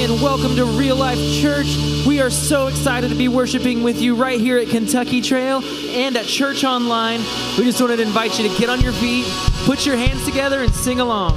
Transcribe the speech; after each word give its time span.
and 0.00 0.22
welcome 0.22 0.54
to 0.54 0.64
Real 0.64 0.94
Life 0.94 1.18
Church. 1.40 1.76
We 2.06 2.20
are 2.20 2.30
so 2.30 2.68
excited 2.68 3.10
to 3.10 3.16
be 3.16 3.26
worshiping 3.26 3.82
with 3.82 4.00
you 4.00 4.14
right 4.14 4.38
here 4.38 4.56
at 4.56 4.68
Kentucky 4.68 5.20
Trail 5.20 5.60
and 5.88 6.16
at 6.16 6.26
Church 6.26 6.62
Online. 6.62 7.18
We 7.58 7.64
just 7.64 7.80
wanted 7.80 7.96
to 7.96 8.02
invite 8.02 8.38
you 8.38 8.48
to 8.48 8.58
get 8.60 8.68
on 8.68 8.80
your 8.80 8.92
feet, 8.92 9.26
put 9.64 9.84
your 9.84 9.96
hands 9.96 10.24
together, 10.24 10.62
and 10.62 10.72
sing 10.72 11.00
along. 11.00 11.32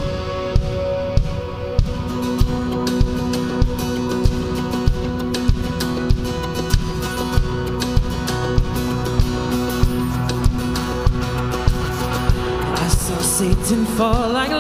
I 12.76 12.88
saw 12.90 13.18
Satan 13.18 13.86
fall 13.86 14.30
like 14.30 14.52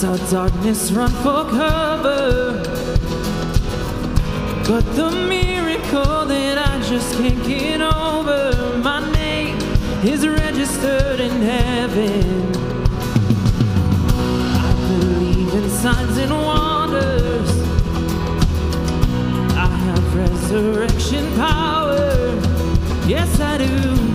saw 0.00 0.16
darkness 0.30 0.90
run 0.92 1.10
for 1.10 1.44
cover. 1.50 2.62
But 4.66 4.80
the 4.96 5.10
miracle 5.28 6.24
that 6.24 6.56
I 6.56 6.80
just 6.88 7.16
can't 7.16 7.44
get 7.46 7.82
over, 7.82 8.78
my 8.78 9.00
name 9.12 9.58
is 10.02 10.26
registered 10.26 11.20
in 11.20 11.42
heaven. 11.42 12.50
I 14.66 14.72
believe 14.88 15.52
in 15.52 15.68
signs 15.68 16.16
and 16.16 16.32
wonders. 16.32 17.50
I 19.52 19.66
have 19.66 20.16
resurrection 20.16 21.30
power. 21.34 22.40
Yes, 23.06 23.38
I 23.38 23.58
do. 23.58 24.09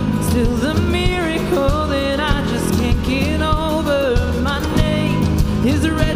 is 5.76 5.90
red 5.90 6.15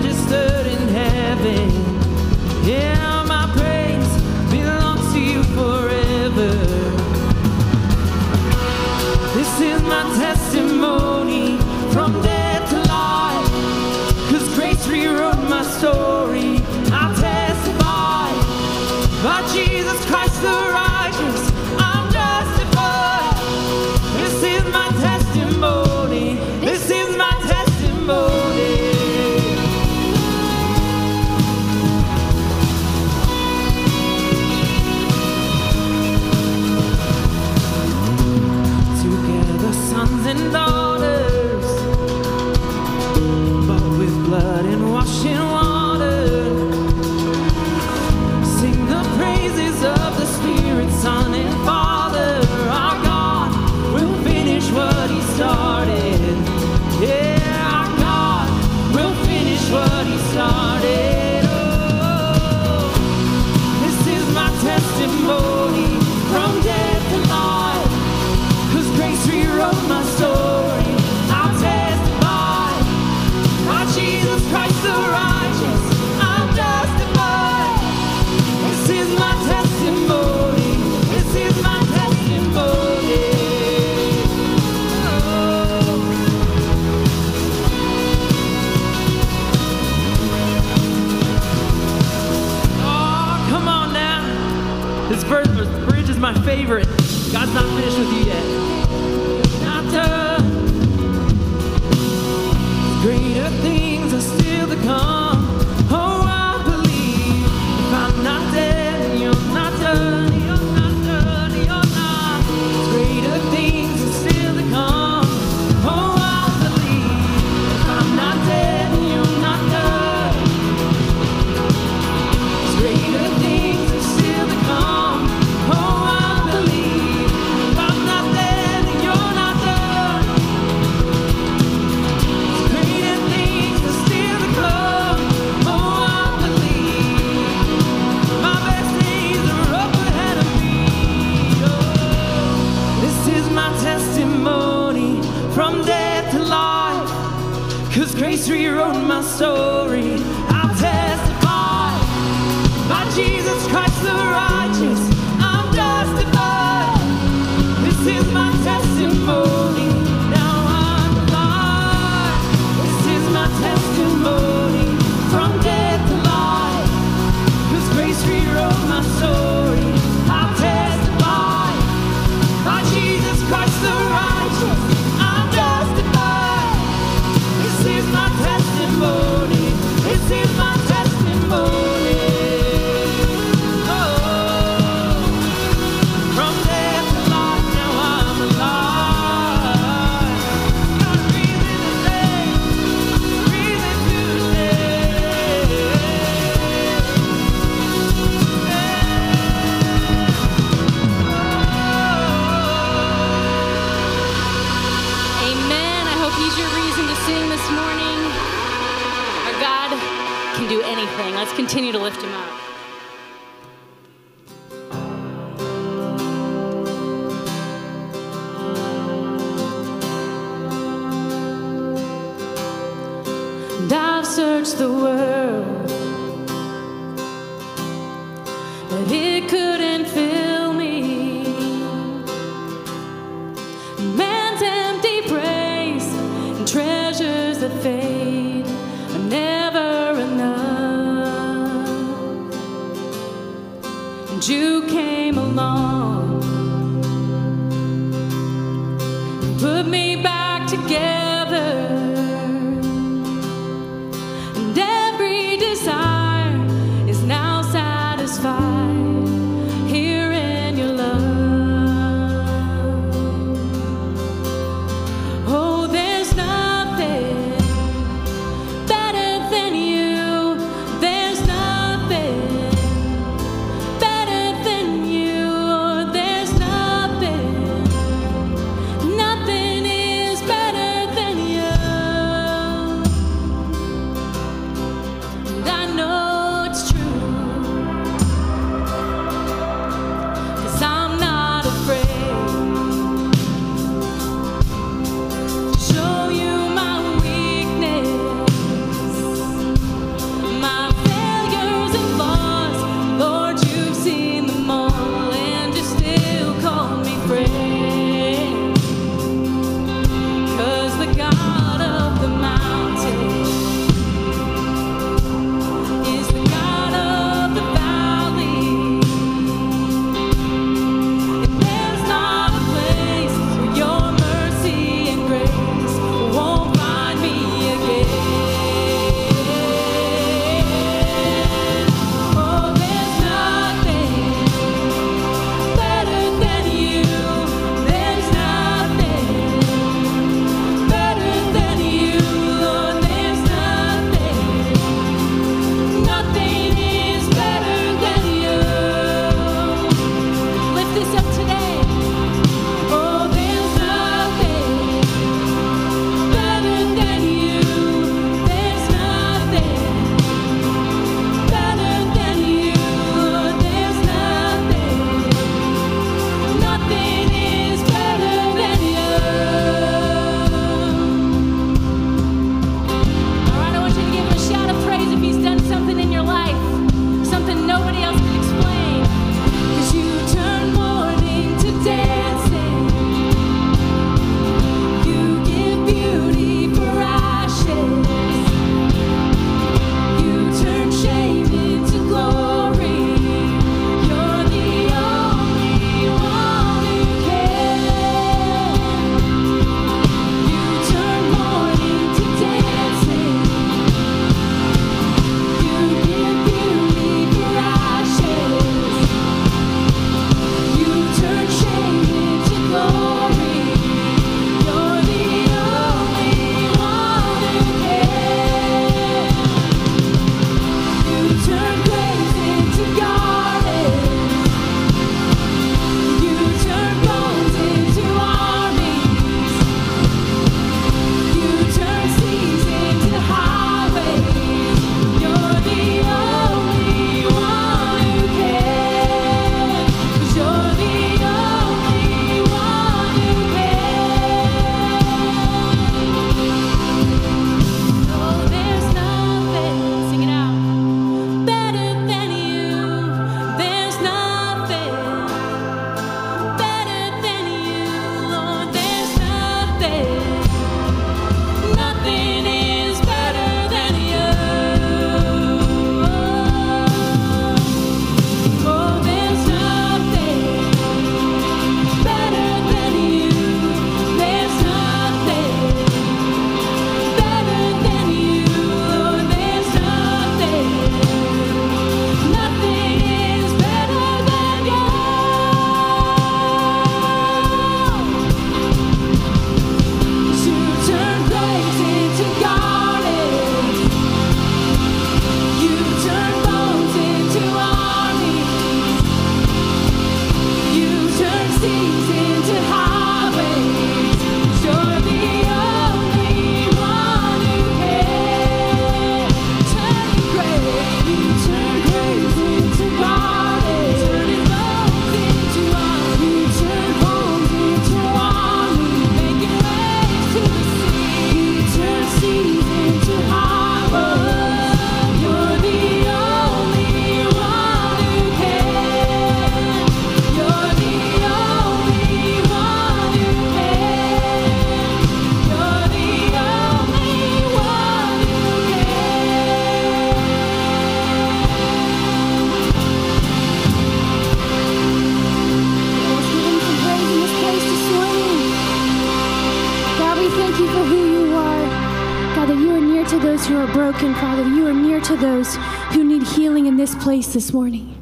to 553.10 553.18
those 553.18 553.44
who 553.44 553.58
are 553.58 553.66
broken, 553.72 554.14
Father. 554.14 554.44
You 554.44 554.68
are 554.68 554.72
near 554.72 555.00
to 555.00 555.16
those 555.16 555.56
who 555.92 556.04
need 556.04 556.22
healing 556.22 556.66
in 556.66 556.76
this 556.76 556.94
place 556.94 557.32
this 557.32 557.52
morning. 557.52 558.00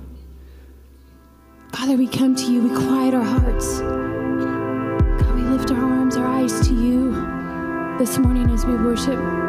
Father, 1.73 1.97
we 1.97 2.07
come 2.07 2.37
to 2.37 2.53
you. 2.53 2.61
We 2.61 2.69
quiet 2.69 3.15
our 3.15 3.23
hearts. 3.23 3.81
God, 3.81 5.35
we 5.35 5.41
lift 5.41 5.71
our 5.71 5.83
arms, 5.83 6.19
our 6.19 6.27
eyes 6.27 6.61
to 6.69 6.75
you 6.75 7.13
this 7.99 8.19
morning 8.19 8.51
as 8.51 8.67
we 8.67 8.75
worship. 8.75 9.48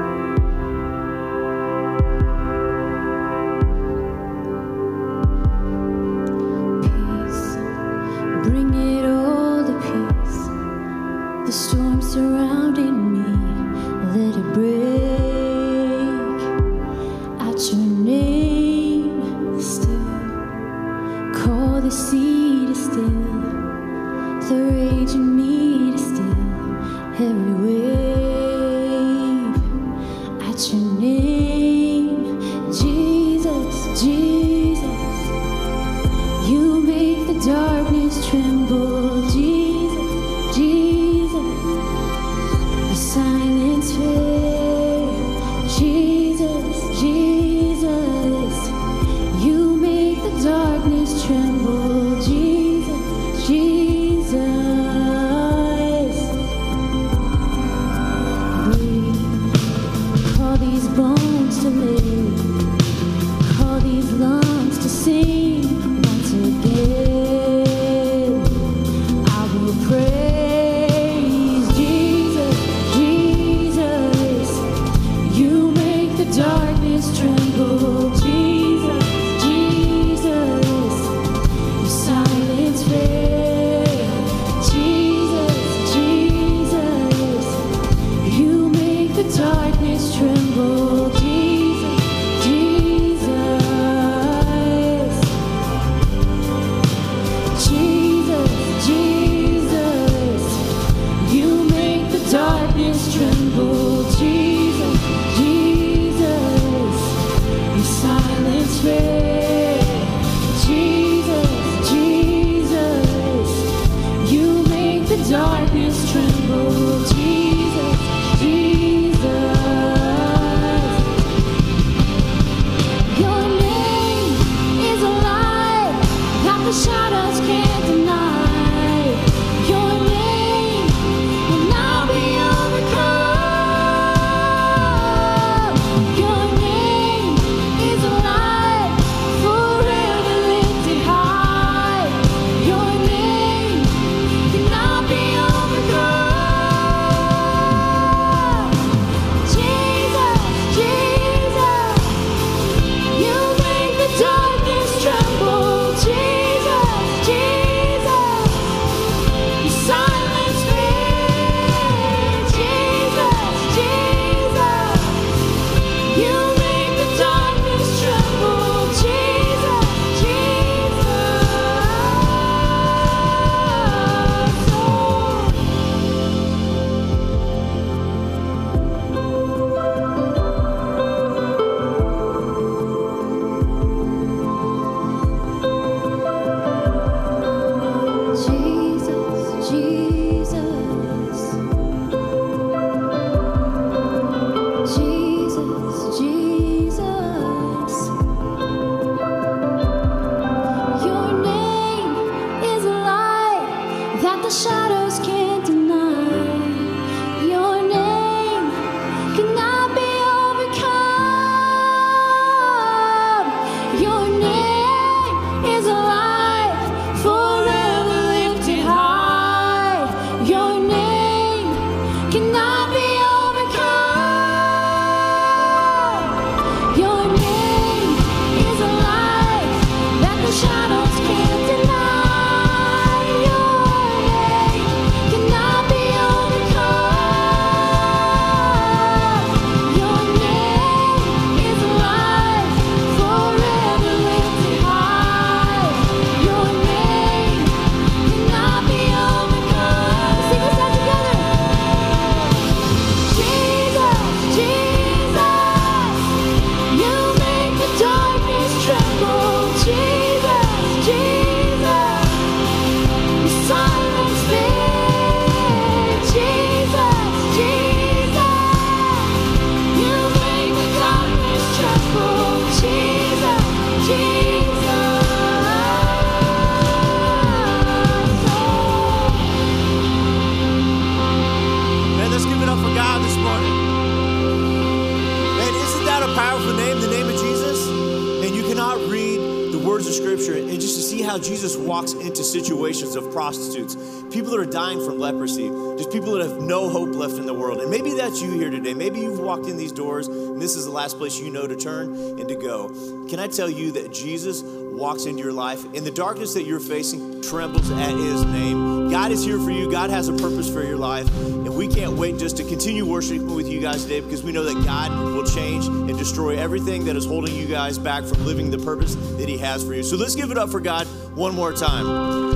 People 294.31 294.51
that 294.51 294.59
are 294.59 294.65
dying 294.65 295.03
from 295.03 295.19
leprosy, 295.19 295.69
just 295.97 296.11
people 296.11 296.33
that 296.33 296.47
have 296.47 296.61
no 296.61 296.89
hope 296.89 297.15
left 297.15 297.35
in 297.35 297.45
the 297.45 297.53
world. 297.53 297.79
And 297.79 297.89
maybe 297.89 298.11
that's 298.13 298.41
you 298.41 298.51
here 298.51 298.69
today. 298.69 298.93
Maybe 298.93 299.19
you've 299.19 299.39
walked 299.39 299.67
in 299.67 299.77
these 299.77 299.91
doors 299.91 300.27
and 300.27 300.61
this 300.61 300.75
is 300.75 300.85
the 300.85 300.91
last 300.91 301.17
place 301.17 301.39
you 301.39 301.49
know 301.49 301.67
to 301.67 301.75
turn 301.75 302.13
and 302.39 302.47
to 302.47 302.55
go. 302.55 302.89
Can 303.29 303.39
I 303.39 303.47
tell 303.47 303.69
you 303.69 303.91
that 303.93 304.11
Jesus 304.11 304.61
walks 304.63 305.25
into 305.25 305.41
your 305.41 305.53
life 305.53 305.83
and 305.83 306.05
the 306.05 306.11
darkness 306.11 306.53
that 306.53 306.63
you're 306.63 306.79
facing 306.79 307.41
trembles 307.41 307.89
at 307.91 308.11
his 308.11 308.43
name? 308.45 309.09
God 309.09 309.31
is 309.31 309.43
here 309.43 309.57
for 309.57 309.71
you. 309.71 309.91
God 309.91 310.09
has 310.09 310.27
a 310.27 310.33
purpose 310.33 310.71
for 310.71 310.83
your 310.83 310.97
life. 310.97 311.27
And 311.37 311.75
we 311.75 311.87
can't 311.87 312.13
wait 312.13 312.37
just 312.37 312.57
to 312.57 312.63
continue 312.63 313.05
worshiping 313.05 313.55
with 313.55 313.67
you 313.67 313.79
guys 313.81 314.03
today 314.03 314.21
because 314.21 314.43
we 314.43 314.51
know 314.51 314.63
that 314.63 314.85
God 314.85 315.11
will 315.11 315.45
change 315.45 315.85
and 315.85 316.17
destroy 316.17 316.57
everything 316.57 317.05
that 317.05 317.15
is 317.15 317.25
holding 317.25 317.55
you 317.55 317.67
guys 317.67 317.97
back 317.97 318.23
from 318.23 318.45
living 318.45 318.69
the 318.69 318.77
purpose 318.79 319.15
that 319.15 319.49
he 319.49 319.57
has 319.57 319.83
for 319.83 319.93
you. 319.93 320.03
So 320.03 320.15
let's 320.15 320.35
give 320.35 320.51
it 320.51 320.57
up 320.57 320.69
for 320.69 320.79
God 320.79 321.07
one 321.35 321.55
more 321.55 321.73
time. 321.73 322.48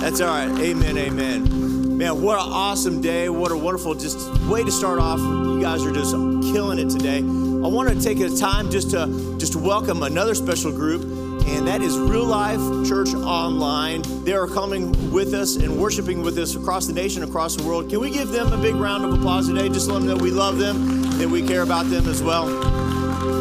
That's 0.00 0.22
all 0.22 0.28
right. 0.28 0.48
Amen. 0.60 0.96
Amen. 0.96 1.98
Man, 1.98 2.22
what 2.22 2.36
an 2.40 2.50
awesome 2.50 3.02
day. 3.02 3.28
What 3.28 3.52
a 3.52 3.56
wonderful 3.56 3.94
just 3.94 4.18
way 4.46 4.64
to 4.64 4.72
start 4.72 4.98
off. 4.98 5.20
You 5.20 5.60
guys 5.60 5.84
are 5.84 5.92
just 5.92 6.12
killing 6.54 6.78
it 6.78 6.88
today. 6.88 7.18
I 7.18 7.68
want 7.68 7.90
to 7.90 8.00
take 8.02 8.18
a 8.20 8.34
time 8.34 8.70
just 8.70 8.92
to 8.92 9.36
just 9.36 9.52
to 9.52 9.58
welcome 9.58 10.02
another 10.02 10.34
special 10.34 10.72
group, 10.72 11.02
and 11.46 11.68
that 11.68 11.82
is 11.82 11.98
Real 11.98 12.24
Life 12.24 12.88
Church 12.88 13.12
Online. 13.12 14.00
They 14.24 14.32
are 14.32 14.46
coming 14.46 15.12
with 15.12 15.34
us 15.34 15.56
and 15.56 15.78
worshiping 15.78 16.22
with 16.22 16.38
us 16.38 16.54
across 16.54 16.86
the 16.86 16.94
nation, 16.94 17.22
across 17.22 17.54
the 17.54 17.62
world. 17.62 17.90
Can 17.90 18.00
we 18.00 18.10
give 18.10 18.30
them 18.30 18.54
a 18.54 18.56
big 18.56 18.76
round 18.76 19.04
of 19.04 19.12
applause 19.12 19.48
today? 19.48 19.68
Just 19.68 19.88
let 19.88 19.98
them 19.98 20.06
know 20.06 20.16
we 20.16 20.30
love 20.30 20.56
them, 20.56 21.02
that 21.18 21.28
we 21.28 21.46
care 21.46 21.60
about 21.60 21.90
them 21.90 22.08
as 22.08 22.22
well. 22.22 22.46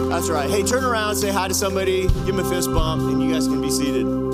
That's 0.10 0.30
right. 0.30 0.50
Hey, 0.50 0.63
turn 0.63 0.84
around, 0.84 1.16
say 1.16 1.32
hi 1.32 1.48
to 1.48 1.54
somebody, 1.54 2.01
give 2.01 2.36
them 2.36 2.39
a 2.39 2.50
fist 2.50 2.70
bump, 2.74 3.04
and 3.04 3.24
you 3.24 3.32
guys 3.32 3.48
can 3.48 3.62
be 3.62 3.72
seated. 3.72 4.28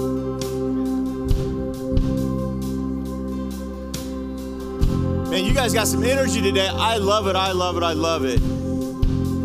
Man, 5.35 5.43
you 5.43 5.53
guys 5.53 5.73
got 5.73 5.85
some 5.85 6.01
energy 6.05 6.41
today. 6.41 6.69
I 6.69 6.95
love 6.95 7.27
it. 7.27 7.35
I 7.35 7.51
love 7.51 7.75
it. 7.75 7.83
I 7.83 7.91
love 7.91 8.23
it. 8.23 8.39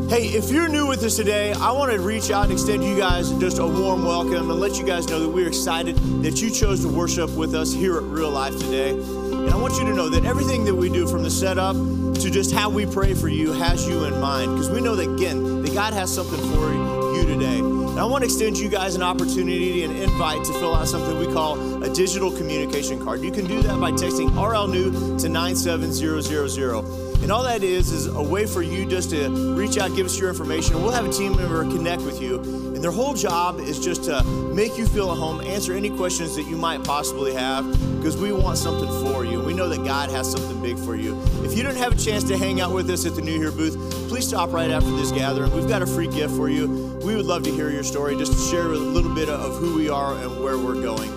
Hey, 0.08 0.28
if 0.28 0.48
you're 0.48 0.68
new 0.68 0.86
with 0.86 1.02
us 1.02 1.16
today, 1.16 1.52
I 1.52 1.72
want 1.72 1.90
to 1.90 1.98
reach 1.98 2.30
out 2.30 2.44
and 2.44 2.52
extend 2.52 2.84
you 2.84 2.96
guys 2.96 3.32
just 3.40 3.58
a 3.58 3.66
warm 3.66 4.04
welcome 4.04 4.52
and 4.52 4.60
let 4.60 4.78
you 4.78 4.86
guys 4.86 5.08
know 5.08 5.18
that 5.18 5.28
we're 5.28 5.48
excited 5.48 5.96
that 6.22 6.40
you 6.40 6.48
chose 6.48 6.82
to 6.82 6.88
worship 6.88 7.30
with 7.30 7.56
us 7.56 7.72
here 7.72 7.96
at 7.96 8.04
Real 8.04 8.30
Life 8.30 8.56
today. 8.56 8.90
And 8.90 9.50
I 9.50 9.56
want 9.56 9.74
you 9.80 9.84
to 9.86 9.92
know 9.92 10.08
that 10.10 10.24
everything 10.24 10.64
that 10.66 10.74
we 10.76 10.90
do 10.90 11.08
from 11.08 11.24
the 11.24 11.30
setup 11.30 11.74
to 11.74 12.30
just 12.30 12.54
how 12.54 12.70
we 12.70 12.86
pray 12.86 13.12
for 13.12 13.26
you 13.26 13.50
has 13.50 13.88
you 13.88 14.04
in 14.04 14.20
mind 14.20 14.52
because 14.52 14.70
we 14.70 14.80
know 14.80 14.94
that, 14.94 15.12
again, 15.12 15.62
that 15.62 15.74
God 15.74 15.92
has 15.92 16.14
something 16.14 16.38
for 16.52 16.72
you 17.16 17.26
today. 17.26 17.69
And 17.90 17.98
I 17.98 18.04
want 18.04 18.22
to 18.22 18.26
extend 18.26 18.56
you 18.56 18.68
guys 18.68 18.94
an 18.94 19.02
opportunity 19.02 19.82
and 19.82 19.96
invite 19.96 20.44
to 20.44 20.52
fill 20.54 20.74
out 20.74 20.86
something 20.86 21.18
we 21.18 21.32
call 21.32 21.82
a 21.82 21.92
digital 21.92 22.30
communication 22.30 23.02
card. 23.02 23.20
You 23.20 23.32
can 23.32 23.46
do 23.46 23.60
that 23.62 23.80
by 23.80 23.90
texting 23.92 24.30
RL 24.34 24.68
New 24.68 25.18
to 25.18 25.28
97000. 25.28 27.10
And 27.22 27.30
all 27.30 27.42
that 27.42 27.62
is 27.62 27.92
is 27.92 28.06
a 28.06 28.22
way 28.22 28.46
for 28.46 28.62
you 28.62 28.86
just 28.86 29.10
to 29.10 29.28
reach 29.54 29.76
out, 29.76 29.94
give 29.94 30.06
us 30.06 30.18
your 30.18 30.30
information, 30.30 30.80
we'll 30.80 30.92
have 30.92 31.04
a 31.04 31.12
team 31.12 31.36
member 31.36 31.62
connect 31.64 32.02
with 32.02 32.22
you. 32.22 32.40
And 32.80 32.82
their 32.82 32.90
whole 32.90 33.12
job 33.12 33.60
is 33.60 33.78
just 33.78 34.04
to 34.04 34.24
make 34.54 34.78
you 34.78 34.86
feel 34.86 35.10
at 35.12 35.18
home, 35.18 35.42
answer 35.42 35.74
any 35.74 35.90
questions 35.90 36.34
that 36.36 36.46
you 36.46 36.56
might 36.56 36.82
possibly 36.82 37.34
have, 37.34 37.66
because 37.98 38.16
we 38.16 38.32
want 38.32 38.56
something 38.56 38.88
for 39.04 39.24
you. 39.24 39.38
We 39.38 39.52
know 39.52 39.68
that 39.68 39.84
God 39.84 40.10
has 40.10 40.30
something 40.30 40.62
big 40.62 40.78
for 40.78 40.96
you. 40.96 41.20
If 41.44 41.54
you 41.56 41.62
didn't 41.62 41.76
have 41.76 41.92
a 41.92 42.02
chance 42.02 42.24
to 42.24 42.38
hang 42.38 42.60
out 42.60 42.72
with 42.72 42.88
us 42.88 43.04
at 43.04 43.14
the 43.14 43.20
New 43.20 43.38
Year 43.38 43.52
booth, 43.52 43.76
please 44.08 44.26
stop 44.26 44.50
right 44.52 44.70
after 44.70 44.90
this 44.92 45.12
gathering. 45.12 45.52
We've 45.52 45.68
got 45.68 45.82
a 45.82 45.86
free 45.86 46.08
gift 46.08 46.34
for 46.34 46.48
you. 46.48 46.89
We 47.02 47.16
would 47.16 47.24
love 47.24 47.42
to 47.44 47.50
hear 47.50 47.70
your 47.70 47.82
story, 47.82 48.14
just 48.16 48.32
to 48.32 48.38
share 48.50 48.66
a 48.66 48.76
little 48.76 49.14
bit 49.14 49.30
of 49.30 49.56
who 49.56 49.74
we 49.74 49.88
are 49.88 50.14
and 50.14 50.44
where 50.44 50.58
we're 50.58 50.82
going. 50.82 51.10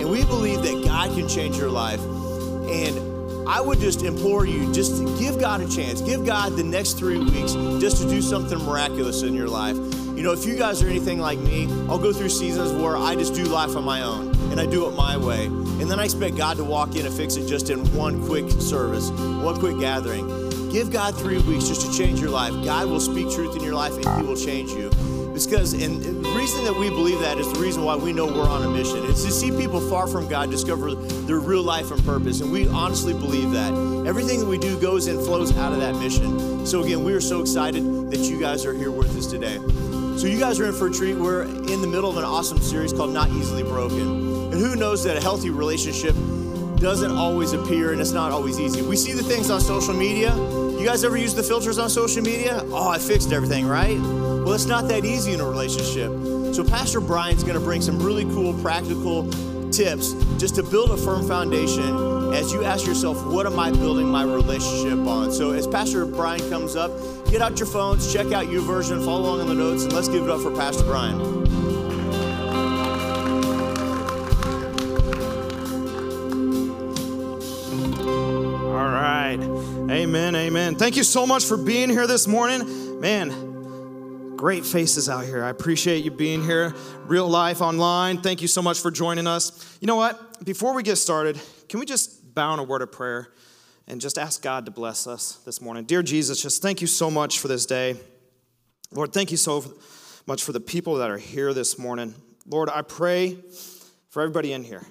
And 0.00 0.10
we 0.10 0.24
believe 0.24 0.62
that 0.62 0.82
God 0.84 1.14
can 1.14 1.28
change 1.28 1.58
your 1.58 1.70
life. 1.70 2.00
And 2.00 3.46
I 3.46 3.60
would 3.60 3.78
just 3.78 4.02
implore 4.02 4.46
you 4.46 4.72
just 4.72 5.02
give 5.18 5.38
God 5.38 5.60
a 5.60 5.68
chance. 5.68 6.00
Give 6.00 6.24
God 6.24 6.56
the 6.56 6.64
next 6.64 6.94
three 6.94 7.18
weeks 7.18 7.52
just 7.80 8.02
to 8.02 8.08
do 8.08 8.22
something 8.22 8.58
miraculous 8.64 9.22
in 9.22 9.34
your 9.34 9.48
life. 9.48 9.76
You 9.76 10.22
know, 10.22 10.32
if 10.32 10.46
you 10.46 10.56
guys 10.56 10.82
are 10.82 10.88
anything 10.88 11.20
like 11.20 11.38
me, 11.38 11.66
I'll 11.88 11.98
go 11.98 12.14
through 12.14 12.30
seasons 12.30 12.72
where 12.72 12.96
I 12.96 13.14
just 13.14 13.34
do 13.34 13.44
life 13.44 13.76
on 13.76 13.84
my 13.84 14.02
own 14.02 14.34
and 14.50 14.58
I 14.58 14.64
do 14.64 14.88
it 14.88 14.92
my 14.92 15.18
way. 15.18 15.46
And 15.46 15.90
then 15.90 16.00
I 16.00 16.04
expect 16.04 16.36
God 16.36 16.56
to 16.56 16.64
walk 16.64 16.96
in 16.96 17.04
and 17.04 17.14
fix 17.14 17.36
it 17.36 17.46
just 17.46 17.68
in 17.68 17.80
one 17.94 18.26
quick 18.26 18.50
service, 18.52 19.10
one 19.10 19.58
quick 19.58 19.78
gathering. 19.78 20.70
Give 20.70 20.90
God 20.90 21.14
three 21.14 21.38
weeks 21.42 21.68
just 21.68 21.82
to 21.82 21.96
change 21.96 22.20
your 22.20 22.30
life. 22.30 22.52
God 22.64 22.88
will 22.88 23.00
speak 23.00 23.30
truth 23.30 23.54
in 23.54 23.62
your 23.62 23.74
life 23.74 23.92
and 23.92 24.04
He 24.18 24.22
will 24.26 24.36
change 24.36 24.70
you. 24.70 24.90
Because, 25.44 25.74
and 25.74 26.02
the 26.02 26.30
reason 26.30 26.64
that 26.64 26.74
we 26.74 26.88
believe 26.88 27.20
that 27.20 27.36
is 27.36 27.52
the 27.52 27.60
reason 27.60 27.84
why 27.84 27.94
we 27.94 28.12
know 28.12 28.24
we're 28.24 28.48
on 28.48 28.64
a 28.64 28.70
mission. 28.70 29.04
It's 29.04 29.22
to 29.22 29.30
see 29.30 29.50
people 29.50 29.80
far 29.90 30.06
from 30.06 30.28
God 30.28 30.50
discover 30.50 30.94
their 30.94 31.38
real 31.38 31.62
life 31.62 31.90
and 31.90 32.02
purpose. 32.04 32.40
And 32.40 32.50
we 32.50 32.66
honestly 32.68 33.12
believe 33.12 33.50
that. 33.50 33.72
Everything 34.06 34.40
that 34.40 34.46
we 34.46 34.56
do 34.56 34.80
goes 34.80 35.08
and 35.08 35.18
flows 35.20 35.54
out 35.58 35.74
of 35.74 35.80
that 35.80 35.94
mission. 35.96 36.66
So, 36.66 36.82
again, 36.82 37.04
we 37.04 37.12
are 37.12 37.20
so 37.20 37.42
excited 37.42 37.84
that 38.10 38.20
you 38.20 38.40
guys 38.40 38.64
are 38.64 38.72
here 38.72 38.90
with 38.90 39.14
us 39.16 39.26
today. 39.26 39.56
So, 40.16 40.26
you 40.26 40.38
guys 40.38 40.58
are 40.58 40.66
in 40.66 40.72
for 40.72 40.86
a 40.86 40.90
treat. 40.90 41.14
We're 41.14 41.42
in 41.42 41.82
the 41.82 41.86
middle 41.86 42.08
of 42.08 42.16
an 42.16 42.24
awesome 42.24 42.58
series 42.58 42.94
called 42.94 43.12
Not 43.12 43.28
Easily 43.30 43.62
Broken. 43.62 44.52
And 44.52 44.54
who 44.54 44.74
knows 44.74 45.04
that 45.04 45.18
a 45.18 45.20
healthy 45.20 45.50
relationship 45.50 46.14
doesn't 46.80 47.12
always 47.12 47.52
appear 47.52 47.92
and 47.92 48.00
it's 48.00 48.12
not 48.12 48.32
always 48.32 48.58
easy. 48.58 48.80
We 48.80 48.96
see 48.96 49.12
the 49.12 49.22
things 49.22 49.50
on 49.50 49.60
social 49.60 49.94
media. 49.94 50.34
You 50.34 50.84
guys 50.84 51.04
ever 51.04 51.16
use 51.16 51.34
the 51.34 51.42
filters 51.42 51.78
on 51.78 51.90
social 51.90 52.22
media? 52.22 52.62
Oh, 52.66 52.88
I 52.88 52.98
fixed 52.98 53.32
everything, 53.32 53.66
right? 53.66 54.25
Well, 54.46 54.54
it's 54.54 54.66
not 54.66 54.86
that 54.86 55.04
easy 55.04 55.32
in 55.32 55.40
a 55.40 55.44
relationship. 55.44 56.12
So, 56.54 56.62
Pastor 56.62 57.00
Brian's 57.00 57.42
going 57.42 57.58
to 57.58 57.60
bring 57.60 57.82
some 57.82 58.00
really 58.00 58.22
cool 58.26 58.54
practical 58.62 59.28
tips 59.72 60.12
just 60.38 60.54
to 60.54 60.62
build 60.62 60.92
a 60.92 60.96
firm 60.96 61.26
foundation 61.26 62.32
as 62.32 62.52
you 62.52 62.62
ask 62.62 62.86
yourself, 62.86 63.26
what 63.26 63.44
am 63.44 63.58
I 63.58 63.72
building 63.72 64.06
my 64.06 64.22
relationship 64.22 65.00
on? 65.00 65.32
So, 65.32 65.50
as 65.50 65.66
Pastor 65.66 66.06
Brian 66.06 66.48
comes 66.48 66.76
up, 66.76 66.92
get 67.28 67.42
out 67.42 67.58
your 67.58 67.66
phones, 67.66 68.12
check 68.12 68.26
out 68.26 68.46
YouVersion, 68.46 69.04
follow 69.04 69.22
along 69.22 69.40
in 69.40 69.48
the 69.48 69.54
notes, 69.54 69.82
and 69.82 69.92
let's 69.92 70.06
give 70.06 70.22
it 70.22 70.30
up 70.30 70.40
for 70.40 70.54
Pastor 70.54 70.84
Brian. 70.84 71.20
All 78.64 78.92
right. 78.92 79.40
Amen. 79.90 80.36
Amen. 80.36 80.76
Thank 80.76 80.96
you 80.96 81.02
so 81.02 81.26
much 81.26 81.44
for 81.44 81.56
being 81.56 81.90
here 81.90 82.06
this 82.06 82.28
morning. 82.28 83.00
Man, 83.00 83.45
great 84.36 84.66
faces 84.66 85.08
out 85.08 85.24
here. 85.24 85.42
I 85.42 85.48
appreciate 85.48 86.04
you 86.04 86.10
being 86.10 86.44
here. 86.44 86.74
Real 87.06 87.26
life 87.26 87.62
online. 87.62 88.20
Thank 88.20 88.42
you 88.42 88.48
so 88.48 88.60
much 88.60 88.80
for 88.80 88.90
joining 88.90 89.26
us. 89.26 89.78
You 89.80 89.86
know 89.86 89.96
what? 89.96 90.44
Before 90.44 90.74
we 90.74 90.82
get 90.82 90.96
started, 90.96 91.40
can 91.68 91.80
we 91.80 91.86
just 91.86 92.34
bow 92.34 92.52
in 92.52 92.60
a 92.60 92.62
word 92.62 92.82
of 92.82 92.92
prayer 92.92 93.28
and 93.86 94.00
just 94.00 94.18
ask 94.18 94.42
God 94.42 94.66
to 94.66 94.70
bless 94.70 95.06
us 95.06 95.36
this 95.46 95.62
morning? 95.62 95.84
Dear 95.84 96.02
Jesus, 96.02 96.42
just 96.42 96.60
thank 96.60 96.80
you 96.80 96.86
so 96.86 97.10
much 97.10 97.38
for 97.38 97.48
this 97.48 97.64
day. 97.64 97.96
Lord, 98.92 99.12
thank 99.12 99.30
you 99.30 99.38
so 99.38 99.64
much 100.26 100.44
for 100.44 100.52
the 100.52 100.60
people 100.60 100.96
that 100.96 101.10
are 101.10 101.18
here 101.18 101.54
this 101.54 101.78
morning. 101.78 102.14
Lord, 102.46 102.68
I 102.68 102.82
pray 102.82 103.38
for 104.10 104.22
everybody 104.22 104.52
in 104.52 104.62
here. 104.62 104.84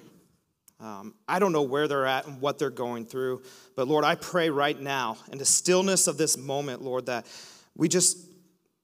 Um, 0.80 1.14
I 1.26 1.38
don't 1.38 1.52
know 1.52 1.62
where 1.62 1.88
they're 1.88 2.04
at 2.04 2.26
and 2.26 2.40
what 2.40 2.58
they're 2.58 2.68
going 2.68 3.06
through, 3.06 3.42
but 3.76 3.88
Lord, 3.88 4.04
I 4.04 4.14
pray 4.16 4.50
right 4.50 4.78
now 4.78 5.16
in 5.32 5.38
the 5.38 5.44
stillness 5.44 6.06
of 6.06 6.18
this 6.18 6.36
moment, 6.36 6.82
Lord, 6.82 7.06
that 7.06 7.26
we 7.74 7.88
just, 7.88 8.18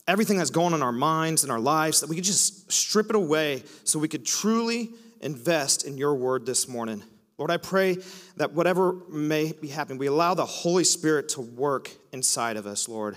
everything 0.08 0.38
that's 0.38 0.50
going 0.50 0.74
on 0.74 0.80
in 0.80 0.82
our 0.82 0.92
minds 0.92 1.42
and 1.42 1.52
our 1.52 1.60
lives, 1.60 2.00
that 2.00 2.08
we 2.08 2.16
could 2.16 2.24
just 2.24 2.70
strip 2.72 3.10
it 3.10 3.16
away 3.16 3.62
so 3.84 3.98
we 3.98 4.08
could 4.08 4.26
truly 4.26 4.90
invest 5.20 5.86
in 5.86 5.96
your 5.96 6.14
word 6.14 6.44
this 6.44 6.68
morning. 6.68 7.02
Lord, 7.38 7.50
I 7.50 7.56
pray 7.56 7.98
that 8.36 8.52
whatever 8.52 8.94
may 9.08 9.52
be 9.52 9.68
happening, 9.68 9.98
we 9.98 10.06
allow 10.06 10.34
the 10.34 10.46
Holy 10.46 10.84
Spirit 10.84 11.28
to 11.30 11.40
work 11.40 11.90
inside 12.12 12.56
of 12.56 12.66
us, 12.66 12.88
Lord. 12.88 13.16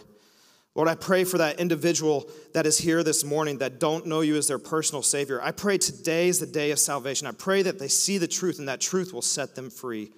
Lord, 0.74 0.90
I 0.90 0.96
pray 0.96 1.24
for 1.24 1.38
that 1.38 1.60
individual 1.60 2.30
that 2.54 2.66
is 2.66 2.78
here 2.78 3.02
this 3.02 3.24
morning 3.24 3.60
that 3.60 3.80
don't 3.80 4.06
know 4.06 4.22
you 4.22 4.36
as 4.36 4.48
their 4.48 4.60
personal 4.60 5.02
Savior. 5.02 5.42
I 5.42 5.52
pray 5.52 5.78
today 5.78 6.28
is 6.28 6.40
the 6.40 6.46
day 6.46 6.72
of 6.72 6.80
salvation. 6.80 7.28
I 7.28 7.32
pray 7.32 7.62
that 7.62 7.80
they 7.80 7.88
see 7.88 8.18
the 8.18 8.28
truth 8.28 8.60
and 8.60 8.68
that 8.68 8.82
truth 8.82 9.14
will 9.14 9.22
set 9.22 9.56
them 9.56 9.70
free. 9.70 10.12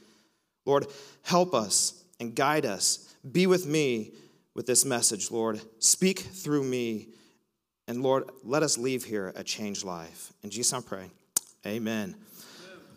Lord, 0.65 0.88
help 1.23 1.53
us 1.53 2.03
and 2.19 2.34
guide 2.34 2.65
us. 2.65 3.15
Be 3.32 3.45
with 3.45 3.67
me 3.67 4.13
with 4.57 4.65
this 4.65 4.83
message, 4.83 5.29
Lord. 5.29 5.61
Speak 5.77 6.19
through 6.19 6.63
me. 6.63 7.09
And 7.87 8.01
Lord, 8.01 8.23
let 8.43 8.63
us 8.63 8.77
leave 8.77 9.05
here 9.05 9.31
a 9.35 9.43
changed 9.43 9.85
life. 9.85 10.33
In 10.43 10.49
Jesus, 10.49 10.73
I 10.73 10.81
pray. 10.81 11.11
Amen. 11.65 12.15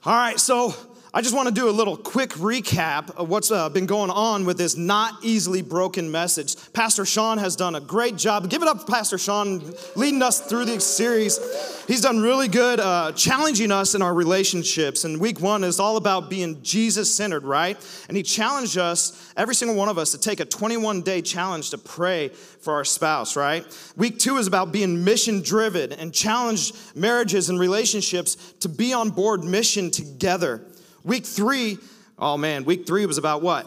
All 0.05 0.15
right, 0.15 0.41
so 0.41 0.75
I 1.13 1.23
just 1.23 1.35
want 1.35 1.49
to 1.49 1.55
do 1.55 1.69
a 1.69 1.73
little 1.73 1.97
quick 1.97 2.31
recap 2.35 3.11
of 3.17 3.29
what's 3.29 3.51
uh, 3.51 3.69
been 3.69 3.87
going 3.87 4.11
on 4.11 4.45
with 4.45 4.57
this 4.57 4.77
not 4.77 5.15
easily 5.25 5.61
broken 5.61 6.09
message. 6.09 6.55
Pastor 6.73 7.05
Sean 7.05 7.39
has 7.39 7.57
done 7.57 7.75
a 7.75 7.81
great 7.81 8.17
job. 8.17 8.49
Give 8.49 8.63
it 8.63 8.69
up 8.69 8.87
Pastor 8.87 9.19
Sean 9.19 9.75
leading 9.97 10.23
us 10.23 10.41
through 10.41 10.67
this 10.67 10.87
series. 10.87 11.85
He's 11.89 12.03
done 12.03 12.21
really 12.21 12.47
good 12.47 12.79
uh, 12.79 13.11
challenging 13.11 13.73
us 13.73 13.97
in 13.97 14.03
our 14.03 14.15
relationships. 14.15 15.03
And 15.03 15.21
week 15.21 15.41
one 15.41 15.65
is 15.65 15.81
all 15.81 15.97
about 15.97 16.31
being 16.31 16.63
Jesus 16.63 17.13
centered, 17.13 17.43
right? 17.43 17.77
And 18.07 18.17
he 18.17 18.23
challenged 18.23 18.79
us, 18.79 19.33
every 19.37 19.57
single 19.57 19.77
one 19.77 19.89
of 19.89 19.99
us, 19.99 20.13
to 20.13 20.19
take 20.19 20.39
a 20.39 20.45
21 20.45 21.03
day 21.03 21.23
challenge 21.23 21.71
to 21.71 21.79
pray 21.79 22.29
for 22.29 22.75
our 22.75 22.85
spouse, 22.85 23.35
right? 23.35 23.67
Week 23.97 24.21
two 24.21 24.37
is 24.37 24.47
about 24.47 24.71
being 24.71 25.03
mission 25.03 25.43
driven 25.43 25.93
and 25.93 26.15
challenge 26.15 26.73
marriages 26.95 27.51
and 27.51 27.59
relationships 27.59 28.37
to 28.61 28.69
be 28.69 28.93
on 28.93 29.11
board 29.11 29.43
mission 29.43 29.91
together. 29.91 30.63
Week 31.05 31.25
three, 31.25 31.79
oh 32.19 32.37
man, 32.37 32.65
week 32.65 32.87
three 32.87 33.07
was 33.07 33.19
about 33.19 33.43
what? 33.43 33.67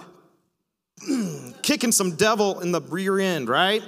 Kicking 1.64 1.92
some 1.92 2.16
devil 2.16 2.60
in 2.60 2.72
the 2.72 2.82
rear 2.82 3.20
end, 3.20 3.50
right? 3.50 3.82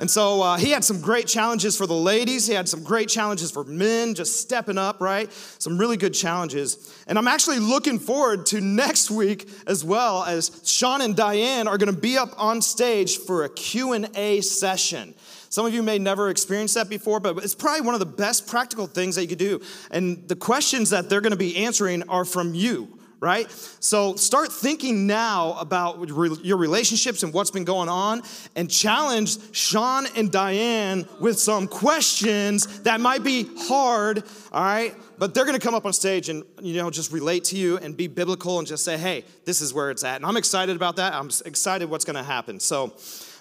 And 0.00 0.10
so 0.10 0.40
uh, 0.40 0.56
he 0.56 0.70
had 0.70 0.82
some 0.82 1.02
great 1.02 1.26
challenges 1.26 1.76
for 1.76 1.86
the 1.86 1.94
ladies. 1.94 2.46
He 2.46 2.54
had 2.54 2.66
some 2.66 2.82
great 2.82 3.10
challenges 3.10 3.50
for 3.50 3.64
men, 3.64 4.14
just 4.14 4.40
stepping 4.40 4.78
up, 4.78 4.98
right? 5.00 5.30
Some 5.58 5.76
really 5.76 5.98
good 5.98 6.14
challenges. 6.14 7.04
And 7.06 7.18
I'm 7.18 7.28
actually 7.28 7.58
looking 7.58 7.98
forward 7.98 8.46
to 8.46 8.62
next 8.62 9.10
week 9.10 9.50
as 9.66 9.84
well 9.84 10.24
as 10.24 10.62
Sean 10.64 11.02
and 11.02 11.14
Diane 11.14 11.68
are 11.68 11.76
going 11.76 11.94
to 11.94 12.00
be 12.00 12.16
up 12.16 12.32
on 12.38 12.62
stage 12.62 13.18
for 13.18 13.44
a 13.44 13.50
Q&A 13.50 14.40
session. 14.40 15.14
Some 15.50 15.66
of 15.66 15.74
you 15.74 15.82
may 15.82 15.98
never 15.98 16.30
experience 16.30 16.74
that 16.74 16.88
before, 16.88 17.20
but 17.20 17.36
it's 17.38 17.54
probably 17.54 17.82
one 17.82 17.94
of 17.94 18.00
the 18.00 18.06
best 18.06 18.46
practical 18.46 18.86
things 18.86 19.16
that 19.16 19.22
you 19.22 19.28
could 19.28 19.38
do. 19.38 19.60
And 19.90 20.26
the 20.28 20.36
questions 20.36 20.90
that 20.90 21.10
they're 21.10 21.20
going 21.20 21.32
to 21.32 21.36
be 21.36 21.56
answering 21.56 22.08
are 22.08 22.24
from 22.24 22.54
you 22.54 23.00
right? 23.20 23.50
So 23.80 24.16
start 24.16 24.50
thinking 24.50 25.06
now 25.06 25.54
about 25.60 26.08
your 26.42 26.56
relationships 26.56 27.22
and 27.22 27.32
what's 27.34 27.50
been 27.50 27.64
going 27.64 27.90
on 27.90 28.22
and 28.56 28.70
challenge 28.70 29.36
Sean 29.54 30.06
and 30.16 30.32
Diane 30.32 31.06
with 31.20 31.38
some 31.38 31.68
questions 31.68 32.80
that 32.80 33.00
might 33.00 33.22
be 33.22 33.46
hard, 33.68 34.24
all 34.52 34.64
right? 34.64 34.94
But 35.18 35.34
they're 35.34 35.44
gonna 35.44 35.58
come 35.58 35.74
up 35.74 35.84
on 35.84 35.92
stage 35.92 36.30
and, 36.30 36.44
you 36.62 36.74
know, 36.74 36.90
just 36.90 37.12
relate 37.12 37.44
to 37.44 37.56
you 37.56 37.76
and 37.76 37.94
be 37.94 38.06
biblical 38.06 38.58
and 38.58 38.66
just 38.66 38.84
say, 38.84 38.96
hey, 38.96 39.24
this 39.44 39.60
is 39.60 39.74
where 39.74 39.90
it's 39.90 40.02
at. 40.02 40.16
And 40.16 40.24
I'm 40.24 40.38
excited 40.38 40.74
about 40.74 40.96
that. 40.96 41.12
I'm 41.12 41.28
excited 41.44 41.90
what's 41.90 42.06
gonna 42.06 42.24
happen. 42.24 42.58
So 42.58 42.94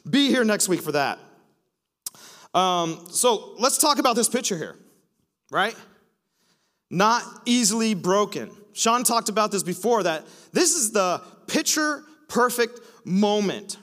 be 0.09 0.27
here 0.27 0.43
next 0.43 0.67
week 0.67 0.81
for 0.81 0.91
that. 0.91 1.19
Um, 2.53 3.05
so 3.11 3.55
let's 3.59 3.77
talk 3.77 3.99
about 3.99 4.15
this 4.15 4.29
picture 4.29 4.57
here, 4.57 4.75
right? 5.51 5.75
Not 6.89 7.23
easily 7.45 7.93
broken. 7.93 8.49
Sean 8.73 9.03
talked 9.03 9.29
about 9.29 9.51
this 9.51 9.63
before 9.63 10.03
that 10.03 10.25
this 10.51 10.73
is 10.75 10.91
the 10.91 11.21
picture 11.47 12.03
perfect 12.27 12.79
moment. 13.05 13.77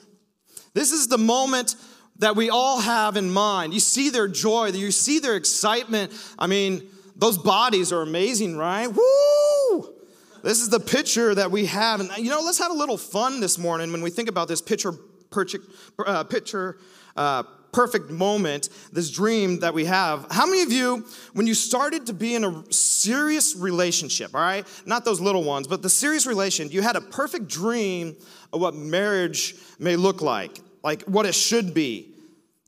This 0.74 0.92
is 0.92 1.08
the 1.08 1.18
moment 1.18 1.76
that 2.18 2.34
we 2.34 2.50
all 2.50 2.80
have 2.80 3.16
in 3.16 3.30
mind. 3.30 3.74
You 3.74 3.80
see 3.80 4.10
their 4.10 4.28
joy, 4.28 4.68
you 4.68 4.90
see 4.90 5.18
their 5.18 5.36
excitement. 5.36 6.12
I 6.38 6.46
mean, 6.46 6.88
those 7.14 7.38
bodies 7.38 7.92
are 7.92 8.02
amazing, 8.02 8.56
right? 8.56 8.88
Woo! 8.88 9.94
This 10.42 10.60
is 10.60 10.68
the 10.68 10.80
picture 10.80 11.34
that 11.34 11.50
we 11.50 11.66
have. 11.66 12.00
And 12.00 12.10
you 12.18 12.30
know, 12.30 12.40
let's 12.40 12.58
have 12.58 12.70
a 12.70 12.74
little 12.74 12.96
fun 12.96 13.40
this 13.40 13.58
morning 13.58 13.92
when 13.92 14.02
we 14.02 14.10
think 14.10 14.28
about 14.28 14.48
this 14.48 14.62
picture, 14.62 14.92
picture, 15.30 15.60
uh, 16.06 16.24
picture 16.24 16.78
uh, 17.16 17.42
perfect 17.76 18.10
moment, 18.10 18.70
this 18.90 19.10
dream 19.10 19.60
that 19.60 19.74
we 19.74 19.84
have. 19.84 20.26
How 20.30 20.46
many 20.46 20.62
of 20.62 20.72
you, 20.72 21.04
when 21.34 21.46
you 21.46 21.52
started 21.52 22.06
to 22.06 22.14
be 22.14 22.34
in 22.34 22.42
a 22.42 22.64
serious 22.72 23.54
relationship, 23.54 24.34
all 24.34 24.40
right, 24.40 24.66
not 24.86 25.04
those 25.04 25.20
little 25.20 25.44
ones, 25.44 25.68
but 25.68 25.82
the 25.82 25.90
serious 25.90 26.26
relation, 26.26 26.70
you 26.70 26.80
had 26.80 26.96
a 26.96 27.02
perfect 27.02 27.48
dream 27.48 28.16
of 28.54 28.62
what 28.62 28.74
marriage 28.74 29.56
may 29.78 29.94
look 29.94 30.22
like, 30.22 30.58
like 30.82 31.02
what 31.02 31.26
it 31.26 31.34
should 31.34 31.74
be? 31.74 32.14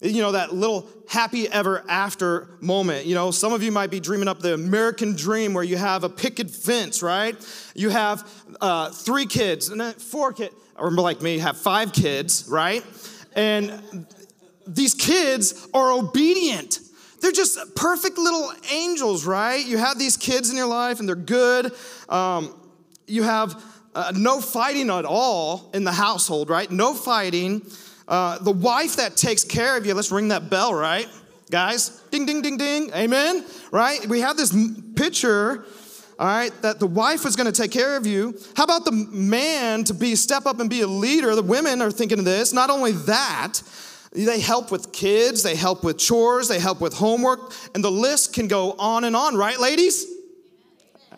You 0.02 0.20
know, 0.20 0.32
that 0.32 0.54
little 0.54 0.86
happy 1.08 1.48
ever 1.48 1.82
after 1.88 2.58
moment. 2.60 3.06
You 3.06 3.14
know, 3.14 3.30
some 3.30 3.54
of 3.54 3.62
you 3.62 3.72
might 3.72 3.90
be 3.90 4.00
dreaming 4.00 4.28
up 4.28 4.40
the 4.40 4.52
American 4.52 5.16
dream 5.16 5.54
where 5.54 5.64
you 5.64 5.78
have 5.78 6.04
a 6.04 6.10
picket 6.10 6.50
fence, 6.50 7.02
right? 7.02 7.34
You 7.74 7.88
have 7.88 8.30
uh, 8.60 8.90
three 8.90 9.24
kids, 9.24 9.70
and 9.70 9.82
four 9.94 10.34
kids, 10.34 10.54
or 10.76 10.90
like 10.90 11.22
me, 11.22 11.38
have 11.38 11.56
five 11.56 11.94
kids, 11.94 12.46
right? 12.46 12.84
And 13.34 14.06
these 14.68 14.94
kids 14.94 15.68
are 15.72 15.92
obedient. 15.92 16.80
They're 17.20 17.32
just 17.32 17.74
perfect 17.74 18.16
little 18.18 18.52
angels, 18.70 19.26
right? 19.26 19.64
You 19.64 19.78
have 19.78 19.98
these 19.98 20.16
kids 20.16 20.50
in 20.50 20.56
your 20.56 20.68
life 20.68 21.00
and 21.00 21.08
they're 21.08 21.16
good. 21.16 21.72
Um, 22.08 22.54
you 23.06 23.24
have 23.24 23.60
uh, 23.94 24.12
no 24.14 24.40
fighting 24.40 24.90
at 24.90 25.04
all 25.04 25.70
in 25.74 25.82
the 25.82 25.92
household, 25.92 26.50
right? 26.50 26.70
No 26.70 26.94
fighting. 26.94 27.62
Uh, 28.06 28.38
the 28.38 28.52
wife 28.52 28.96
that 28.96 29.16
takes 29.16 29.42
care 29.42 29.76
of 29.76 29.84
you, 29.84 29.94
let's 29.94 30.12
ring 30.12 30.28
that 30.28 30.48
bell, 30.48 30.72
right? 30.72 31.08
Guys, 31.50 31.90
ding, 32.10 32.26
ding, 32.26 32.42
ding, 32.42 32.56
ding, 32.56 32.90
amen, 32.94 33.44
right? 33.72 34.06
We 34.06 34.20
have 34.20 34.36
this 34.36 34.54
picture, 34.94 35.64
all 36.18 36.26
right, 36.26 36.52
that 36.62 36.78
the 36.78 36.86
wife 36.86 37.26
is 37.26 37.36
gonna 37.36 37.52
take 37.52 37.70
care 37.70 37.96
of 37.96 38.06
you. 38.06 38.38
How 38.54 38.64
about 38.64 38.84
the 38.84 38.92
man 38.92 39.84
to 39.84 39.94
be 39.94 40.14
step 40.14 40.46
up 40.46 40.60
and 40.60 40.68
be 40.70 40.82
a 40.82 40.86
leader? 40.86 41.34
The 41.34 41.42
women 41.42 41.80
are 41.82 41.90
thinking 41.90 42.18
of 42.18 42.24
this. 42.24 42.52
Not 42.52 42.70
only 42.70 42.92
that, 42.92 43.62
they 44.12 44.40
help 44.40 44.70
with 44.70 44.92
kids, 44.92 45.42
they 45.42 45.54
help 45.54 45.84
with 45.84 45.98
chores, 45.98 46.48
they 46.48 46.58
help 46.58 46.80
with 46.80 46.94
homework, 46.94 47.52
and 47.74 47.84
the 47.84 47.90
list 47.90 48.32
can 48.34 48.48
go 48.48 48.72
on 48.72 49.04
and 49.04 49.14
on, 49.14 49.36
right, 49.36 49.58
ladies? 49.58 50.06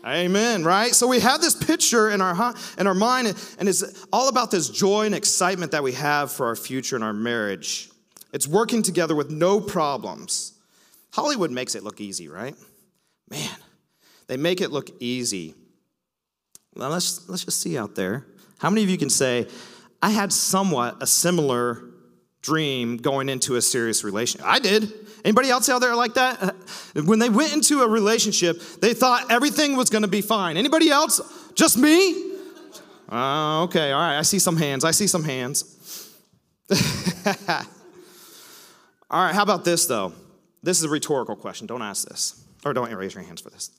Amen, 0.04 0.64
right? 0.64 0.94
So 0.94 1.06
we 1.06 1.20
have 1.20 1.40
this 1.40 1.54
picture 1.54 2.10
in 2.10 2.20
our, 2.20 2.54
in 2.78 2.86
our 2.86 2.94
mind, 2.94 3.28
and 3.58 3.68
it's 3.68 4.06
all 4.12 4.28
about 4.28 4.50
this 4.50 4.68
joy 4.70 5.06
and 5.06 5.14
excitement 5.14 5.72
that 5.72 5.82
we 5.82 5.92
have 5.92 6.32
for 6.32 6.46
our 6.46 6.56
future 6.56 6.96
and 6.96 7.04
our 7.04 7.12
marriage. 7.12 7.90
It's 8.32 8.48
working 8.48 8.82
together 8.82 9.14
with 9.14 9.30
no 9.30 9.60
problems. 9.60 10.54
Hollywood 11.12 11.50
makes 11.50 11.74
it 11.74 11.82
look 11.82 12.00
easy, 12.00 12.28
right? 12.28 12.54
Man, 13.28 13.56
they 14.26 14.36
make 14.36 14.60
it 14.60 14.70
look 14.70 14.90
easy. 15.00 15.54
Let's, 16.74 17.28
let's 17.28 17.44
just 17.44 17.60
see 17.60 17.76
out 17.76 17.94
there. 17.94 18.24
How 18.58 18.70
many 18.70 18.82
of 18.84 18.90
you 18.90 18.96
can 18.96 19.10
say, 19.10 19.48
I 20.00 20.10
had 20.10 20.32
somewhat 20.32 21.02
a 21.02 21.06
similar 21.06 21.89
dream 22.42 22.96
going 22.96 23.28
into 23.28 23.56
a 23.56 23.62
serious 23.62 24.02
relationship. 24.04 24.46
I 24.46 24.58
did. 24.58 24.92
Anybody 25.24 25.50
else 25.50 25.68
out 25.68 25.80
there 25.80 25.94
like 25.94 26.14
that? 26.14 26.56
When 26.94 27.20
they 27.20 27.28
went 27.28 27.52
into 27.52 27.82
a 27.82 27.88
relationship, 27.88 28.60
they 28.80 28.94
thought 28.94 29.30
everything 29.30 29.76
was 29.76 29.90
going 29.90 30.02
to 30.02 30.08
be 30.08 30.22
fine. 30.22 30.56
Anybody 30.56 30.90
else? 30.90 31.20
Just 31.54 31.78
me? 31.78 32.32
Uh, 33.10 33.62
okay, 33.64 33.92
all 33.92 34.00
right. 34.00 34.18
I 34.18 34.22
see 34.22 34.40
some 34.40 34.56
hands. 34.56 34.84
I 34.84 34.90
see 34.90 35.06
some 35.06 35.22
hands. 35.22 36.10
all 39.08 39.22
right, 39.24 39.34
how 39.34 39.42
about 39.42 39.64
this 39.64 39.86
though? 39.86 40.12
This 40.62 40.78
is 40.78 40.84
a 40.84 40.88
rhetorical 40.88 41.36
question. 41.36 41.66
Don't 41.66 41.82
ask 41.82 42.08
this, 42.08 42.44
or 42.64 42.72
don't 42.72 42.92
raise 42.92 43.14
your 43.14 43.22
hands 43.22 43.40
for 43.40 43.50
this. 43.50 43.70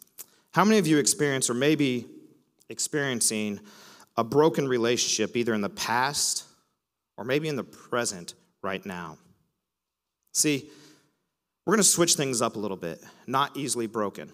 How 0.52 0.64
many 0.64 0.78
of 0.80 0.88
you 0.88 0.98
experience, 0.98 1.50
or 1.50 1.54
maybe 1.54 2.06
experiencing, 2.70 3.60
a 4.18 4.24
broken 4.24 4.68
relationship 4.68 5.36
either 5.36 5.54
in 5.54 5.62
the 5.62 5.70
past 5.70 6.46
or 7.18 7.24
maybe 7.24 7.48
in 7.48 7.56
the 7.56 7.64
present 7.64 8.34
right 8.62 8.86
now. 8.86 9.18
See, 10.34 10.70
we're 11.66 11.74
going 11.74 11.84
to 11.84 11.90
switch 11.90 12.16
things 12.16 12.42
up 12.42 12.56
a 12.56 12.60
little 12.60 12.78
bit, 12.78 13.04
not 13.28 13.56
easily 13.56 13.88
broken. 13.88 14.32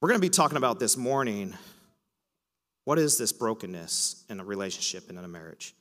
We're 0.00 0.08
going 0.08 0.20
to 0.20 0.26
be 0.26 0.30
talking 0.30 0.56
about 0.56 0.80
this 0.80 0.96
morning 0.96 1.54
what 2.84 2.98
is 2.98 3.18
this 3.18 3.32
brokenness 3.32 4.24
in 4.28 4.40
a 4.40 4.44
relationship 4.44 5.08
and 5.10 5.18
in 5.18 5.24
a 5.24 5.28
marriage? 5.28 5.74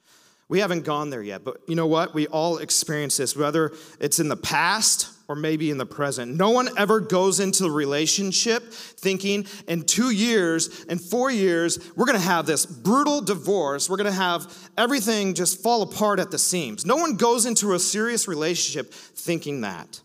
We 0.47 0.59
haven't 0.59 0.83
gone 0.83 1.09
there 1.09 1.21
yet, 1.21 1.43
but 1.43 1.57
you 1.67 1.75
know 1.75 1.87
what? 1.87 2.13
We 2.13 2.27
all 2.27 2.57
experience 2.57 3.17
this, 3.17 3.35
whether 3.35 3.71
it's 3.99 4.19
in 4.19 4.27
the 4.27 4.35
past 4.35 5.09
or 5.29 5.35
maybe 5.35 5.69
in 5.69 5.77
the 5.77 5.85
present. 5.85 6.35
No 6.35 6.49
one 6.49 6.69
ever 6.75 6.99
goes 6.99 7.39
into 7.39 7.65
a 7.65 7.71
relationship 7.71 8.73
thinking 8.73 9.45
in 9.67 9.83
two 9.83 10.09
years, 10.09 10.83
in 10.85 10.97
four 10.97 11.29
years, 11.29 11.79
we're 11.95 12.07
gonna 12.07 12.17
have 12.17 12.47
this 12.47 12.65
brutal 12.65 13.21
divorce. 13.21 13.87
We're 13.87 13.97
gonna 13.97 14.11
have 14.11 14.51
everything 14.75 15.35
just 15.35 15.61
fall 15.61 15.83
apart 15.83 16.19
at 16.19 16.31
the 16.31 16.39
seams. 16.39 16.83
No 16.83 16.95
one 16.95 17.15
goes 17.15 17.45
into 17.45 17.73
a 17.73 17.79
serious 17.79 18.27
relationship 18.27 18.91
thinking 18.91 19.61
that. 19.61 20.01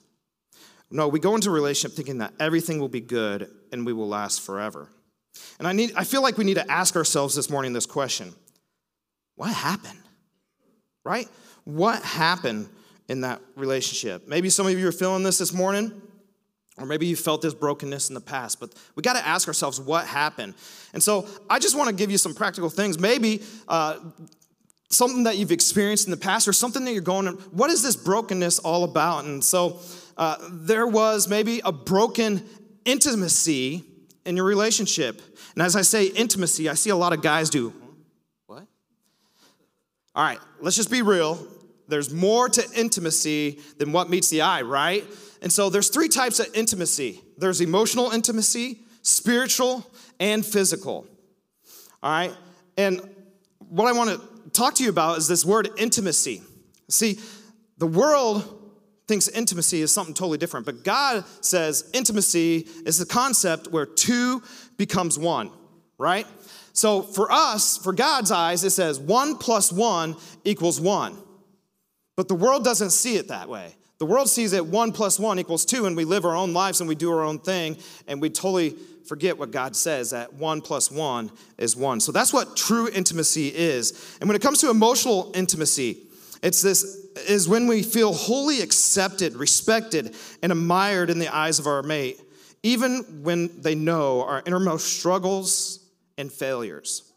No, 0.90 1.08
we 1.08 1.18
go 1.18 1.34
into 1.34 1.48
a 1.48 1.52
relationship 1.52 1.96
thinking 1.96 2.18
that 2.18 2.34
everything 2.38 2.78
will 2.78 2.90
be 2.90 3.00
good 3.00 3.50
and 3.72 3.86
we 3.86 3.94
will 3.94 4.06
last 4.06 4.42
forever. 4.42 4.88
And 5.58 5.66
I, 5.66 5.72
need, 5.72 5.92
I 5.96 6.04
feel 6.04 6.22
like 6.22 6.36
we 6.36 6.44
need 6.44 6.54
to 6.54 6.70
ask 6.70 6.96
ourselves 6.96 7.34
this 7.34 7.48
morning 7.48 7.72
this 7.72 7.86
question 7.86 8.34
What 9.36 9.54
happened? 9.54 9.98
Right? 11.02 11.28
What 11.64 12.02
happened 12.02 12.68
in 13.08 13.20
that 13.20 13.40
relationship. 13.56 14.26
Maybe 14.26 14.48
some 14.50 14.66
of 14.66 14.78
you 14.78 14.88
are 14.88 14.92
feeling 14.92 15.22
this 15.22 15.38
this 15.38 15.52
morning, 15.52 15.92
or 16.78 16.86
maybe 16.86 17.06
you 17.06 17.16
felt 17.16 17.42
this 17.42 17.54
brokenness 17.54 18.08
in 18.08 18.14
the 18.14 18.20
past, 18.20 18.58
but 18.60 18.74
we 18.96 19.02
got 19.02 19.12
to 19.12 19.26
ask 19.26 19.46
ourselves 19.46 19.80
what 19.80 20.06
happened. 20.06 20.54
And 20.92 21.02
so 21.02 21.26
I 21.48 21.58
just 21.58 21.76
want 21.76 21.88
to 21.90 21.94
give 21.94 22.10
you 22.10 22.18
some 22.18 22.34
practical 22.34 22.70
things. 22.70 22.98
Maybe 22.98 23.42
uh, 23.68 23.98
something 24.90 25.24
that 25.24 25.36
you've 25.36 25.52
experienced 25.52 26.06
in 26.06 26.10
the 26.10 26.16
past, 26.16 26.48
or 26.48 26.52
something 26.52 26.84
that 26.84 26.92
you're 26.92 27.02
going, 27.02 27.26
what 27.52 27.70
is 27.70 27.82
this 27.82 27.96
brokenness 27.96 28.58
all 28.60 28.84
about? 28.84 29.24
And 29.24 29.44
so 29.44 29.80
uh, 30.16 30.36
there 30.50 30.86
was 30.86 31.28
maybe 31.28 31.60
a 31.64 31.72
broken 31.72 32.42
intimacy 32.84 33.84
in 34.24 34.36
your 34.36 34.46
relationship. 34.46 35.20
And 35.54 35.62
as 35.62 35.76
I 35.76 35.82
say 35.82 36.06
intimacy, 36.06 36.68
I 36.68 36.74
see 36.74 36.90
a 36.90 36.96
lot 36.96 37.12
of 37.12 37.22
guys 37.22 37.50
do. 37.50 37.72
What? 38.46 38.66
All 40.14 40.24
right, 40.24 40.40
let's 40.60 40.76
just 40.76 40.90
be 40.90 41.02
real. 41.02 41.46
There's 41.94 42.12
more 42.12 42.48
to 42.48 42.64
intimacy 42.74 43.60
than 43.78 43.92
what 43.92 44.10
meets 44.10 44.28
the 44.28 44.40
eye, 44.40 44.62
right? 44.62 45.04
And 45.42 45.52
so 45.52 45.70
there's 45.70 45.90
three 45.90 46.08
types 46.08 46.40
of 46.40 46.48
intimacy 46.52 47.22
there's 47.38 47.60
emotional 47.60 48.10
intimacy, 48.10 48.80
spiritual, 49.02 49.88
and 50.18 50.44
physical. 50.44 51.06
All 52.02 52.10
right? 52.10 52.32
And 52.76 53.00
what 53.68 53.86
I 53.86 53.92
want 53.92 54.10
to 54.10 54.50
talk 54.50 54.74
to 54.74 54.82
you 54.82 54.90
about 54.90 55.18
is 55.18 55.28
this 55.28 55.44
word 55.44 55.70
intimacy. 55.76 56.42
See, 56.88 57.20
the 57.78 57.86
world 57.86 58.72
thinks 59.06 59.28
intimacy 59.28 59.80
is 59.80 59.92
something 59.92 60.14
totally 60.14 60.38
different, 60.38 60.66
but 60.66 60.82
God 60.82 61.24
says 61.42 61.88
intimacy 61.94 62.66
is 62.84 62.98
the 62.98 63.06
concept 63.06 63.68
where 63.68 63.86
two 63.86 64.42
becomes 64.76 65.16
one, 65.16 65.52
right? 65.96 66.26
So 66.72 67.02
for 67.02 67.30
us, 67.30 67.78
for 67.78 67.92
God's 67.92 68.32
eyes, 68.32 68.64
it 68.64 68.70
says 68.70 68.98
one 68.98 69.38
plus 69.38 69.70
one 69.70 70.16
equals 70.42 70.80
one. 70.80 71.16
But 72.16 72.28
the 72.28 72.34
world 72.34 72.64
doesn't 72.64 72.90
see 72.90 73.16
it 73.16 73.28
that 73.28 73.48
way. 73.48 73.74
The 73.98 74.06
world 74.06 74.28
sees 74.28 74.52
it 74.52 74.66
one 74.66 74.92
plus 74.92 75.18
one 75.18 75.38
equals 75.38 75.64
two, 75.64 75.86
and 75.86 75.96
we 75.96 76.04
live 76.04 76.24
our 76.24 76.36
own 76.36 76.52
lives 76.52 76.80
and 76.80 76.88
we 76.88 76.94
do 76.94 77.12
our 77.12 77.22
own 77.22 77.38
thing, 77.38 77.76
and 78.06 78.20
we 78.20 78.28
totally 78.28 78.76
forget 79.06 79.38
what 79.38 79.50
God 79.50 79.76
says 79.76 80.10
that 80.10 80.32
one 80.32 80.60
plus 80.60 80.90
one 80.90 81.30
is 81.58 81.76
one. 81.76 82.00
So 82.00 82.10
that's 82.10 82.32
what 82.32 82.56
true 82.56 82.88
intimacy 82.88 83.48
is. 83.48 84.16
And 84.20 84.28
when 84.28 84.36
it 84.36 84.42
comes 84.42 84.60
to 84.60 84.70
emotional 84.70 85.30
intimacy, 85.34 85.98
it's 86.42 86.62
this 86.62 86.82
is 87.28 87.48
when 87.48 87.66
we 87.66 87.82
feel 87.82 88.12
wholly 88.12 88.60
accepted, 88.60 89.34
respected, 89.34 90.14
and 90.42 90.50
admired 90.50 91.10
in 91.10 91.18
the 91.18 91.34
eyes 91.34 91.58
of 91.58 91.66
our 91.66 91.82
mate, 91.82 92.20
even 92.62 93.22
when 93.22 93.60
they 93.60 93.74
know 93.74 94.22
our 94.24 94.42
innermost 94.46 94.98
struggles 94.98 95.86
and 96.18 96.32
failures. 96.32 97.12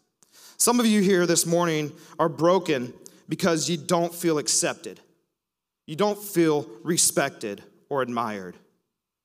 Some 0.56 0.80
of 0.80 0.86
you 0.86 1.02
here 1.02 1.26
this 1.26 1.46
morning 1.46 1.92
are 2.18 2.28
broken 2.28 2.92
because 3.28 3.68
you 3.68 3.76
don't 3.76 4.14
feel 4.14 4.38
accepted. 4.38 5.00
You 5.86 5.96
don't 5.96 6.18
feel 6.18 6.68
respected 6.82 7.62
or 7.88 8.02
admired. 8.02 8.56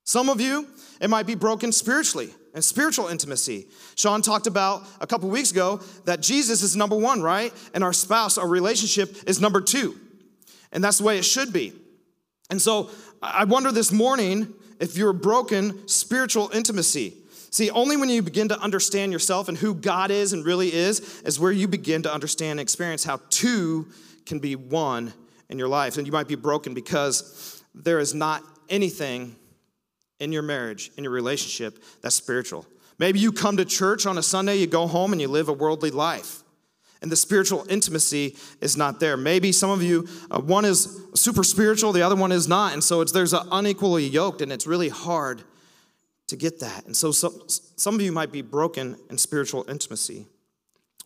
Some 0.05 0.29
of 0.29 0.41
you, 0.41 0.67
it 0.99 1.09
might 1.09 1.25
be 1.25 1.35
broken 1.35 1.71
spiritually 1.71 2.29
and 2.53 2.63
spiritual 2.63 3.07
intimacy. 3.07 3.67
Sean 3.95 4.21
talked 4.21 4.47
about 4.47 4.85
a 4.99 5.07
couple 5.07 5.29
weeks 5.29 5.51
ago 5.51 5.81
that 6.05 6.21
Jesus 6.21 6.61
is 6.61 6.75
number 6.75 6.97
one, 6.97 7.21
right? 7.21 7.53
And 7.73 7.83
our 7.83 7.93
spouse, 7.93 8.37
our 8.37 8.47
relationship 8.47 9.15
is 9.27 9.39
number 9.39 9.61
two. 9.61 9.99
And 10.71 10.83
that's 10.83 10.97
the 10.97 11.03
way 11.03 11.17
it 11.17 11.25
should 11.25 11.53
be. 11.53 11.73
And 12.49 12.61
so 12.61 12.89
I 13.21 13.45
wonder 13.45 13.71
this 13.71 13.91
morning 13.91 14.53
if 14.79 14.97
you're 14.97 15.13
broken 15.13 15.87
spiritual 15.87 16.49
intimacy. 16.53 17.15
See, 17.53 17.69
only 17.69 17.97
when 17.97 18.09
you 18.09 18.23
begin 18.23 18.49
to 18.49 18.59
understand 18.59 19.11
yourself 19.11 19.47
and 19.47 19.55
who 19.55 19.75
God 19.75 20.09
is 20.09 20.33
and 20.33 20.43
really 20.43 20.73
is, 20.73 21.21
is 21.21 21.39
where 21.39 21.51
you 21.51 21.67
begin 21.67 22.01
to 22.01 22.11
understand 22.11 22.53
and 22.53 22.59
experience 22.59 23.03
how 23.03 23.19
two 23.29 23.89
can 24.25 24.39
be 24.39 24.55
one 24.55 25.13
in 25.49 25.59
your 25.59 25.67
life. 25.67 25.99
And 25.99 26.07
you 26.07 26.11
might 26.11 26.27
be 26.27 26.33
broken 26.33 26.73
because 26.73 27.63
there 27.75 27.99
is 27.99 28.15
not 28.15 28.41
anything 28.69 29.35
in 30.19 30.31
your 30.31 30.41
marriage, 30.41 30.89
in 30.97 31.03
your 31.03 31.13
relationship, 31.13 31.77
that's 32.01 32.15
spiritual. 32.15 32.65
Maybe 32.97 33.19
you 33.19 33.31
come 33.31 33.57
to 33.57 33.65
church 33.65 34.07
on 34.07 34.17
a 34.17 34.23
Sunday, 34.23 34.55
you 34.55 34.65
go 34.65 34.87
home, 34.87 35.11
and 35.11 35.21
you 35.21 35.27
live 35.27 35.47
a 35.47 35.53
worldly 35.53 35.91
life. 35.91 36.39
And 37.03 37.11
the 37.11 37.15
spiritual 37.15 37.67
intimacy 37.69 38.35
is 38.61 38.77
not 38.77 38.99
there. 38.99 39.15
Maybe 39.15 39.51
some 39.51 39.69
of 39.69 39.83
you, 39.83 40.07
uh, 40.31 40.39
one 40.41 40.65
is 40.65 41.03
super 41.13 41.43
spiritual, 41.43 41.91
the 41.91 42.01
other 42.01 42.15
one 42.15 42.31
is 42.31 42.47
not. 42.47 42.73
And 42.73 42.83
so 42.83 43.01
it's, 43.01 43.11
there's 43.11 43.33
an 43.33 43.47
unequally 43.51 44.07
yoked, 44.07 44.41
and 44.41 44.51
it's 44.51 44.65
really 44.65 44.89
hard 44.89 45.43
to 46.27 46.35
get 46.35 46.59
that. 46.59 46.85
And 46.85 46.95
so 46.95 47.11
some, 47.11 47.41
some 47.47 47.95
of 47.95 48.01
you 48.01 48.11
might 48.11 48.31
be 48.31 48.41
broken 48.41 48.97
in 49.09 49.17
spiritual 49.17 49.65
intimacy. 49.69 50.27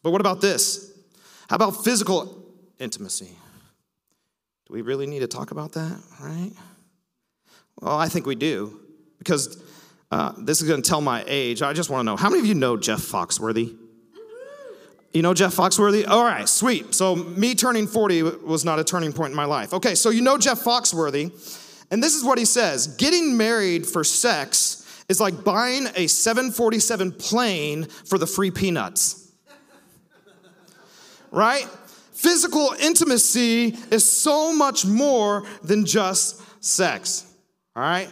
But 0.03 0.11
what 0.11 0.21
about 0.21 0.41
this? 0.41 0.93
How 1.49 1.55
about 1.55 1.83
physical 1.83 2.43
intimacy? 2.79 3.35
Do 4.67 4.73
we 4.73 4.81
really 4.81 5.07
need 5.07 5.19
to 5.19 5.27
talk 5.27 5.51
about 5.51 5.73
that, 5.73 5.99
right? 6.19 6.51
Well, 7.81 7.97
I 7.97 8.09
think 8.09 8.25
we 8.25 8.35
do, 8.35 8.79
because 9.17 9.61
uh, 10.11 10.33
this 10.37 10.61
is 10.61 10.67
going 10.67 10.81
to 10.81 10.89
tell 10.89 11.01
my 11.01 11.23
age. 11.27 11.61
I 11.61 11.73
just 11.73 11.89
want 11.89 12.01
to 12.01 12.03
know 12.05 12.15
how 12.15 12.29
many 12.29 12.41
of 12.41 12.45
you 12.45 12.55
know 12.55 12.75
Jeff 12.77 12.99
Foxworthy? 12.99 13.75
You 15.13 15.21
know 15.21 15.33
Jeff 15.33 15.55
Foxworthy? 15.55 16.07
All 16.07 16.23
right, 16.23 16.47
sweet. 16.47 16.93
So, 16.93 17.15
me 17.15 17.55
turning 17.55 17.87
40 17.87 18.23
was 18.23 18.65
not 18.65 18.77
a 18.77 18.83
turning 18.83 19.13
point 19.13 19.31
in 19.31 19.35
my 19.35 19.45
life. 19.45 19.73
Okay, 19.73 19.95
so 19.95 20.09
you 20.09 20.21
know 20.21 20.37
Jeff 20.37 20.63
Foxworthy, 20.63 21.31
and 21.89 22.03
this 22.03 22.13
is 22.13 22.23
what 22.23 22.37
he 22.37 22.45
says 22.45 22.87
Getting 22.87 23.37
married 23.37 23.87
for 23.87 24.03
sex 24.03 24.86
is 25.09 25.19
like 25.19 25.43
buying 25.43 25.87
a 25.95 26.07
747 26.07 27.13
plane 27.13 27.85
for 27.85 28.17
the 28.17 28.27
free 28.27 28.51
peanuts. 28.51 29.31
right? 31.31 31.67
Physical 32.13 32.73
intimacy 32.81 33.77
is 33.91 34.09
so 34.09 34.55
much 34.55 34.85
more 34.85 35.45
than 35.63 35.85
just 35.85 36.41
sex. 36.63 37.31
All 37.75 37.83
right? 37.83 38.11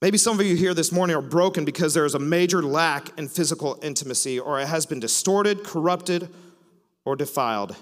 Maybe 0.00 0.16
some 0.16 0.40
of 0.40 0.46
you 0.46 0.56
here 0.56 0.72
this 0.72 0.92
morning 0.92 1.14
are 1.14 1.20
broken 1.22 1.66
because 1.66 1.92
there 1.92 2.06
is 2.06 2.14
a 2.14 2.18
major 2.18 2.62
lack 2.62 3.18
in 3.18 3.28
physical 3.28 3.78
intimacy, 3.82 4.40
or 4.40 4.58
it 4.58 4.66
has 4.66 4.86
been 4.86 4.98
distorted, 4.98 5.62
corrupted, 5.62 6.30
or 7.04 7.16
defiled. 7.16 7.76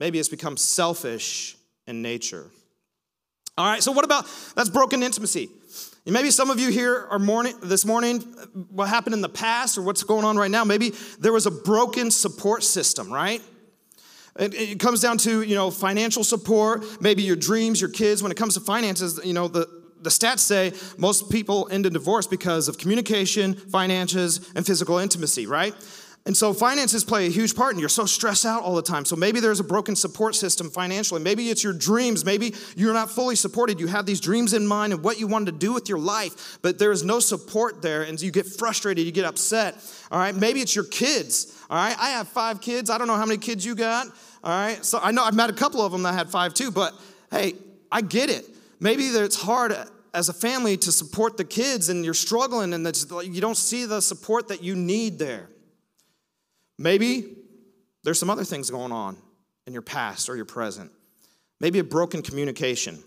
Maybe 0.00 0.18
it's 0.18 0.28
become 0.28 0.56
selfish 0.56 1.56
in 1.86 2.02
nature. 2.02 2.46
All 3.56 3.66
right, 3.66 3.82
so 3.82 3.92
what 3.92 4.04
about 4.04 4.26
that's 4.56 4.70
broken 4.70 5.04
intimacy? 5.04 5.50
Maybe 6.04 6.32
some 6.32 6.50
of 6.50 6.58
you 6.58 6.70
here 6.70 7.06
are 7.10 7.20
morning 7.20 7.54
this 7.62 7.84
morning, 7.84 8.20
what 8.70 8.88
happened 8.88 9.14
in 9.14 9.20
the 9.20 9.28
past 9.28 9.78
or 9.78 9.82
what's 9.82 10.02
going 10.02 10.24
on 10.24 10.36
right 10.36 10.50
now. 10.50 10.64
Maybe 10.64 10.90
there 11.20 11.32
was 11.32 11.46
a 11.46 11.50
broken 11.50 12.10
support 12.10 12.64
system, 12.64 13.12
right? 13.12 13.40
It, 14.36 14.52
it 14.54 14.80
comes 14.80 15.00
down 15.00 15.18
to 15.18 15.42
you 15.42 15.54
know 15.54 15.70
financial 15.70 16.24
support, 16.24 17.00
maybe 17.00 17.22
your 17.22 17.36
dreams, 17.36 17.80
your 17.80 17.90
kids. 17.90 18.20
When 18.20 18.32
it 18.32 18.36
comes 18.36 18.54
to 18.54 18.60
finances, 18.60 19.20
you 19.22 19.32
know 19.32 19.46
the 19.46 19.68
the 20.00 20.10
stats 20.10 20.40
say 20.40 20.72
most 20.98 21.30
people 21.30 21.68
end 21.70 21.86
in 21.86 21.92
divorce 21.92 22.26
because 22.26 22.66
of 22.66 22.78
communication, 22.78 23.54
finances, 23.54 24.50
and 24.56 24.66
physical 24.66 24.98
intimacy, 24.98 25.46
right? 25.46 25.72
And 26.24 26.36
so 26.36 26.52
finances 26.52 27.02
play 27.02 27.26
a 27.26 27.30
huge 27.30 27.56
part, 27.56 27.72
and 27.72 27.80
you're 27.80 27.88
so 27.88 28.06
stressed 28.06 28.46
out 28.46 28.62
all 28.62 28.76
the 28.76 28.82
time. 28.82 29.04
So 29.04 29.16
maybe 29.16 29.40
there's 29.40 29.58
a 29.58 29.64
broken 29.64 29.96
support 29.96 30.36
system 30.36 30.70
financially. 30.70 31.20
Maybe 31.20 31.50
it's 31.50 31.64
your 31.64 31.72
dreams. 31.72 32.24
Maybe 32.24 32.54
you're 32.76 32.94
not 32.94 33.10
fully 33.10 33.34
supported. 33.34 33.80
You 33.80 33.88
have 33.88 34.06
these 34.06 34.20
dreams 34.20 34.52
in 34.52 34.64
mind 34.64 34.92
and 34.92 35.02
what 35.02 35.18
you 35.18 35.26
wanted 35.26 35.46
to 35.46 35.58
do 35.58 35.72
with 35.72 35.88
your 35.88 35.98
life, 35.98 36.58
but 36.62 36.78
there 36.78 36.92
is 36.92 37.02
no 37.02 37.18
support 37.18 37.82
there, 37.82 38.02
and 38.02 38.22
you 38.22 38.30
get 38.30 38.46
frustrated, 38.46 39.04
you 39.04 39.10
get 39.10 39.24
upset. 39.24 39.74
All 40.12 40.18
right, 40.20 40.32
maybe 40.32 40.60
it's 40.60 40.76
your 40.76 40.84
kids. 40.84 41.60
All 41.68 41.76
right, 41.76 41.96
I 41.98 42.10
have 42.10 42.28
five 42.28 42.60
kids. 42.60 42.88
I 42.88 42.98
don't 42.98 43.08
know 43.08 43.16
how 43.16 43.26
many 43.26 43.38
kids 43.38 43.66
you 43.66 43.74
got. 43.74 44.06
All 44.44 44.50
right, 44.50 44.84
so 44.84 45.00
I 45.02 45.10
know 45.10 45.24
I've 45.24 45.34
met 45.34 45.50
a 45.50 45.54
couple 45.54 45.80
of 45.80 45.90
them 45.90 46.04
that 46.04 46.14
had 46.14 46.30
five 46.30 46.54
too, 46.54 46.70
but 46.70 46.94
hey, 47.32 47.54
I 47.90 48.00
get 48.00 48.30
it. 48.30 48.48
Maybe 48.78 49.06
it's 49.06 49.40
hard 49.42 49.74
as 50.14 50.28
a 50.28 50.32
family 50.32 50.76
to 50.76 50.92
support 50.92 51.36
the 51.36 51.44
kids 51.44 51.88
and 51.88 52.04
you're 52.04 52.14
struggling 52.14 52.74
and 52.74 52.86
you 53.24 53.40
don't 53.40 53.56
see 53.56 53.86
the 53.86 54.00
support 54.00 54.48
that 54.48 54.62
you 54.62 54.76
need 54.76 55.18
there. 55.18 55.48
Maybe 56.78 57.36
there's 58.04 58.18
some 58.18 58.30
other 58.30 58.44
things 58.44 58.70
going 58.70 58.92
on 58.92 59.16
in 59.66 59.72
your 59.72 59.82
past 59.82 60.28
or 60.28 60.36
your 60.36 60.44
present. 60.44 60.90
Maybe 61.60 61.78
a 61.78 61.84
broken 61.84 62.22
communication. 62.22 63.02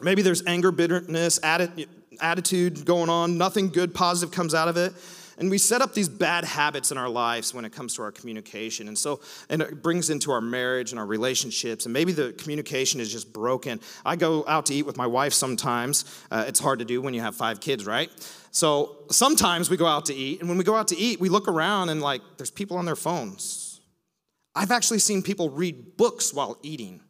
Maybe 0.00 0.22
there's 0.22 0.46
anger, 0.46 0.70
bitterness, 0.70 1.40
attitude 1.42 2.84
going 2.84 3.08
on. 3.08 3.38
Nothing 3.38 3.70
good, 3.70 3.94
positive 3.94 4.34
comes 4.34 4.54
out 4.54 4.68
of 4.68 4.76
it. 4.76 4.92
And 5.38 5.50
we 5.50 5.58
set 5.58 5.82
up 5.82 5.92
these 5.92 6.08
bad 6.08 6.44
habits 6.44 6.90
in 6.92 6.96
our 6.96 7.10
lives 7.10 7.52
when 7.52 7.66
it 7.66 7.72
comes 7.72 7.94
to 7.96 8.02
our 8.02 8.10
communication. 8.10 8.88
And 8.88 8.96
so, 8.96 9.20
and 9.50 9.60
it 9.60 9.82
brings 9.82 10.08
into 10.08 10.30
our 10.30 10.40
marriage 10.40 10.92
and 10.92 10.98
our 10.98 11.04
relationships. 11.04 11.84
And 11.84 11.92
maybe 11.92 12.12
the 12.12 12.32
communication 12.32 13.00
is 13.00 13.12
just 13.12 13.32
broken. 13.34 13.80
I 14.04 14.16
go 14.16 14.44
out 14.48 14.66
to 14.66 14.74
eat 14.74 14.86
with 14.86 14.96
my 14.96 15.06
wife 15.06 15.34
sometimes. 15.34 16.06
Uh, 16.30 16.44
it's 16.48 16.58
hard 16.58 16.78
to 16.78 16.86
do 16.86 17.02
when 17.02 17.12
you 17.12 17.20
have 17.20 17.36
five 17.36 17.60
kids, 17.60 17.84
right? 17.84 18.10
So 18.56 18.96
sometimes 19.10 19.68
we 19.68 19.76
go 19.76 19.84
out 19.84 20.06
to 20.06 20.14
eat. 20.14 20.40
And 20.40 20.48
when 20.48 20.56
we 20.56 20.64
go 20.64 20.74
out 20.74 20.88
to 20.88 20.96
eat, 20.96 21.20
we 21.20 21.28
look 21.28 21.46
around 21.46 21.90
and 21.90 22.00
like, 22.00 22.22
there's 22.38 22.50
people 22.50 22.78
on 22.78 22.86
their 22.86 22.96
phones. 22.96 23.82
I've 24.54 24.70
actually 24.70 25.00
seen 25.00 25.22
people 25.22 25.50
read 25.50 25.98
books 25.98 26.32
while 26.32 26.56
eating. 26.62 27.02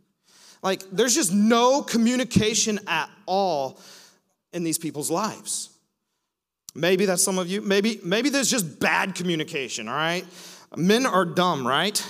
Like, 0.60 0.82
there's 0.90 1.14
just 1.14 1.32
no 1.32 1.82
communication 1.82 2.80
at 2.88 3.08
all 3.26 3.78
in 4.52 4.64
these 4.64 4.76
people's 4.76 5.08
lives. 5.08 5.70
Maybe 6.74 7.06
that's 7.06 7.22
some 7.22 7.38
of 7.38 7.46
you. 7.46 7.60
Maybe, 7.60 8.00
maybe 8.02 8.28
there's 8.28 8.50
just 8.50 8.80
bad 8.80 9.14
communication, 9.14 9.86
all 9.86 9.94
right? 9.94 10.26
Men 10.76 11.06
are 11.06 11.24
dumb, 11.24 11.64
right? 11.64 12.04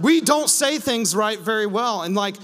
We 0.00 0.20
don't 0.20 0.50
say 0.50 0.78
things 0.78 1.14
right 1.14 1.38
very 1.38 1.66
well. 1.66 2.02
And 2.02 2.16
like, 2.16 2.34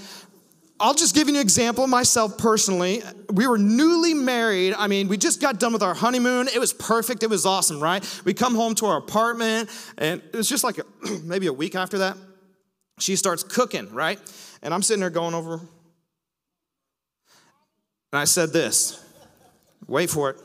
I'll 0.79 0.93
just 0.93 1.15
give 1.15 1.27
you 1.27 1.35
an 1.35 1.41
example 1.41 1.83
of 1.83 1.89
myself 1.89 2.37
personally. 2.37 3.01
We 3.31 3.47
were 3.47 3.57
newly 3.57 4.13
married. 4.13 4.75
I 4.75 4.87
mean, 4.87 5.07
we 5.07 5.17
just 5.17 5.41
got 5.41 5.59
done 5.59 5.73
with 5.73 5.81
our 5.81 5.95
honeymoon. 5.95 6.47
It 6.53 6.59
was 6.59 6.71
perfect. 6.71 7.23
It 7.23 7.29
was 7.29 7.45
awesome, 7.47 7.81
right? 7.81 8.03
We 8.25 8.33
come 8.35 8.53
home 8.53 8.75
to 8.75 8.85
our 8.85 8.97
apartment, 8.97 9.69
and 9.97 10.21
it 10.21 10.35
was 10.35 10.47
just 10.47 10.63
like 10.63 10.77
a, 10.77 10.83
maybe 11.23 11.47
a 11.47 11.53
week 11.53 11.75
after 11.75 11.99
that. 11.99 12.17
She 12.99 13.15
starts 13.15 13.43
cooking, 13.43 13.91
right? 13.91 14.19
And 14.61 14.73
I'm 14.73 14.83
sitting 14.83 15.01
there 15.01 15.09
going 15.09 15.33
over. 15.33 15.53
And 18.11 18.19
I 18.19 18.25
said 18.25 18.53
this 18.53 19.03
wait 19.87 20.09
for 20.09 20.29
it. 20.29 20.37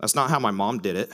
That's 0.00 0.14
not 0.14 0.30
how 0.30 0.38
my 0.38 0.50
mom 0.50 0.78
did 0.78 0.96
it. 0.96 1.10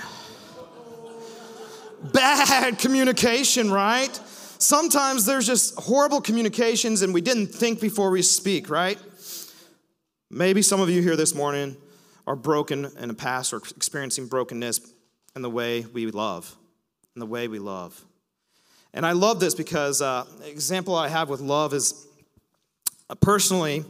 Bad 2.12 2.78
communication, 2.78 3.70
right? 3.70 4.18
Sometimes 4.58 5.24
there's 5.24 5.46
just 5.46 5.78
horrible 5.78 6.20
communications 6.20 7.02
and 7.02 7.14
we 7.14 7.20
didn't 7.20 7.46
think 7.46 7.80
before 7.80 8.10
we 8.10 8.22
speak, 8.22 8.68
right? 8.68 8.98
Maybe 10.30 10.62
some 10.62 10.80
of 10.80 10.90
you 10.90 11.00
here 11.00 11.14
this 11.16 11.34
morning 11.34 11.76
are 12.26 12.36
broken 12.36 12.90
in 12.98 13.08
the 13.08 13.14
past 13.14 13.52
or 13.52 13.58
experiencing 13.58 14.26
brokenness 14.26 14.80
in 15.36 15.42
the 15.42 15.50
way 15.50 15.86
we 15.92 16.10
love, 16.10 16.54
in 17.14 17.20
the 17.20 17.26
way 17.26 17.46
we 17.46 17.60
love. 17.60 18.04
And 18.92 19.06
I 19.06 19.12
love 19.12 19.38
this 19.38 19.54
because 19.54 20.02
uh, 20.02 20.26
example 20.44 20.94
I 20.94 21.08
have 21.08 21.28
with 21.28 21.40
love 21.40 21.72
is 21.72 22.06
uh, 23.08 23.14
personally, 23.14 23.84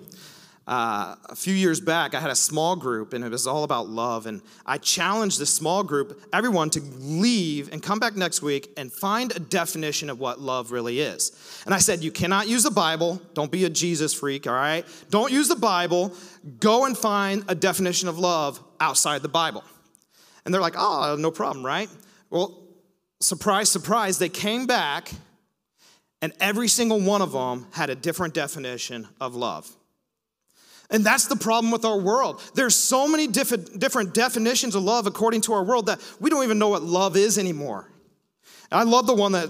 uh, 0.68 1.16
a 1.24 1.35
few 1.35 1.54
years 1.54 1.81
back, 1.81 2.14
I 2.14 2.20
had 2.20 2.31
a 2.31 2.37
small 2.37 2.76
group 2.76 3.14
and 3.14 3.24
it 3.24 3.31
was 3.31 3.46
all 3.46 3.64
about 3.64 3.88
love. 3.88 4.26
And 4.26 4.42
I 4.66 4.76
challenged 4.76 5.40
this 5.40 5.52
small 5.52 5.83
group, 5.83 6.20
everyone, 6.31 6.68
to 6.70 6.81
leave 6.81 7.72
and 7.72 7.83
come 7.83 7.98
back 7.98 8.16
next 8.16 8.42
week 8.42 8.70
and 8.76 8.92
find 8.92 9.35
a 9.35 9.38
definition 9.40 10.11
of 10.11 10.20
what 10.20 10.40
love 10.40 10.70
really 10.70 11.00
is. 11.00 11.33
And 11.64 11.74
I 11.74 11.78
said, 11.78 12.04
You 12.04 12.12
cannot 12.12 12.48
use 12.48 12.64
the 12.64 12.70
Bible. 12.70 13.18
Don't 13.33 13.50
be 13.50 13.64
a 13.64 13.70
Jesus 13.70 14.12
freak, 14.12 14.46
all 14.46 14.52
right? 14.52 14.85
Don't 15.09 15.33
use 15.33 15.48
the 15.48 15.57
Bible. 15.57 16.12
Go 16.61 16.85
and 16.85 16.96
find 16.96 17.44
a 17.48 17.54
definition 17.54 18.11
of 18.11 18.18
love 18.18 18.62
outside 18.78 19.22
the 19.22 19.28
Bible. 19.28 19.64
And 20.44 20.52
they're 20.52 20.61
like, 20.61 20.76
Oh, 20.76 21.16
no 21.18 21.31
problem, 21.31 21.64
right? 21.64 21.88
Well, 22.28 22.62
surprise, 23.20 23.70
surprise, 23.70 24.18
they 24.18 24.28
came 24.28 24.66
back 24.66 25.11
and 26.20 26.35
every 26.40 26.68
single 26.68 27.00
one 27.00 27.22
of 27.22 27.33
them 27.33 27.68
had 27.70 27.88
a 27.88 27.94
different 27.94 28.35
definition 28.35 29.09
of 29.18 29.35
love. 29.35 29.74
And 30.90 31.05
that's 31.05 31.27
the 31.27 31.37
problem 31.37 31.70
with 31.70 31.85
our 31.85 31.98
world. 31.98 32.40
There's 32.55 32.74
so 32.74 33.07
many 33.07 33.27
diff- 33.27 33.79
different 33.79 34.14
definitions 34.14 34.74
of 34.74 34.83
love 34.83 35.07
according 35.07 35.42
to 35.42 35.53
our 35.53 35.62
world 35.62 35.87
that 35.87 36.01
we 36.18 36.31
don't 36.31 36.44
even 36.44 36.59
know 36.59 36.68
what 36.68 36.83
love 36.83 37.16
is 37.16 37.38
anymore. 37.38 37.90
And 38.70 38.81
I 38.81 38.85
love 38.85 39.07
the 39.07 39.14
one 39.14 39.33
that 39.33 39.48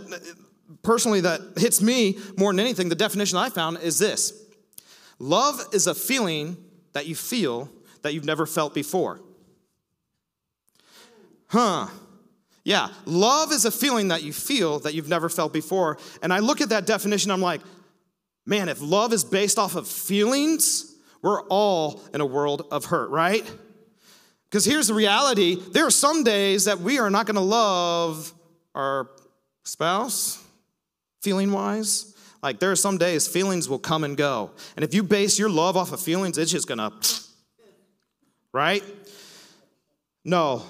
personally 0.83 1.21
that 1.21 1.41
hits 1.57 1.81
me 1.81 2.19
more 2.37 2.53
than 2.53 2.61
anything. 2.61 2.89
The 2.89 2.95
definition 2.95 3.39
I 3.39 3.51
found 3.51 3.79
is 3.79 3.99
this. 3.99 4.33
Love 5.19 5.61
is 5.73 5.87
a 5.87 5.95
feeling 5.95 6.57
that 6.93 7.07
you 7.07 7.15
feel 7.15 7.71
that 8.03 8.15
you've 8.15 8.25
never 8.25 8.47
felt 8.47 8.75
before. 8.75 9.21
Huh. 11.49 11.87
Yeah, 12.65 12.89
love 13.07 13.51
is 13.53 13.65
a 13.65 13.71
feeling 13.71 14.09
that 14.09 14.23
you 14.23 14.33
feel 14.33 14.81
that 14.81 14.93
you've 14.93 15.09
never 15.09 15.29
felt 15.29 15.53
before. 15.53 15.97
And 16.23 16.33
I 16.33 16.41
look 16.41 16.61
at 16.61 16.69
that 16.69 16.85
definition, 16.85 17.31
I'm 17.31 17.41
like, 17.41 17.63
man, 18.45 18.69
if 18.69 18.83
love 18.83 19.13
is 19.13 19.25
based 19.25 19.59
off 19.59 19.75
of 19.75 19.89
feelings, 19.89 20.88
we're 21.23 21.43
all 21.45 22.01
in 22.15 22.21
a 22.21 22.27
world 22.27 22.67
of 22.71 22.87
hurt, 22.87 23.11
right? 23.11 23.45
Because 24.51 24.65
here's 24.65 24.87
the 24.87 24.95
reality 24.95 25.57
there 25.73 25.87
are 25.87 25.91
some 25.91 26.25
days 26.25 26.65
that 26.65 26.81
we 26.81 26.99
are 26.99 27.11
not 27.11 27.27
going 27.27 27.37
to 27.37 27.41
love 27.41 28.33
our 28.75 29.11
spouse, 29.65 30.43
feeling 31.21 31.53
wise. 31.53 32.15
Like 32.43 32.61
there 32.61 32.71
are 32.71 32.77
some 32.77 32.99
days 32.99 33.27
feelings 33.27 33.69
will 33.69 33.81
come 33.81 34.05
and 34.05 34.17
go. 34.17 34.53
And 34.77 34.85
if 34.85 34.95
you 34.95 35.03
base 35.03 35.39
your 35.39 35.51
love 35.51 35.77
off 35.77 35.93
of 35.93 36.01
feelings, 36.01 36.39
it's 36.39 36.53
just 36.53 36.69
going 36.69 36.79
to, 36.79 36.93
right? 38.53 38.85
No. 40.25 40.63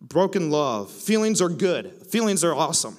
Broken 0.00 0.50
love. 0.50 0.90
Feelings 0.90 1.40
are 1.40 1.48
good, 1.48 1.92
feelings 2.06 2.42
are 2.44 2.54
awesome, 2.54 2.96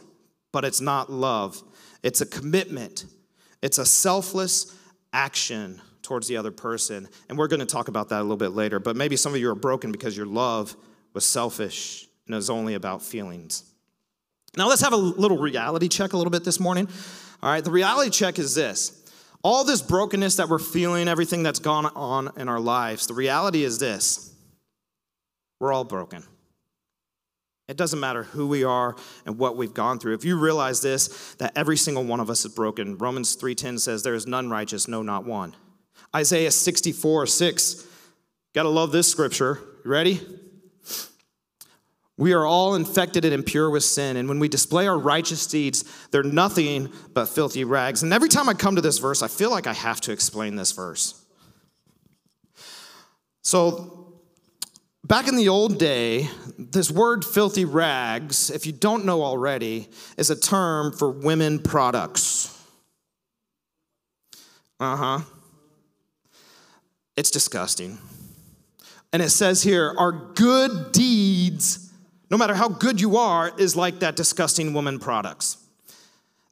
but 0.51 0.63
it's 0.63 0.81
not 0.81 1.11
love. 1.11 1.61
It's 2.01 2.21
a 2.21 2.25
commitment, 2.25 3.05
it's 3.61 3.77
a 3.77 3.85
selfless 3.85 4.73
action 5.11 5.81
towards 6.01 6.27
the 6.27 6.37
other 6.37 6.51
person. 6.51 7.07
And 7.27 7.37
we're 7.37 7.47
going 7.47 7.59
to 7.59 7.65
talk 7.65 7.87
about 7.87 8.09
that 8.09 8.19
a 8.19 8.23
little 8.23 8.37
bit 8.37 8.51
later. 8.51 8.79
But 8.79 8.95
maybe 8.95 9.15
some 9.15 9.33
of 9.33 9.39
you 9.39 9.49
are 9.49 9.55
broken 9.55 9.91
because 9.91 10.15
your 10.15 10.25
love 10.25 10.75
was 11.13 11.25
selfish 11.25 12.07
and 12.25 12.33
it 12.33 12.37
was 12.37 12.49
only 12.49 12.75
about 12.75 13.01
feelings. 13.01 13.63
Now, 14.57 14.67
let's 14.67 14.81
have 14.81 14.93
a 14.93 14.97
little 14.97 15.37
reality 15.37 15.87
check 15.87 16.13
a 16.13 16.17
little 16.17 16.31
bit 16.31 16.43
this 16.43 16.59
morning. 16.59 16.87
All 17.41 17.51
right, 17.51 17.63
the 17.63 17.71
reality 17.71 18.09
check 18.09 18.39
is 18.39 18.55
this 18.55 18.95
all 19.43 19.63
this 19.63 19.81
brokenness 19.81 20.35
that 20.35 20.49
we're 20.49 20.59
feeling, 20.59 21.07
everything 21.07 21.43
that's 21.43 21.59
gone 21.59 21.85
on 21.85 22.31
in 22.37 22.49
our 22.49 22.59
lives, 22.59 23.07
the 23.07 23.13
reality 23.13 23.63
is 23.63 23.79
this 23.79 24.33
we're 25.59 25.73
all 25.73 25.83
broken. 25.83 26.23
It 27.67 27.77
doesn't 27.77 27.99
matter 27.99 28.23
who 28.23 28.47
we 28.47 28.63
are 28.63 28.95
and 29.25 29.37
what 29.37 29.55
we've 29.55 29.73
gone 29.73 29.99
through. 29.99 30.15
If 30.15 30.25
you 30.25 30.37
realize 30.37 30.81
this, 30.81 31.35
that 31.35 31.51
every 31.55 31.77
single 31.77 32.03
one 32.03 32.19
of 32.19 32.29
us 32.29 32.43
is 32.43 32.53
broken. 32.53 32.97
Romans 32.97 33.35
3:10 33.35 33.79
says 33.79 34.01
there 34.03 34.15
is 34.15 34.25
none 34.25 34.49
righteous, 34.49 34.87
no 34.87 35.01
not 35.01 35.25
one. 35.25 35.55
Isaiah 36.15 36.51
64 36.51 37.27
6. 37.27 37.87
Gotta 38.53 38.69
love 38.69 38.91
this 38.91 39.09
scripture. 39.09 39.59
You 39.85 39.91
ready? 39.91 40.21
We 42.17 42.33
are 42.33 42.45
all 42.45 42.75
infected 42.75 43.23
and 43.23 43.33
impure 43.33 43.69
with 43.69 43.83
sin, 43.83 44.17
and 44.17 44.27
when 44.27 44.39
we 44.39 44.49
display 44.49 44.87
our 44.87 44.99
righteous 44.99 45.47
deeds, 45.47 45.85
they're 46.11 46.21
nothing 46.21 46.91
but 47.13 47.27
filthy 47.27 47.63
rags. 47.63 48.03
And 48.03 48.11
every 48.11 48.27
time 48.27 48.49
I 48.49 48.53
come 48.53 48.75
to 48.75 48.81
this 48.81 48.97
verse, 48.97 49.21
I 49.21 49.29
feel 49.29 49.49
like 49.49 49.67
I 49.67 49.73
have 49.73 50.01
to 50.01 50.11
explain 50.11 50.57
this 50.57 50.73
verse. 50.73 51.23
So, 53.41 54.19
back 55.05 55.29
in 55.29 55.37
the 55.37 55.47
old 55.47 55.79
day, 55.79 56.27
this 56.57 56.91
word 56.91 57.23
filthy 57.23 57.63
rags, 57.63 58.49
if 58.49 58.65
you 58.65 58.73
don't 58.73 59.05
know 59.05 59.23
already, 59.23 59.87
is 60.17 60.29
a 60.29 60.37
term 60.37 60.91
for 60.91 61.09
women 61.09 61.59
products. 61.59 62.53
Uh 64.77 64.95
huh. 64.97 65.19
It's 67.19 67.31
disgusting. 67.31 67.97
And 69.11 69.21
it 69.21 69.31
says 69.31 69.61
here, 69.61 69.93
our 69.97 70.13
good 70.13 70.93
deeds, 70.93 71.91
no 72.31 72.37
matter 72.37 72.53
how 72.53 72.69
good 72.69 73.01
you 73.01 73.17
are, 73.17 73.51
is 73.59 73.75
like 73.75 73.99
that 73.99 74.15
disgusting 74.15 74.73
woman 74.73 74.99
products. 74.99 75.57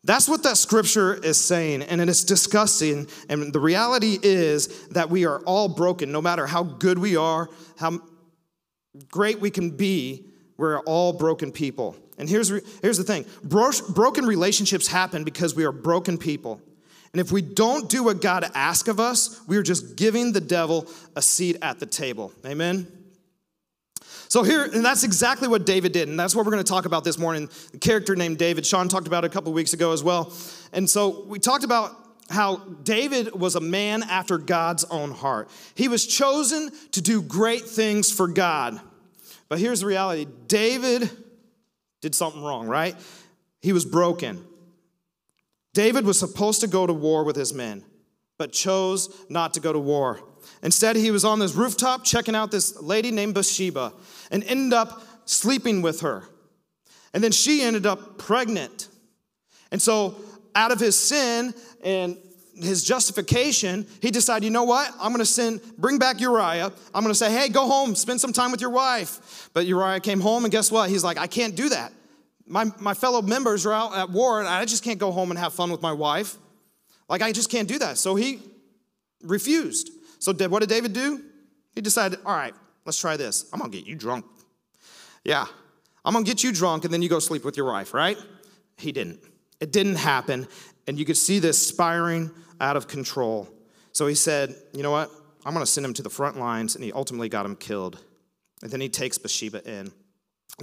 That's 0.04 0.28
what 0.28 0.44
that 0.44 0.58
scripture 0.58 1.14
is 1.14 1.42
saying, 1.42 1.84
and 1.84 2.02
it 2.02 2.10
is 2.10 2.26
disgusting. 2.26 3.08
And 3.30 3.54
the 3.54 3.62
reality 3.62 4.20
is 4.22 4.90
that 4.90 5.10
we 5.10 5.26
are 5.26 5.40
all 5.46 5.70
broken, 5.70 6.12
no 6.12 6.22
matter 6.22 6.46
how 6.46 6.64
good 6.64 7.00
we 7.00 7.16
are, 7.16 7.48
how 7.78 8.02
great 9.10 9.40
we 9.40 9.50
can 9.50 9.70
be, 9.70 10.26
we're 10.58 10.80
all 10.82 11.14
broken 11.14 11.54
people. 11.54 11.96
And 12.18 12.28
here's, 12.28 12.50
here's 12.82 12.98
the 12.98 13.06
thing 13.06 13.26
broken 13.42 14.26
relationships 14.26 14.88
happen 14.88 15.24
because 15.24 15.56
we 15.56 15.64
are 15.64 15.72
broken 15.72 16.18
people. 16.18 16.62
And 17.14 17.22
if 17.22 17.32
we 17.32 17.42
don't 17.42 17.90
do 17.90 18.04
what 18.04 18.22
God 18.22 18.50
asks 18.54 18.90
of 18.90 19.00
us, 19.00 19.42
we 19.48 19.58
are 19.58 19.64
just 19.64 19.96
giving 19.96 20.34
the 20.34 20.42
devil 20.42 20.88
a 21.16 21.22
seat 21.22 21.58
at 21.62 21.80
the 21.80 21.86
table. 21.86 22.32
Amen? 22.46 22.88
So 24.30 24.44
here, 24.44 24.64
and 24.64 24.84
that's 24.84 25.04
exactly 25.04 25.48
what 25.48 25.66
David 25.66 25.94
did, 25.94 26.10
and 26.10 26.20
that's 26.20 26.36
what 26.36 26.46
we're 26.46 26.52
going 26.52 26.64
to 26.64 26.70
talk 26.70 26.86
about 26.86 27.04
this 27.04 27.18
morning. 27.18 27.50
The 27.72 27.78
character 27.78 28.16
named 28.16 28.38
David. 28.38 28.66
Sean 28.66 28.90
talked 28.90 29.08
about 29.08 29.24
a 29.24 29.30
couple 29.30 29.54
weeks 29.54 29.74
ago 29.74 29.94
as 29.94 30.04
well. 30.04 30.34
And 30.74 30.90
so 30.90 31.24
we 31.26 31.40
talked 31.40 31.64
about 31.64 31.96
how 32.30 32.58
David 32.58 33.34
was 33.34 33.56
a 33.56 33.62
man 33.62 34.04
after 34.04 34.38
God's 34.38 34.84
own 34.86 35.12
heart. 35.12 35.50
He 35.76 35.88
was 35.88 36.06
chosen 36.06 36.72
to 36.92 37.02
do 37.02 37.22
great 37.22 37.64
things 37.64 38.12
for 38.12 38.28
God. 38.28 38.80
But 39.48 39.60
here's 39.60 39.80
the 39.80 39.86
reality 39.86 40.28
David 40.48 41.10
did 42.02 42.14
something 42.14 42.44
wrong, 42.44 42.68
right? 42.68 42.96
He 43.62 43.72
was 43.72 43.86
broken. 43.86 44.46
David 45.78 46.06
was 46.06 46.18
supposed 46.18 46.62
to 46.62 46.68
go 46.68 46.88
to 46.88 46.92
war 46.92 47.24
with 47.24 47.36
his 47.36 47.54
men, 47.54 47.84
but 48.40 48.52
chose 48.52 49.16
not 49.30 49.54
to 49.54 49.60
go 49.60 49.72
to 49.72 49.78
war. 49.78 50.20
Instead, 50.64 50.96
he 50.96 51.12
was 51.12 51.24
on 51.24 51.38
this 51.38 51.54
rooftop 51.54 52.04
checking 52.04 52.34
out 52.34 52.50
this 52.50 52.82
lady 52.82 53.12
named 53.12 53.36
Bathsheba 53.36 53.94
and 54.32 54.44
ended 54.46 54.74
up 54.74 55.04
sleeping 55.26 55.84
with 55.84 56.02
her. 56.02 56.24
And 57.14 57.24
then 57.24 57.32
she 57.32 57.62
ended 57.62 57.86
up 57.86 58.18
pregnant. 58.18 58.88
And 59.72 59.80
so, 59.80 60.16
out 60.56 60.72
of 60.72 60.80
his 60.80 60.98
sin 60.98 61.54
and 61.84 62.18
his 62.56 62.84
justification, 62.84 63.86
he 64.02 64.10
decided, 64.10 64.46
you 64.46 64.50
know 64.50 64.64
what? 64.64 64.92
I'm 65.00 65.12
going 65.12 65.20
to 65.20 65.26
send, 65.28 65.62
bring 65.78 66.00
back 66.00 66.20
Uriah. 66.20 66.72
I'm 66.96 67.04
going 67.04 67.14
to 67.14 67.16
say, 67.16 67.32
hey, 67.32 67.50
go 67.50 67.68
home, 67.68 67.94
spend 67.94 68.20
some 68.20 68.34
time 68.34 68.50
with 68.50 68.62
your 68.62 68.72
wife. 68.72 69.52
But 69.54 69.68
Uriah 69.68 70.00
came 70.00 70.22
home, 70.22 70.44
and 70.44 70.52
guess 70.52 70.72
what? 70.72 70.90
He's 70.90 71.04
like, 71.04 71.20
I 71.20 71.28
can't 71.28 71.56
do 71.56 71.70
that 71.70 71.94
my, 72.48 72.72
my 72.80 72.94
fellow 72.94 73.22
members 73.22 73.66
are 73.66 73.74
out 73.74 73.96
at 73.96 74.10
war 74.10 74.40
and 74.40 74.48
I 74.48 74.66
just 74.66 74.84
can't 74.84 75.00
go 75.00 75.12
home 75.12 75.32
and 75.32 75.40
have 75.40 75.54
fun 75.54 75.72
with 75.72 75.82
my 75.82 75.92
wife. 75.92 76.36
Like, 77.10 77.22
I 77.22 77.32
just 77.32 77.50
can't 77.50 77.68
do 77.68 77.80
that. 77.80 77.98
So 77.98 78.16
he 78.16 78.40
refused. 79.22 79.92
So, 80.20 80.34
what 80.34 80.60
did 80.60 80.70
David 80.70 80.94
do? 80.94 81.24
He 81.74 81.82
decided, 81.82 82.20
all 82.26 82.36
right, 82.36 82.54
let's 82.86 83.00
try 83.00 83.18
this. 83.18 83.46
I'm 83.54 83.60
gonna 83.60 83.72
get 83.72 83.86
you 83.86 83.96
drunk. 83.96 84.26
Yeah, 85.24 85.46
I'm 86.04 86.14
gonna 86.14 86.26
get 86.26 86.44
you 86.44 86.52
drunk 86.52 86.86
and 86.86 86.94
then 86.94 87.02
you 87.02 87.10
go 87.10 87.20
sleep 87.20 87.46
with 87.46 87.58
your 87.58 87.68
wife, 87.68 87.94
right? 87.94 88.18
He 88.78 88.92
didn't. 88.92 89.20
It 89.60 89.72
didn't 89.72 89.96
happen. 89.96 90.48
And 90.88 90.98
you 90.98 91.06
could 91.06 91.18
see 91.18 91.40
this 91.40 91.68
spiraling 91.68 92.32
out 92.62 92.78
of 92.78 92.88
control. 92.88 93.48
So 93.92 94.08
he 94.08 94.16
said, 94.16 94.56
you 94.74 94.84
know 94.84 94.92
what? 94.92 95.12
I'm 95.46 95.54
gonna 95.54 95.66
send 95.66 95.86
him 95.86 95.94
to 95.96 96.04
the 96.04 96.10
front 96.10 96.38
lines. 96.38 96.76
And 96.76 96.84
he 96.84 96.92
ultimately 96.92 97.30
got 97.30 97.46
him 97.46 97.56
killed. 97.56 98.04
And 98.62 98.72
then 98.72 98.82
he 98.82 98.90
takes 98.90 99.18
Bathsheba 99.18 99.70
in. 99.70 99.92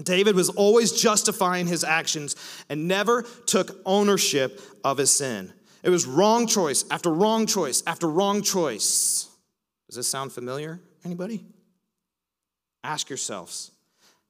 David 0.03 0.35
was 0.35 0.49
always 0.51 0.91
justifying 0.93 1.67
his 1.67 1.85
actions 1.85 2.35
and 2.69 2.89
never 2.89 3.23
took 3.47 3.81
ownership 3.87 4.61
of 4.83 4.99
his 4.99 5.11
sin. 5.11 5.53
It 5.85 5.91
was 5.91 6.07
wrong 6.07 6.47
choice 6.47 6.85
after 6.91 7.13
wrong 7.13 7.47
choice 7.47 7.83
after 7.87 8.09
wrong 8.09 8.43
choice. 8.43 9.29
Does 9.87 9.97
this 9.97 10.09
sound 10.09 10.33
familiar? 10.33 10.81
Anybody? 11.05 11.45
Ask 12.83 13.09
yourselves, 13.09 13.71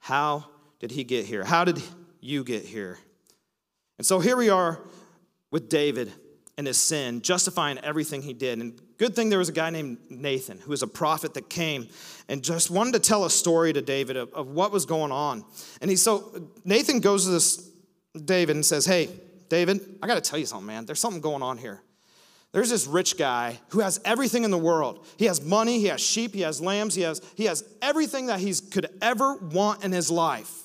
how 0.01 0.45
did 0.81 0.91
he 0.91 1.03
get 1.03 1.25
here? 1.25 1.45
How 1.45 1.65
did 1.65 1.81
you 2.21 2.45
get 2.45 2.65
here? 2.65 2.99
And 3.97 4.07
so 4.07 4.21
here 4.21 4.37
we 4.37 4.51
are 4.51 4.81
with 5.51 5.69
David 5.71 6.13
and 6.57 6.67
his 6.67 6.81
sin, 6.81 7.21
justifying 7.21 7.79
everything 7.79 8.23
he 8.23 8.33
did. 8.33 8.59
And 8.59 8.81
good 8.97 9.15
thing 9.15 9.29
there 9.29 9.39
was 9.39 9.49
a 9.49 9.53
guy 9.53 9.71
named 9.71 9.99
Nathan 10.09 10.59
who 10.59 10.71
was 10.71 10.83
a 10.83 10.87
prophet 10.87 11.35
that 11.35 11.51
came 11.51 11.89
and 12.29 12.43
just 12.43 12.71
wanted 12.71 12.93
to 12.93 13.01
tell 13.01 13.25
a 13.25 13.31
story 13.31 13.73
to 13.73 13.83
David 13.83 14.17
of, 14.17 14.33
of 14.35 14.49
what 14.49 14.71
was 14.71 14.87
going 14.87 15.13
on. 15.13 15.45
And 15.81 15.91
he 15.91 15.97
so 15.97 16.49
Nathan 16.65 17.01
goes 17.01 17.25
to 17.25 17.31
this 17.31 17.69
David 18.25 18.57
and 18.57 18.65
says, 18.65 18.87
Hey, 18.87 19.09
David, 19.49 19.99
I 20.03 20.07
got 20.07 20.15
to 20.15 20.21
tell 20.21 20.39
you 20.39 20.47
something, 20.47 20.67
man. 20.67 20.87
There's 20.87 21.01
something 21.01 21.21
going 21.21 21.43
on 21.43 21.59
here. 21.59 21.81
There's 22.53 22.71
this 22.71 22.87
rich 22.87 23.19
guy 23.19 23.59
who 23.71 23.81
has 23.81 24.01
everything 24.05 24.45
in 24.45 24.53
the 24.53 24.59
world. 24.59 25.05
He 25.17 25.25
has 25.25 25.45
money, 25.45 25.81
he 25.81 25.87
has 25.87 26.01
sheep, 26.01 26.35
he 26.35 26.43
has 26.43 26.61
lambs, 26.61 26.95
he 26.95 27.03
has, 27.03 27.21
he 27.35 27.47
has 27.47 27.65
everything 27.83 28.27
that 28.27 28.39
he 28.39 28.55
could 28.71 28.87
ever 29.03 29.35
want 29.35 29.83
in 29.83 29.91
his 29.91 30.09
life. 30.09 30.63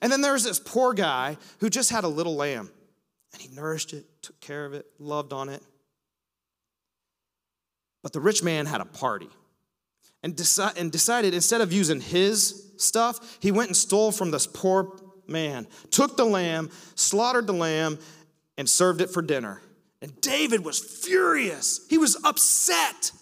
And 0.00 0.12
then 0.12 0.20
there's 0.20 0.44
this 0.44 0.60
poor 0.60 0.94
guy 0.94 1.36
who 1.58 1.68
just 1.68 1.90
had 1.90 2.04
a 2.04 2.08
little 2.08 2.36
lamb 2.36 2.70
and 3.32 3.42
he 3.42 3.48
nourished 3.48 3.92
it, 3.92 4.06
took 4.24 4.40
care 4.40 4.64
of 4.64 4.72
it, 4.72 4.86
loved 4.98 5.32
on 5.32 5.48
it. 5.48 5.62
But 8.02 8.12
the 8.12 8.20
rich 8.20 8.42
man 8.42 8.66
had 8.66 8.80
a 8.80 8.84
party 8.84 9.28
and, 10.22 10.34
deci- 10.34 10.76
and 10.76 10.90
decided 10.90 11.34
instead 11.34 11.60
of 11.60 11.72
using 11.72 12.00
his 12.00 12.72
stuff, 12.76 13.38
he 13.40 13.52
went 13.52 13.68
and 13.68 13.76
stole 13.76 14.12
from 14.12 14.30
this 14.30 14.46
poor 14.46 14.98
man, 15.26 15.66
took 15.90 16.16
the 16.16 16.24
lamb, 16.24 16.70
slaughtered 16.94 17.46
the 17.46 17.52
lamb, 17.52 17.98
and 18.56 18.68
served 18.68 19.00
it 19.00 19.10
for 19.10 19.22
dinner. 19.22 19.60
And 20.00 20.18
David 20.20 20.64
was 20.64 20.78
furious. 20.78 21.86
He 21.88 21.98
was 21.98 22.16
upset. 22.24 23.12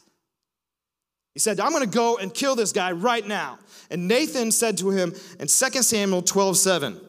He 1.34 1.40
said, 1.40 1.60
I'm 1.60 1.70
going 1.70 1.88
to 1.88 1.96
go 1.96 2.18
and 2.18 2.32
kill 2.32 2.56
this 2.56 2.72
guy 2.72 2.92
right 2.92 3.26
now. 3.26 3.58
And 3.90 4.08
Nathan 4.08 4.52
said 4.52 4.78
to 4.78 4.90
him 4.90 5.14
in 5.38 5.46
2 5.46 5.48
Samuel 5.48 6.22
12 6.22 6.56
7, 6.56 7.00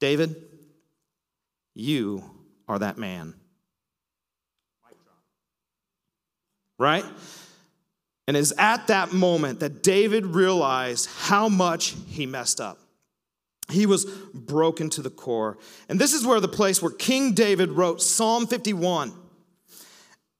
David, 0.00 0.43
you 1.74 2.22
are 2.68 2.78
that 2.78 2.98
man. 2.98 3.34
Right? 6.78 7.04
And 8.26 8.36
it 8.36 8.40
is 8.40 8.54
at 8.58 8.86
that 8.88 9.12
moment 9.12 9.60
that 9.60 9.82
David 9.82 10.26
realized 10.26 11.08
how 11.10 11.48
much 11.48 11.94
he 12.08 12.26
messed 12.26 12.60
up. 12.60 12.78
He 13.70 13.86
was 13.86 14.04
broken 14.34 14.90
to 14.90 15.02
the 15.02 15.10
core. 15.10 15.58
And 15.88 15.98
this 15.98 16.12
is 16.12 16.26
where 16.26 16.40
the 16.40 16.48
place 16.48 16.82
where 16.82 16.90
King 16.92 17.32
David 17.32 17.70
wrote 17.70 18.02
Psalm 18.02 18.46
51. 18.46 19.12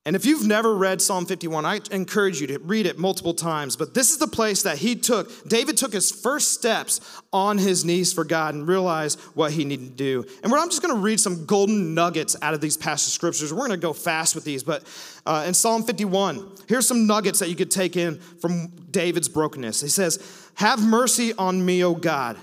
And 0.07 0.15
if 0.15 0.27
you've 0.27 0.47
never 0.47 0.75
read 0.77 1.01
Psalm 1.01 1.25
51, 1.25 1.65
I 1.65 1.81
encourage 1.91 2.39
you 2.39 2.47
to 2.49 2.59
read 2.59 2.85
it 2.85 2.99
multiple 2.99 3.33
times. 3.33 3.75
But 3.75 3.95
this 3.95 4.11
is 4.11 4.19
the 4.19 4.27
place 4.27 4.63
that 4.63 4.77
he 4.77 4.97
took, 4.97 5.49
David 5.49 5.79
took 5.79 5.95
his 5.95 6.11
first 6.11 6.53
steps 6.53 7.01
on 7.33 7.57
his 7.57 7.87
knees 7.87 8.13
for 8.13 8.23
God 8.23 8.55
and 8.55 8.69
realized 8.69 9.19
what 9.35 9.53
he 9.53 9.65
needed 9.65 9.87
to 9.87 9.95
do. 9.95 10.27
And 10.43 10.53
I'm 10.53 10.69
just 10.69 10.83
going 10.83 10.95
to 10.95 11.01
read 11.01 11.21
some 11.21 11.47
golden 11.47 11.95
nuggets 11.95 12.37
out 12.43 12.53
of 12.53 12.61
these 12.61 12.77
passage 12.77 13.15
scriptures. 13.15 13.51
We're 13.51 13.61
going 13.67 13.71
to 13.71 13.77
go 13.79 13.95
fast 13.95 14.35
with 14.35 14.45
these. 14.45 14.63
But 14.63 14.85
uh, 15.25 15.45
in 15.47 15.55
Psalm 15.55 15.83
51, 15.83 16.51
here's 16.69 16.87
some 16.87 17.07
nuggets 17.07 17.39
that 17.39 17.49
you 17.49 17.57
could 17.57 17.71
take 17.71 17.97
in 17.97 18.19
from 18.19 18.69
David's 18.91 19.31
brokenness. 19.31 19.81
He 19.81 19.89
says, 19.89 20.51
Have 20.57 20.85
mercy 20.85 21.33
on 21.33 21.65
me, 21.65 21.83
O 21.83 21.95
God 21.95 22.37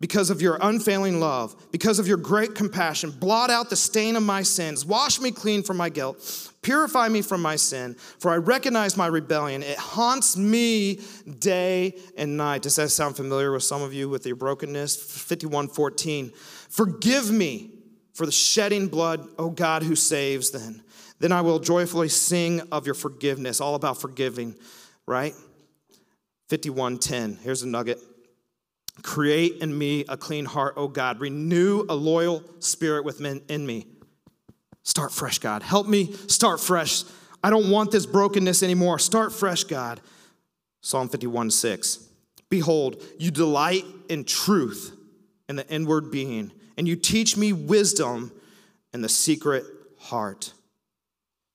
because 0.00 0.28
of 0.28 0.42
your 0.42 0.58
unfailing 0.60 1.20
love, 1.20 1.70
because 1.72 1.98
of 1.98 2.06
your 2.06 2.18
great 2.18 2.54
compassion. 2.54 3.10
Blot 3.10 3.50
out 3.50 3.70
the 3.70 3.76
stain 3.76 4.16
of 4.16 4.22
my 4.22 4.42
sins. 4.42 4.84
Wash 4.84 5.20
me 5.20 5.30
clean 5.30 5.62
from 5.62 5.76
my 5.76 5.88
guilt. 5.88 6.52
Purify 6.62 7.08
me 7.08 7.22
from 7.22 7.40
my 7.40 7.56
sin, 7.56 7.94
for 8.18 8.30
I 8.30 8.36
recognize 8.36 8.96
my 8.96 9.06
rebellion. 9.06 9.62
It 9.62 9.78
haunts 9.78 10.36
me 10.36 11.00
day 11.38 11.94
and 12.16 12.36
night. 12.36 12.62
Does 12.62 12.76
that 12.76 12.90
sound 12.90 13.16
familiar 13.16 13.52
with 13.52 13.62
some 13.62 13.82
of 13.82 13.94
you 13.94 14.08
with 14.08 14.26
your 14.26 14.36
brokenness? 14.36 14.96
5114. 14.96 16.32
Forgive 16.68 17.30
me 17.30 17.70
for 18.14 18.26
the 18.26 18.32
shedding 18.32 18.88
blood, 18.88 19.26
O 19.38 19.50
God 19.50 19.82
who 19.82 19.94
saves 19.94 20.50
then. 20.50 20.82
Then 21.18 21.32
I 21.32 21.40
will 21.40 21.58
joyfully 21.58 22.08
sing 22.08 22.60
of 22.72 22.84
your 22.84 22.94
forgiveness, 22.94 23.60
all 23.60 23.74
about 23.74 24.00
forgiving, 24.00 24.54
right? 25.06 25.34
5110. 26.48 27.38
Here's 27.42 27.62
a 27.62 27.68
nugget. 27.68 27.98
Create 29.02 29.58
in 29.60 29.76
me 29.76 30.04
a 30.08 30.16
clean 30.16 30.44
heart, 30.44 30.74
O 30.76 30.88
God. 30.88 31.20
Renew 31.20 31.84
a 31.88 31.94
loyal 31.94 32.42
spirit 32.60 33.04
within 33.04 33.66
me. 33.66 33.86
Start 34.82 35.12
fresh, 35.12 35.38
God. 35.38 35.62
Help 35.62 35.86
me 35.86 36.12
start 36.28 36.60
fresh. 36.60 37.04
I 37.42 37.50
don't 37.50 37.70
want 37.70 37.90
this 37.90 38.06
brokenness 38.06 38.62
anymore. 38.62 38.98
Start 38.98 39.32
fresh, 39.32 39.64
God. 39.64 40.00
Psalm 40.80 41.08
51 41.08 41.50
6. 41.50 42.08
Behold, 42.48 43.02
you 43.18 43.30
delight 43.30 43.84
in 44.08 44.24
truth 44.24 44.96
in 45.48 45.56
the 45.56 45.68
inward 45.68 46.10
being, 46.10 46.52
and 46.76 46.86
you 46.86 46.96
teach 46.96 47.36
me 47.36 47.52
wisdom 47.52 48.32
in 48.92 49.02
the 49.02 49.08
secret 49.08 49.64
heart. 49.98 50.52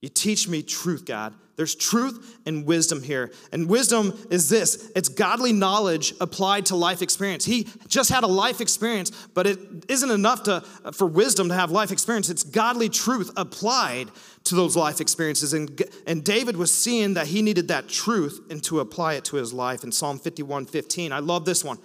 You 0.02 0.08
teach 0.08 0.48
me 0.48 0.62
truth, 0.62 1.06
God. 1.06 1.32
There's 1.54 1.74
truth 1.74 2.40
and 2.44 2.66
wisdom 2.66 3.02
here. 3.02 3.30
And 3.52 3.68
wisdom 3.68 4.18
is 4.30 4.48
this 4.48 4.90
it's 4.96 5.08
godly 5.08 5.52
knowledge 5.52 6.12
applied 6.20 6.66
to 6.66 6.76
life 6.76 7.02
experience. 7.02 7.44
He 7.44 7.68
just 7.86 8.10
had 8.10 8.24
a 8.24 8.26
life 8.26 8.60
experience, 8.60 9.10
but 9.34 9.46
it 9.46 9.58
isn't 9.88 10.10
enough 10.10 10.42
to, 10.44 10.62
for 10.92 11.06
wisdom 11.06 11.48
to 11.48 11.54
have 11.54 11.70
life 11.70 11.92
experience. 11.92 12.30
It's 12.30 12.42
godly 12.42 12.88
truth 12.88 13.30
applied 13.36 14.10
to 14.44 14.56
those 14.56 14.76
life 14.76 15.00
experiences. 15.00 15.52
And, 15.52 15.80
and 16.06 16.24
David 16.24 16.56
was 16.56 16.74
seeing 16.74 17.14
that 17.14 17.28
he 17.28 17.42
needed 17.42 17.68
that 17.68 17.88
truth 17.88 18.40
and 18.50 18.60
to 18.64 18.80
apply 18.80 19.14
it 19.14 19.24
to 19.26 19.36
his 19.36 19.52
life 19.52 19.84
in 19.84 19.92
Psalm 19.92 20.18
51 20.18 20.66
15. 20.66 21.12
I 21.12 21.20
love 21.20 21.44
this 21.44 21.62
one. 21.62 21.78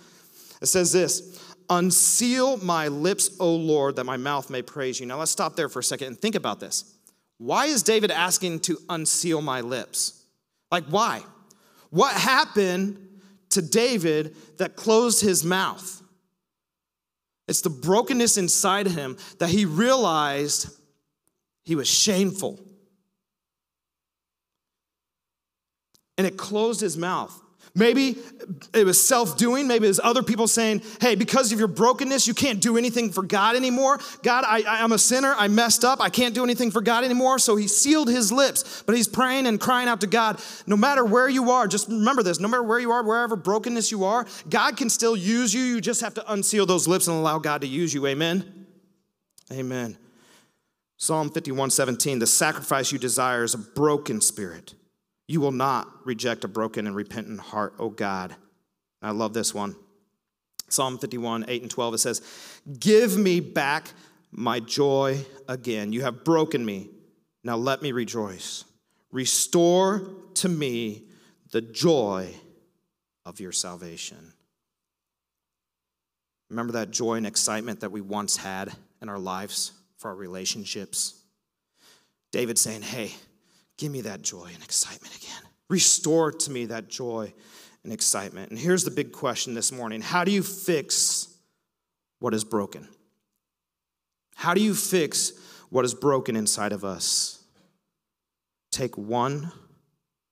It 0.60 0.68
says 0.68 0.92
this 0.92 1.40
Unseal 1.70 2.58
my 2.58 2.88
lips, 2.88 3.38
O 3.40 3.54
Lord, 3.54 3.98
that 3.98 4.06
my 4.06 4.18
mouth 4.18 4.50
may 4.50 4.62
praise 4.62 5.00
you. 5.00 5.06
Now 5.06 5.20
let's 5.20 5.32
stop 5.32 5.56
there 5.56 5.70
for 5.70 5.80
a 5.80 5.84
second 5.84 6.08
and 6.08 6.18
think 6.18 6.34
about 6.34 6.60
this. 6.62 6.97
Why 7.38 7.66
is 7.68 7.84
David 7.84 8.12
asking 8.12 8.62
to 8.62 8.78
unseal 8.90 9.42
my 9.42 9.62
lips? 9.62 10.24
Like, 10.72 10.86
why? 10.86 11.24
What 11.90 12.14
happened 12.14 13.00
to 13.52 13.62
David 13.62 14.36
that 14.58 14.76
closed 14.76 15.22
his 15.22 15.44
mouth? 15.44 16.02
It's 17.48 17.62
the 17.62 17.70
brokenness 17.70 18.38
inside 18.38 18.88
him 18.88 19.18
that 19.40 19.50
he 19.50 19.66
realized 19.66 20.70
he 21.64 21.76
was 21.76 21.88
shameful. 21.88 22.60
And 26.18 26.26
it 26.26 26.38
closed 26.38 26.82
his 26.82 26.98
mouth. 26.98 27.40
Maybe 27.78 28.18
it 28.74 28.86
was 28.86 29.06
self 29.06 29.38
doing. 29.38 29.68
Maybe 29.68 29.88
was 29.88 30.00
other 30.04 30.24
people 30.24 30.48
saying, 30.48 30.82
hey, 31.00 31.14
because 31.14 31.52
of 31.52 31.60
your 31.60 31.68
brokenness, 31.68 32.28
you 32.28 32.34
can't 32.34 32.60
do 32.60 32.76
anything 32.76 33.12
for 33.12 33.22
God 33.22 33.56
anymore. 33.56 34.00
God, 34.24 34.44
I, 34.48 34.84
am 34.84 34.92
a 34.92 34.98
sinner. 34.98 35.36
I 35.38 35.48
messed 35.48 35.86
up. 35.86 36.02
I 36.02 36.10
can't 36.10 36.34
do 36.34 36.44
anything 36.44 36.72
for 36.72 36.82
God 36.82 37.04
anymore. 37.04 37.38
So 37.38 37.56
he 37.56 37.68
sealed 37.68 38.10
his 38.10 38.32
lips, 38.32 38.84
but 38.88 38.96
he's 38.96 39.08
praying 39.08 39.46
and 39.46 39.60
crying 39.60 39.88
out 39.88 40.02
to 40.02 40.08
God. 40.08 40.42
No 40.66 40.76
matter 40.76 41.06
where 41.06 41.30
you 41.30 41.52
are, 41.52 41.68
just 41.68 41.88
remember 41.88 42.24
this 42.24 42.40
no 42.40 42.48
matter 42.48 42.64
where 42.64 42.80
you 42.80 42.92
are, 42.92 43.04
wherever 43.04 43.36
brokenness 43.36 43.92
you 43.92 44.06
are, 44.06 44.26
God 44.50 44.76
can 44.76 44.90
still 44.90 45.16
use 45.16 45.54
you. 45.54 45.62
You 45.62 45.80
just 45.80 46.02
have 46.02 46.16
to 46.16 46.32
unseal 46.32 46.66
those 46.66 46.88
lips 46.88 47.08
and 47.08 47.16
allow 47.16 47.38
God 47.38 47.62
to 47.62 47.68
use 47.68 47.94
you. 47.94 48.08
Amen. 48.08 48.66
Amen. 49.52 49.98
Psalm 50.98 51.30
51 51.30 51.70
17, 51.70 52.18
the 52.18 52.26
sacrifice 52.26 52.92
you 52.92 52.98
desire 52.98 53.44
is 53.44 53.54
a 53.54 53.60
broken 53.60 54.20
spirit 54.20 54.74
you 55.28 55.42
will 55.42 55.52
not 55.52 55.88
reject 56.06 56.44
a 56.44 56.48
broken 56.48 56.88
and 56.88 56.96
repentant 56.96 57.40
heart, 57.40 57.74
O 57.80 57.90
God. 57.90 58.36
I 59.02 59.12
love 59.12 59.34
this 59.34 59.54
one. 59.54 59.76
Psalm 60.70 60.98
51, 60.98 61.46
8 61.48 61.62
and 61.62 61.72
12, 61.72 61.94
it 61.94 61.98
says, 62.00 62.22
Give 62.80 63.18
me 63.18 63.40
back 63.40 63.92
my 64.32 64.60
joy 64.60 65.20
again. 65.48 65.94
You 65.94 66.02
have 66.04 66.24
broken 66.24 66.66
me. 66.66 66.90
Now 67.44 67.56
let 67.56 67.82
me 67.82 67.92
rejoice. 67.92 68.66
Restore 69.12 70.10
to 70.36 70.50
me 70.50 71.04
the 71.52 71.62
joy 71.62 72.34
of 73.26 73.40
your 73.40 73.52
salvation. 73.52 74.34
Remember 76.50 76.74
that 76.74 76.92
joy 76.92 77.16
and 77.16 77.28
excitement 77.28 77.82
that 77.82 77.92
we 77.92 78.02
once 78.02 78.38
had 78.38 78.72
in 79.02 79.10
our 79.10 79.20
lives 79.20 79.74
for 79.98 80.10
our 80.10 80.16
relationships? 80.16 81.22
David 82.32 82.58
saying, 82.58 82.82
Hey, 82.82 83.14
Give 83.78 83.92
me 83.92 84.02
that 84.02 84.22
joy 84.22 84.50
and 84.54 84.64
excitement 84.64 85.16
again. 85.16 85.42
Restore 85.70 86.32
to 86.32 86.52
me 86.52 86.66
that 86.66 86.88
joy 86.88 87.34
and 87.84 87.94
excitement. 87.94 88.50
And 88.50 88.60
here's 88.60 88.84
the 88.84 88.92
big 88.92 89.12
question 89.12 89.54
this 89.54 89.72
morning 89.72 90.02
How 90.02 90.24
do 90.24 90.32
you 90.32 90.44
fix 90.44 91.28
what 92.20 92.34
is 92.34 92.44
broken? 92.44 92.88
How 94.36 94.54
do 94.54 94.62
you 94.62 94.74
fix 94.74 95.34
what 95.70 95.86
is 95.86 95.94
broken 95.94 96.36
inside 96.36 96.72
of 96.72 96.84
us? 96.84 97.44
Take 98.72 98.98
one 98.98 99.52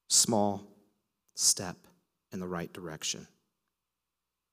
small 0.07 0.63
step 1.35 1.75
in 2.31 2.39
the 2.39 2.47
right 2.47 2.71
direction. 2.71 3.27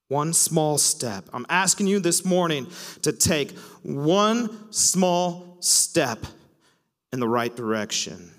One 0.09 0.32
small 0.32 0.76
step. 0.78 1.28
I'm 1.32 1.47
asking 1.49 1.86
you 1.86 1.99
this 1.99 2.24
morning 2.24 2.66
to 3.03 3.12
take 3.12 3.57
one 3.82 4.72
small 4.72 5.57
step 5.61 6.26
in 7.12 7.20
the 7.20 7.28
right 7.28 7.55
direction 7.55 8.30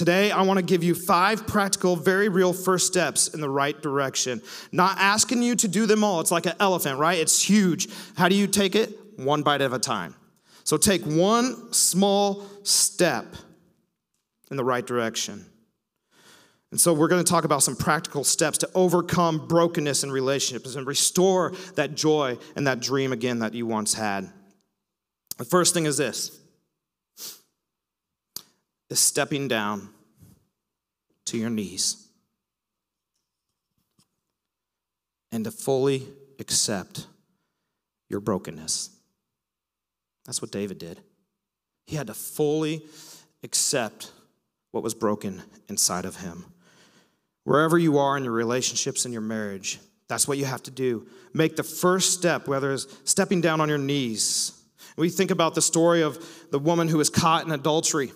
Today, 0.00 0.30
I 0.30 0.40
want 0.40 0.56
to 0.56 0.64
give 0.64 0.82
you 0.82 0.94
five 0.94 1.46
practical, 1.46 1.94
very 1.94 2.30
real 2.30 2.54
first 2.54 2.86
steps 2.86 3.28
in 3.28 3.42
the 3.42 3.50
right 3.50 3.78
direction. 3.82 4.40
Not 4.72 4.96
asking 4.96 5.42
you 5.42 5.54
to 5.56 5.68
do 5.68 5.84
them 5.84 6.02
all. 6.02 6.22
It's 6.22 6.30
like 6.30 6.46
an 6.46 6.54
elephant, 6.58 6.98
right? 6.98 7.18
It's 7.18 7.42
huge. 7.42 7.86
How 8.16 8.30
do 8.30 8.34
you 8.34 8.46
take 8.46 8.74
it? 8.74 8.98
One 9.18 9.42
bite 9.42 9.60
at 9.60 9.74
a 9.74 9.78
time. 9.78 10.14
So 10.64 10.78
take 10.78 11.02
one 11.02 11.74
small 11.74 12.46
step 12.62 13.26
in 14.50 14.56
the 14.56 14.64
right 14.64 14.86
direction. 14.86 15.44
And 16.70 16.80
so 16.80 16.94
we're 16.94 17.08
going 17.08 17.22
to 17.22 17.30
talk 17.30 17.44
about 17.44 17.62
some 17.62 17.76
practical 17.76 18.24
steps 18.24 18.56
to 18.56 18.70
overcome 18.74 19.48
brokenness 19.48 20.02
in 20.02 20.10
relationships 20.10 20.76
and 20.76 20.86
restore 20.86 21.52
that 21.74 21.94
joy 21.94 22.38
and 22.56 22.66
that 22.66 22.80
dream 22.80 23.12
again 23.12 23.40
that 23.40 23.52
you 23.52 23.66
once 23.66 23.92
had. 23.92 24.32
The 25.36 25.44
first 25.44 25.74
thing 25.74 25.84
is 25.84 25.98
this 25.98 26.39
is 28.90 28.98
stepping 28.98 29.48
down 29.48 29.88
to 31.26 31.38
your 31.38 31.50
knees 31.50 32.08
and 35.32 35.44
to 35.44 35.50
fully 35.50 36.06
accept 36.38 37.06
your 38.08 38.20
brokenness. 38.20 38.90
That's 40.26 40.42
what 40.42 40.50
David 40.50 40.78
did. 40.78 41.00
He 41.86 41.96
had 41.96 42.08
to 42.08 42.14
fully 42.14 42.84
accept 43.42 44.12
what 44.72 44.82
was 44.82 44.94
broken 44.94 45.42
inside 45.68 46.04
of 46.04 46.16
him. 46.16 46.44
Wherever 47.44 47.78
you 47.78 47.98
are 47.98 48.16
in 48.16 48.24
your 48.24 48.32
relationships 48.32 49.04
and 49.04 49.14
your 49.14 49.22
marriage, 49.22 49.78
that's 50.08 50.28
what 50.28 50.38
you 50.38 50.44
have 50.44 50.62
to 50.64 50.70
do. 50.70 51.06
Make 51.32 51.56
the 51.56 51.62
first 51.62 52.12
step, 52.12 52.48
whether 52.48 52.72
it's 52.72 52.86
stepping 53.04 53.40
down 53.40 53.60
on 53.60 53.68
your 53.68 53.78
knees. 53.78 54.52
We 54.96 55.08
think 55.08 55.30
about 55.30 55.54
the 55.54 55.62
story 55.62 56.02
of 56.02 56.24
the 56.50 56.58
woman 56.58 56.88
who 56.88 56.98
was 56.98 57.10
caught 57.10 57.46
in 57.46 57.52
adultery. 57.52 58.12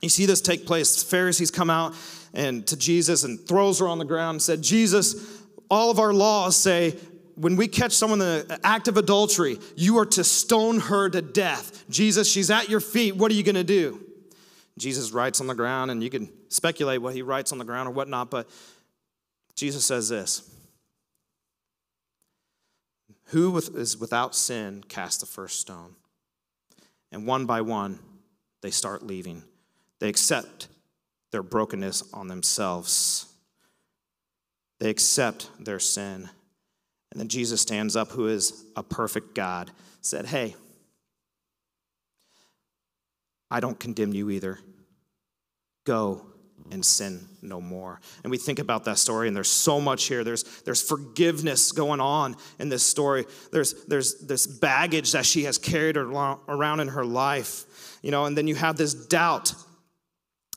You 0.00 0.08
see 0.08 0.26
this 0.26 0.40
take 0.40 0.66
place. 0.66 1.02
Pharisees 1.02 1.50
come 1.50 1.70
out 1.70 1.94
and 2.34 2.66
to 2.68 2.76
Jesus 2.76 3.24
and 3.24 3.40
throws 3.46 3.80
her 3.80 3.88
on 3.88 3.98
the 3.98 4.04
ground 4.04 4.36
and 4.36 4.42
said, 4.42 4.62
Jesus, 4.62 5.42
all 5.70 5.90
of 5.90 5.98
our 5.98 6.12
laws 6.12 6.56
say 6.56 6.96
when 7.38 7.54
we 7.54 7.68
catch 7.68 7.92
someone 7.92 8.20
in 8.20 8.48
the 8.48 8.60
act 8.64 8.88
of 8.88 8.96
adultery, 8.96 9.58
you 9.76 9.98
are 9.98 10.06
to 10.06 10.24
stone 10.24 10.80
her 10.80 11.08
to 11.08 11.22
death. 11.22 11.88
Jesus, 11.88 12.30
she's 12.30 12.50
at 12.50 12.68
your 12.68 12.80
feet. 12.80 13.16
What 13.16 13.30
are 13.30 13.34
you 13.34 13.44
going 13.44 13.54
to 13.54 13.64
do? 13.64 14.04
Jesus 14.76 15.12
writes 15.12 15.40
on 15.40 15.46
the 15.46 15.54
ground, 15.54 15.90
and 15.90 16.02
you 16.02 16.10
can 16.10 16.30
speculate 16.48 17.00
what 17.00 17.14
he 17.14 17.22
writes 17.22 17.52
on 17.52 17.58
the 17.58 17.64
ground 17.64 17.88
or 17.88 17.92
whatnot, 17.92 18.30
but 18.30 18.48
Jesus 19.54 19.84
says 19.84 20.08
this 20.08 20.48
Who 23.26 23.56
is 23.56 23.96
without 23.96 24.34
sin 24.34 24.82
cast 24.88 25.20
the 25.20 25.26
first 25.26 25.60
stone? 25.60 25.94
And 27.12 27.26
one 27.26 27.46
by 27.46 27.60
one, 27.60 28.00
they 28.62 28.70
start 28.70 29.02
leaving. 29.02 29.44
They 30.00 30.08
accept 30.08 30.68
their 31.30 31.42
brokenness 31.42 32.04
on 32.12 32.28
themselves, 32.28 33.26
they 34.80 34.90
accept 34.90 35.50
their 35.58 35.80
sin. 35.80 36.30
And 37.10 37.18
then 37.18 37.28
Jesus 37.28 37.62
stands 37.62 37.96
up, 37.96 38.10
who 38.10 38.26
is 38.26 38.64
a 38.76 38.82
perfect 38.82 39.34
God, 39.34 39.70
said, 40.02 40.26
Hey, 40.26 40.54
I 43.50 43.60
don't 43.60 43.80
condemn 43.80 44.12
you 44.12 44.28
either. 44.30 44.58
Go 45.86 46.26
and 46.70 46.84
sin 46.84 47.26
no 47.40 47.60
more. 47.60 48.00
And 48.22 48.30
we 48.30 48.36
think 48.36 48.58
about 48.58 48.84
that 48.84 48.98
story, 48.98 49.26
and 49.26 49.36
there's 49.36 49.48
so 49.48 49.80
much 49.80 50.04
here. 50.04 50.22
There's, 50.22 50.44
there's 50.62 50.82
forgiveness 50.82 51.72
going 51.72 52.00
on 52.00 52.36
in 52.58 52.68
this 52.68 52.82
story. 52.82 53.24
There's, 53.52 53.84
there's 53.86 54.20
this 54.20 54.46
baggage 54.46 55.12
that 55.12 55.24
she 55.24 55.44
has 55.44 55.56
carried 55.56 55.96
around 55.96 56.80
in 56.80 56.88
her 56.88 57.06
life, 57.06 57.98
you 58.02 58.10
know, 58.10 58.26
and 58.26 58.36
then 58.36 58.46
you 58.46 58.54
have 58.54 58.76
this 58.76 58.92
doubt 58.92 59.54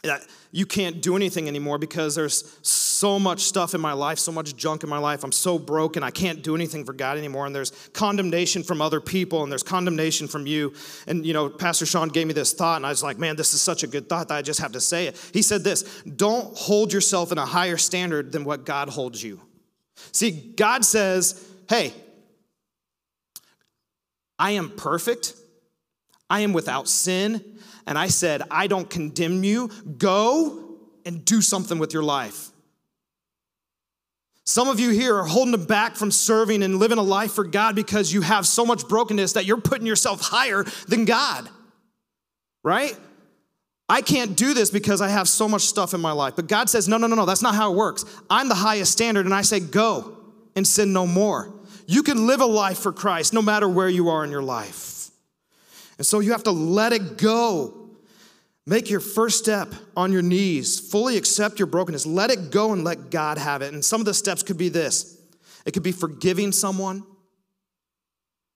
that 0.04 0.26
you 0.52 0.66
can't 0.66 1.02
do 1.02 1.16
anything 1.16 1.48
anymore 1.48 1.78
because 1.78 2.16
there's 2.16 2.58
so 2.68 3.20
much 3.20 3.42
stuff 3.42 3.76
in 3.76 3.82
my 3.82 3.94
life, 3.94 4.18
so 4.18 4.32
much 4.32 4.56
junk 4.56 4.84
in 4.84 4.90
my 4.90 4.98
life. 4.98 5.24
I'm 5.24 5.32
so 5.32 5.60
broken. 5.60 6.02
I 6.02 6.10
can't 6.10 6.42
do 6.42 6.56
anything 6.56 6.86
for 6.86 6.94
God 6.94 7.18
anymore. 7.18 7.46
And 7.46 7.56
there's 7.56 7.72
condemnation 7.94 8.64
from 8.64 8.82
other 8.82 9.00
people 9.00 9.44
and 9.44 9.52
there's 9.52 9.64
condemnation 9.64 10.28
from 10.28 10.48
you. 10.48 10.74
And, 11.08 11.26
you 11.26 11.34
know, 11.34 11.50
Pastor 11.50 11.86
Sean 11.86 12.10
gave 12.10 12.26
me 12.26 12.34
this 12.34 12.52
thought, 12.54 12.78
and 12.78 12.86
I 12.86 12.90
was 12.90 13.04
like, 13.04 13.20
man, 13.20 13.36
this 13.36 13.54
is 13.54 13.62
such 13.62 13.84
a 13.84 13.88
good 13.88 14.10
thought 14.10 14.28
that 14.30 14.36
I 14.36 14.42
just 14.42 14.60
have 14.60 14.72
to 14.72 14.82
say 14.82 15.08
it. 15.08 15.30
He 15.34 15.44
said 15.44 15.64
this 15.64 16.02
Don't 16.04 16.56
hold 16.58 16.92
yourself 16.92 17.32
in 17.32 17.38
a 17.38 17.46
higher 17.46 17.78
standard 17.78 18.32
than 18.32 18.44
what 18.44 18.66
God 18.66 18.90
holds 18.90 19.24
you. 19.24 19.40
See, 20.12 20.32
God 20.32 20.84
says, 20.84 21.48
hey, 21.70 21.94
I 24.40 24.52
am 24.52 24.72
perfect, 24.72 25.36
I 26.28 26.40
am 26.40 26.54
without 26.54 26.88
sin 26.88 27.60
and 27.92 28.00
I 28.00 28.08
said, 28.08 28.44
I 28.50 28.68
don't 28.68 28.90
condemn 28.90 29.44
you. 29.44 29.68
Go 29.98 30.78
and 31.06 31.26
do 31.26 31.42
something 31.42 31.78
with 31.78 31.94
your 31.94 32.04
life. 32.04 32.48
Some 34.46 34.70
of 34.70 34.80
you 34.80 34.92
here 34.92 35.18
are 35.18 35.26
holding 35.26 35.52
them 35.52 35.66
back 35.66 35.98
from 35.98 36.10
serving 36.10 36.64
and 36.64 36.78
living 36.78 37.00
a 37.00 37.04
life 37.04 37.34
for 37.34 37.44
God 37.44 37.76
because 37.76 38.14
you 38.14 38.22
have 38.22 38.48
so 38.48 38.66
much 38.66 38.88
brokenness 38.88 39.34
that 39.34 39.44
you're 39.44 39.60
putting 39.60 39.86
yourself 39.86 40.22
higher 40.32 40.64
than 40.88 41.04
God, 41.04 41.50
right? 42.64 42.96
I 43.90 44.02
can't 44.02 44.38
do 44.38 44.54
this 44.54 44.72
because 44.72 45.02
I 45.02 45.10
have 45.10 45.28
so 45.28 45.50
much 45.50 45.64
stuff 45.64 45.94
in 45.94 46.00
my 46.00 46.14
life. 46.14 46.38
But 46.38 46.48
God 46.48 46.70
says, 46.70 46.88
no, 46.88 46.96
no, 46.96 47.08
no, 47.08 47.18
no, 47.18 47.26
that's 47.26 47.42
not 47.42 47.56
how 47.56 47.74
it 47.74 47.76
works. 47.76 48.06
I'm 48.30 48.48
the 48.48 48.56
highest 48.56 48.94
standard, 48.94 49.26
and 49.26 49.36
I 49.36 49.42
say, 49.42 49.60
go 49.60 50.18
and 50.56 50.66
sin 50.66 50.94
no 50.94 51.06
more. 51.06 51.54
You 51.88 52.04
can 52.04 52.26
live 52.26 52.40
a 52.40 52.46
life 52.46 52.78
for 52.80 52.94
Christ 52.94 53.34
no 53.34 53.42
matter 53.42 53.68
where 53.68 53.90
you 53.90 54.08
are 54.08 54.24
in 54.24 54.32
your 54.32 54.44
life. 54.44 55.02
And 55.98 56.06
so 56.08 56.20
you 56.20 56.32
have 56.32 56.44
to 56.46 56.52
let 56.52 56.94
it 56.94 57.20
go. 57.20 57.81
Make 58.68 58.90
your 58.90 59.00
first 59.00 59.40
step 59.40 59.74
on 59.98 60.12
your 60.12 60.22
knees. 60.22 60.80
Fully 60.80 61.18
accept 61.18 61.60
your 61.60 61.66
brokenness. 61.66 62.06
Let 62.06 62.30
it 62.30 62.52
go 62.52 62.74
and 62.74 62.84
let 62.84 63.10
God 63.10 63.38
have 63.38 63.62
it. 63.62 63.74
And 63.74 63.84
some 63.84 64.00
of 64.00 64.06
the 64.06 64.14
steps 64.14 64.44
could 64.44 64.58
be 64.58 64.70
this 64.70 65.18
it 65.66 65.72
could 65.72 65.84
be 65.84 65.92
forgiving 65.92 66.52
someone, 66.52 67.04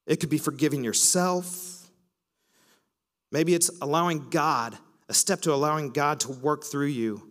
it 0.08 0.20
could 0.20 0.30
be 0.30 0.38
forgiving 0.38 0.84
yourself. 0.84 1.72
Maybe 3.32 3.54
it's 3.54 3.70
allowing 3.82 4.30
God, 4.30 4.78
a 5.10 5.14
step 5.14 5.42
to 5.42 5.54
allowing 5.54 5.90
God 5.90 6.22
to 6.22 6.32
work 6.32 6.64
through 6.64 6.88
you 6.88 7.22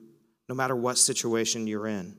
no 0.49 0.55
matter 0.55 0.77
what 0.77 0.99
situation 0.99 1.67
you're 1.67 1.87
in. 1.87 2.15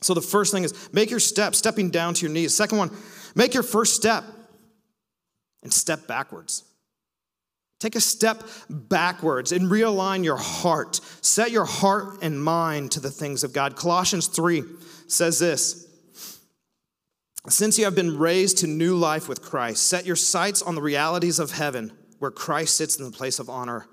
So 0.00 0.14
the 0.14 0.22
first 0.22 0.52
thing 0.52 0.64
is 0.64 0.92
make 0.92 1.10
your 1.10 1.20
step, 1.20 1.54
stepping 1.54 1.90
down 1.90 2.14
to 2.14 2.22
your 2.22 2.32
knees. 2.32 2.54
Second 2.54 2.78
one, 2.78 2.90
make 3.34 3.54
your 3.54 3.62
first 3.62 3.94
step 3.94 4.24
and 5.62 5.72
step 5.72 6.06
backwards. 6.06 6.64
Take 7.78 7.94
a 7.94 8.00
step 8.00 8.42
backwards 8.68 9.52
and 9.52 9.70
realign 9.70 10.24
your 10.24 10.36
heart. 10.36 11.00
Set 11.22 11.52
your 11.52 11.64
heart 11.64 12.22
and 12.22 12.42
mind 12.42 12.90
to 12.92 13.00
the 13.00 13.10
things 13.10 13.44
of 13.44 13.52
God. 13.52 13.76
Colossians 13.76 14.26
3 14.26 14.64
says 15.06 15.38
this 15.38 15.86
Since 17.48 17.78
you 17.78 17.84
have 17.84 17.94
been 17.94 18.18
raised 18.18 18.58
to 18.58 18.66
new 18.66 18.96
life 18.96 19.28
with 19.28 19.42
Christ, 19.42 19.86
set 19.86 20.06
your 20.06 20.16
sights 20.16 20.60
on 20.60 20.74
the 20.74 20.82
realities 20.82 21.38
of 21.38 21.52
heaven, 21.52 21.92
where 22.18 22.32
Christ 22.32 22.76
sits 22.76 22.98
in 22.98 23.04
the 23.04 23.16
place 23.16 23.38
of 23.38 23.48
honor 23.48 23.86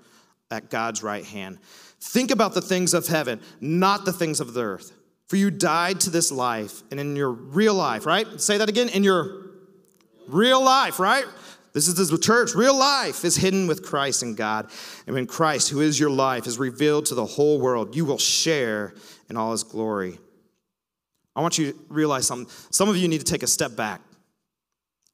at 0.50 0.68
God's 0.68 1.02
right 1.02 1.24
hand. 1.24 1.58
Think 2.00 2.30
about 2.32 2.54
the 2.54 2.62
things 2.62 2.92
of 2.92 3.06
heaven, 3.06 3.40
not 3.60 4.04
the 4.04 4.12
things 4.12 4.40
of 4.40 4.52
the 4.52 4.62
earth. 4.62 4.92
For 5.28 5.36
you 5.36 5.50
died 5.50 6.00
to 6.00 6.10
this 6.10 6.30
life, 6.30 6.82
and 6.90 7.00
in 7.00 7.16
your 7.16 7.30
real 7.30 7.74
life, 7.74 8.06
right? 8.06 8.40
Say 8.40 8.58
that 8.58 8.68
again. 8.68 8.88
In 8.88 9.02
your 9.02 9.46
real 10.28 10.62
life, 10.62 10.98
right? 11.00 11.24
This 11.76 11.88
is 11.88 12.08
the 12.08 12.16
church. 12.16 12.54
Real 12.54 12.74
life 12.74 13.22
is 13.22 13.36
hidden 13.36 13.66
with 13.66 13.82
Christ 13.82 14.22
in 14.22 14.34
God. 14.34 14.70
And 15.06 15.14
when 15.14 15.26
Christ, 15.26 15.68
who 15.68 15.82
is 15.82 16.00
your 16.00 16.08
life, 16.08 16.46
is 16.46 16.58
revealed 16.58 17.04
to 17.06 17.14
the 17.14 17.26
whole 17.26 17.60
world, 17.60 17.94
you 17.94 18.06
will 18.06 18.16
share 18.16 18.94
in 19.28 19.36
all 19.36 19.52
his 19.52 19.62
glory. 19.62 20.18
I 21.36 21.42
want 21.42 21.58
you 21.58 21.72
to 21.72 21.78
realize 21.90 22.26
something. 22.26 22.50
Some 22.70 22.88
of 22.88 22.96
you 22.96 23.08
need 23.08 23.18
to 23.18 23.30
take 23.30 23.42
a 23.42 23.46
step 23.46 23.76
back 23.76 24.00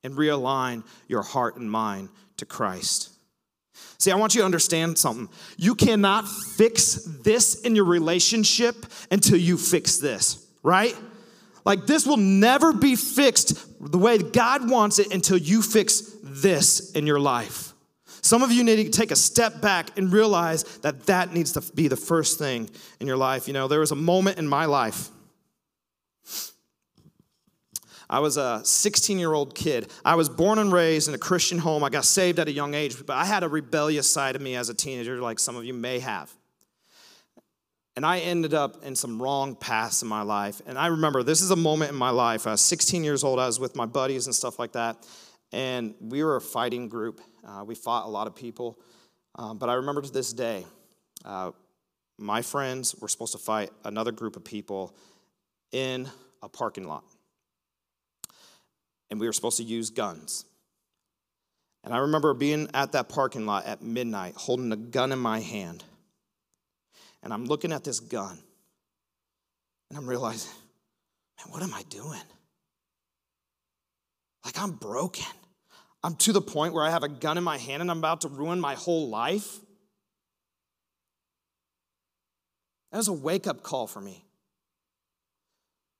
and 0.04 0.14
realign 0.14 0.84
your 1.08 1.22
heart 1.22 1.56
and 1.56 1.68
mind 1.68 2.10
to 2.36 2.46
Christ. 2.46 3.10
See, 3.98 4.12
I 4.12 4.14
want 4.14 4.36
you 4.36 4.42
to 4.42 4.44
understand 4.44 4.96
something. 4.96 5.30
You 5.56 5.74
cannot 5.74 6.28
fix 6.28 7.02
this 7.24 7.62
in 7.62 7.74
your 7.74 7.86
relationship 7.86 8.86
until 9.10 9.36
you 9.36 9.58
fix 9.58 9.96
this, 9.96 10.46
right? 10.62 10.94
Like, 11.64 11.86
this 11.86 12.06
will 12.06 12.18
never 12.18 12.72
be 12.72 12.94
fixed 12.94 13.90
the 13.90 13.98
way 13.98 14.18
God 14.18 14.70
wants 14.70 15.00
it 15.00 15.12
until 15.12 15.38
you 15.38 15.60
fix 15.60 16.12
this 16.33 16.93
in 16.93 17.07
your 17.07 17.20
life. 17.20 17.72
Some 18.22 18.43
of 18.43 18.53
you 18.53 18.62
need 18.62 18.76
to 18.76 18.91
take 18.91 19.11
a 19.11 19.16
step 19.16 19.61
back 19.61 19.99
and 19.99 20.12
realize 20.12 20.62
that 20.78 21.07
that 21.07 21.35
needs 21.35 21.53
to 21.53 21.74
be 21.74 21.89
the 21.89 21.97
first 21.97 22.39
thing 22.39 22.70
in 23.01 23.07
your 23.07 23.16
life. 23.16 23.49
You 23.49 23.55
know, 23.55 23.66
there 23.66 23.80
was 23.80 23.91
a 23.91 23.97
moment 23.97 24.39
in 24.39 24.47
my 24.47 24.66
life. 24.66 25.09
I 28.09 28.20
was 28.20 28.37
a 28.37 28.61
16 28.62 29.18
year 29.18 29.33
old 29.33 29.55
kid. 29.55 29.91
I 30.05 30.14
was 30.14 30.28
born 30.28 30.59
and 30.59 30.70
raised 30.70 31.09
in 31.09 31.14
a 31.14 31.18
Christian 31.18 31.59
home. 31.59 31.83
I 31.83 31.89
got 31.89 32.05
saved 32.05 32.39
at 32.39 32.47
a 32.47 32.53
young 32.53 32.74
age, 32.74 32.95
but 33.07 33.16
I 33.16 33.24
had 33.24 33.43
a 33.43 33.49
rebellious 33.49 34.09
side 34.09 34.37
of 34.37 34.43
me 34.43 34.55
as 34.55 34.68
a 34.68 34.74
teenager, 34.74 35.20
like 35.20 35.39
some 35.39 35.57
of 35.57 35.64
you 35.64 35.74
may 35.74 35.99
have. 35.99 36.30
And 37.97 38.07
I 38.07 38.20
ended 38.20 38.55
up 38.55 38.85
in 38.85 38.95
some 38.97 39.20
wrong 39.20 39.55
paths 39.55 40.03
in 40.03 40.09
my 40.09 40.22
life. 40.22 40.61
And 40.66 40.78
I 40.78 40.87
remember 40.89 41.22
this 41.22 41.41
is 41.41 41.51
a 41.51 41.57
moment 41.57 41.91
in 41.91 41.97
my 41.97 42.11
life. 42.11 42.47
I 42.47 42.53
was 42.53 42.61
16 42.61 43.03
years 43.03 43.24
old. 43.24 43.39
I 43.39 43.47
was 43.47 43.59
with 43.59 43.74
my 43.76 43.87
buddies 43.87 44.26
and 44.26 44.35
stuff 44.35 44.59
like 44.59 44.72
that. 44.72 44.97
And 45.53 45.94
we 46.00 46.24
were 46.24 46.36
a 46.36 46.40
fighting 46.40 46.88
group. 46.88 47.20
Uh, 47.46 47.64
we 47.66 47.74
fought 47.74 48.07
a 48.07 48.09
lot 48.09 48.26
of 48.26 48.34
people. 48.34 48.78
Um, 49.34 49.59
but 49.59 49.68
I 49.68 49.74
remember 49.74 50.03
to 50.03 50.11
this 50.11 50.32
day, 50.32 50.64
uh, 51.24 51.53
my 52.18 52.42
friends 52.42 52.94
were 53.00 53.09
supposed 53.09 53.32
to 53.32 53.38
fight 53.38 53.70
another 53.84 54.12
group 54.12 54.36
of 54.36 54.44
people 54.44 54.94
in 55.72 56.09
a 56.42 56.48
parking 56.48 56.86
lot. 56.86 57.05
And 59.11 59.20
we 59.20 59.26
were 59.26 59.32
supposed 59.32 59.59
to 59.59 59.64
use 59.64 59.90
guns. 59.90 60.44
And 61.84 61.92
I 61.92 61.98
remember 61.98 62.32
being 62.32 62.68
at 62.74 62.92
that 62.92 63.09
parking 63.09 63.44
lot 63.44 63.66
at 63.66 63.82
midnight, 63.82 64.34
holding 64.36 64.70
a 64.72 64.76
gun 64.76 65.12
in 65.12 65.18
my 65.18 65.40
hand. 65.40 65.84
And 67.22 67.32
I'm 67.32 67.44
looking 67.44 67.72
at 67.72 67.84
this 67.84 68.00
gun. 68.00 68.38
And 69.90 69.98
I'm 69.98 70.09
realizing, 70.09 70.53
man, 71.38 71.53
what 71.53 71.62
am 71.62 71.74
I 71.74 71.82
doing? 71.88 72.20
Like, 74.44 74.59
I'm 74.59 74.72
broken. 74.72 75.26
I'm 76.05 76.16
to 76.16 76.32
the 76.32 76.40
point 76.40 76.74
where 76.74 76.84
I 76.84 76.90
have 76.90 77.03
a 77.03 77.09
gun 77.09 77.38
in 77.38 77.44
my 77.44 77.59
hand 77.59 77.80
and 77.80 77.90
I'm 77.90 77.98
about 77.98 78.22
to 78.22 78.28
ruin 78.28 78.61
my 78.61 78.74
whole 78.74 79.09
life. 79.09 79.61
That 82.90 82.98
was 82.98 83.09
a 83.09 83.12
wake 83.12 83.46
up 83.46 83.62
call 83.62 83.86
for 83.86 84.00
me. 84.00 84.24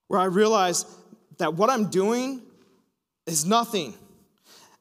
Where 0.09 0.21
I 0.21 0.25
realized 0.25 0.87
that 1.39 1.55
what 1.55 1.71
I'm 1.71 1.89
doing 1.89 2.43
is 3.27 3.47
nothing. 3.47 3.95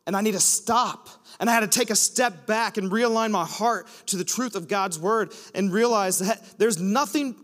And 0.08 0.16
I 0.16 0.22
need 0.22 0.34
to 0.34 0.40
stop. 0.40 1.08
And 1.40 1.50
I 1.50 1.54
had 1.54 1.62
to 1.62 1.68
take 1.68 1.90
a 1.90 1.96
step 1.96 2.48
back 2.48 2.78
and 2.78 2.92
realign 2.92 3.32
my 3.32 3.46
heart 3.46 3.88
to 4.08 4.18
the 4.18 4.24
truth 4.24 4.56
of 4.56 4.68
God's 4.68 5.00
word 5.00 5.32
and 5.56 5.72
realize 5.72 6.20
that 6.20 6.42
there's 6.58 6.80
nothing 6.82 7.36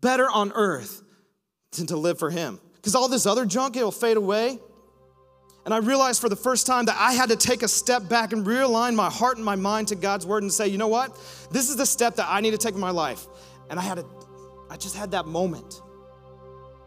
better 0.00 0.28
on 0.28 0.52
earth 0.54 1.02
than 1.72 1.86
to 1.86 1.96
live 1.96 2.18
for 2.18 2.30
Him. 2.30 2.60
Because 2.76 2.94
all 2.94 3.08
this 3.08 3.26
other 3.26 3.46
junk, 3.46 3.76
it'll 3.76 3.92
fade 3.92 4.16
away. 4.16 4.58
And 5.64 5.72
I 5.72 5.78
realized 5.78 6.20
for 6.20 6.28
the 6.28 6.36
first 6.36 6.66
time 6.66 6.84
that 6.86 6.96
I 6.98 7.14
had 7.14 7.30
to 7.30 7.36
take 7.36 7.62
a 7.62 7.68
step 7.68 8.08
back 8.08 8.32
and 8.32 8.46
realign 8.46 8.94
my 8.94 9.08
heart 9.08 9.36
and 9.36 9.44
my 9.44 9.56
mind 9.56 9.88
to 9.88 9.94
God's 9.94 10.26
word 10.26 10.42
and 10.42 10.52
say, 10.52 10.68
you 10.68 10.76
know 10.76 10.88
what? 10.88 11.16
This 11.50 11.70
is 11.70 11.76
the 11.76 11.86
step 11.86 12.16
that 12.16 12.26
I 12.28 12.40
need 12.40 12.50
to 12.50 12.58
take 12.58 12.74
in 12.74 12.80
my 12.80 12.90
life. 12.90 13.26
And 13.70 13.78
I 13.78 13.82
had 13.82 13.96
to, 13.96 14.06
I 14.68 14.76
just 14.76 14.94
had 14.94 15.12
that 15.12 15.26
moment. 15.26 15.80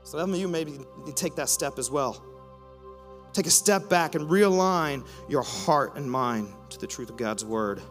So 0.04 0.20
some 0.20 0.32
of 0.32 0.40
you 0.40 0.48
maybe 0.48 0.80
take 1.16 1.36
that 1.36 1.50
step 1.50 1.80
as 1.80 1.90
well. 1.90 2.24
Take 3.34 3.48
a 3.48 3.52
step 3.52 3.90
back 3.90 4.16
and 4.16 4.30
realign 4.30 5.06
your 5.28 5.42
heart 5.44 5.96
and 5.96 6.10
mind 6.10 6.54
to 6.70 6.80
the 6.80 6.88
truth 6.88 7.10
of 7.10 7.18
God's 7.18 7.44
word. 7.44 7.82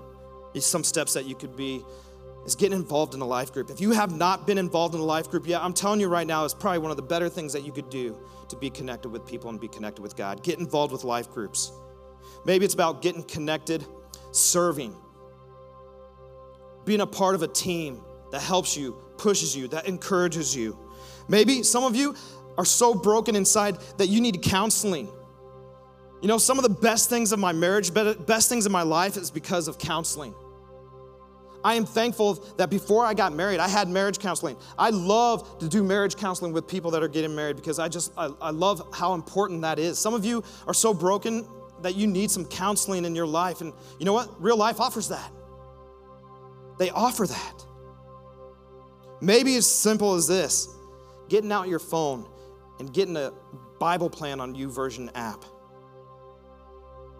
Some 0.54 0.84
steps 0.84 1.12
that 1.14 1.26
you 1.26 1.34
could 1.34 1.56
be 1.56 1.84
is 2.46 2.54
getting 2.54 2.78
involved 2.78 3.14
in 3.14 3.20
a 3.20 3.26
life 3.26 3.52
group. 3.52 3.70
If 3.70 3.80
you 3.80 3.90
have 3.90 4.16
not 4.16 4.46
been 4.46 4.56
involved 4.56 4.94
in 4.94 5.00
a 5.00 5.04
life 5.04 5.30
group 5.30 5.46
yet, 5.46 5.62
I'm 5.62 5.72
telling 5.72 6.00
you 6.00 6.08
right 6.08 6.26
now, 6.26 6.44
it's 6.44 6.54
probably 6.54 6.78
one 6.78 6.90
of 6.90 6.96
the 6.96 7.02
better 7.02 7.28
things 7.28 7.52
that 7.52 7.64
you 7.64 7.72
could 7.72 7.90
do 7.90 8.16
to 8.48 8.56
be 8.56 8.70
connected 8.70 9.08
with 9.08 9.26
people 9.26 9.50
and 9.50 9.60
be 9.60 9.68
connected 9.68 10.00
with 10.00 10.16
God. 10.16 10.42
Get 10.42 10.58
involved 10.58 10.92
with 10.92 11.04
life 11.04 11.30
groups. 11.30 11.72
Maybe 12.44 12.64
it's 12.64 12.74
about 12.74 13.02
getting 13.02 13.24
connected, 13.24 13.84
serving, 14.30 14.94
being 16.84 17.00
a 17.00 17.06
part 17.06 17.34
of 17.34 17.42
a 17.42 17.48
team 17.48 18.00
that 18.30 18.40
helps 18.40 18.76
you, 18.76 18.92
pushes 19.18 19.56
you, 19.56 19.66
that 19.68 19.86
encourages 19.86 20.54
you. 20.54 20.78
Maybe 21.28 21.64
some 21.64 21.82
of 21.82 21.96
you 21.96 22.14
are 22.56 22.64
so 22.64 22.94
broken 22.94 23.34
inside 23.34 23.78
that 23.98 24.06
you 24.06 24.20
need 24.20 24.40
counseling. 24.42 25.08
You 26.22 26.28
know, 26.28 26.38
some 26.38 26.58
of 26.58 26.62
the 26.62 26.70
best 26.70 27.10
things 27.10 27.32
of 27.32 27.38
my 27.38 27.52
marriage, 27.52 27.92
best 27.92 28.48
things 28.48 28.66
in 28.66 28.72
my 28.72 28.82
life 28.82 29.16
is 29.16 29.30
because 29.30 29.68
of 29.68 29.78
counseling. 29.78 30.34
I 31.66 31.74
am 31.74 31.84
thankful 31.84 32.34
that 32.58 32.70
before 32.70 33.04
I 33.04 33.12
got 33.12 33.32
married, 33.32 33.58
I 33.58 33.66
had 33.66 33.88
marriage 33.88 34.20
counseling. 34.20 34.56
I 34.78 34.90
love 34.90 35.58
to 35.58 35.68
do 35.68 35.82
marriage 35.82 36.14
counseling 36.14 36.52
with 36.52 36.68
people 36.68 36.92
that 36.92 37.02
are 37.02 37.08
getting 37.08 37.34
married 37.34 37.56
because 37.56 37.80
I 37.80 37.88
just, 37.88 38.12
I, 38.16 38.30
I 38.40 38.50
love 38.50 38.88
how 38.94 39.14
important 39.14 39.62
that 39.62 39.80
is. 39.80 39.98
Some 39.98 40.14
of 40.14 40.24
you 40.24 40.44
are 40.68 40.72
so 40.72 40.94
broken 40.94 41.44
that 41.82 41.96
you 41.96 42.06
need 42.06 42.30
some 42.30 42.44
counseling 42.44 43.04
in 43.04 43.16
your 43.16 43.26
life. 43.26 43.62
And 43.62 43.72
you 43.98 44.06
know 44.06 44.12
what? 44.12 44.40
Real 44.40 44.56
life 44.56 44.80
offers 44.80 45.08
that. 45.08 45.28
They 46.78 46.90
offer 46.90 47.26
that. 47.26 47.66
Maybe 49.20 49.56
as 49.56 49.68
simple 49.68 50.14
as 50.14 50.28
this 50.28 50.68
getting 51.28 51.50
out 51.50 51.66
your 51.66 51.80
phone 51.80 52.28
and 52.78 52.94
getting 52.94 53.16
a 53.16 53.32
Bible 53.80 54.08
plan 54.08 54.38
on 54.38 54.54
YouVersion 54.54 55.10
app. 55.16 55.44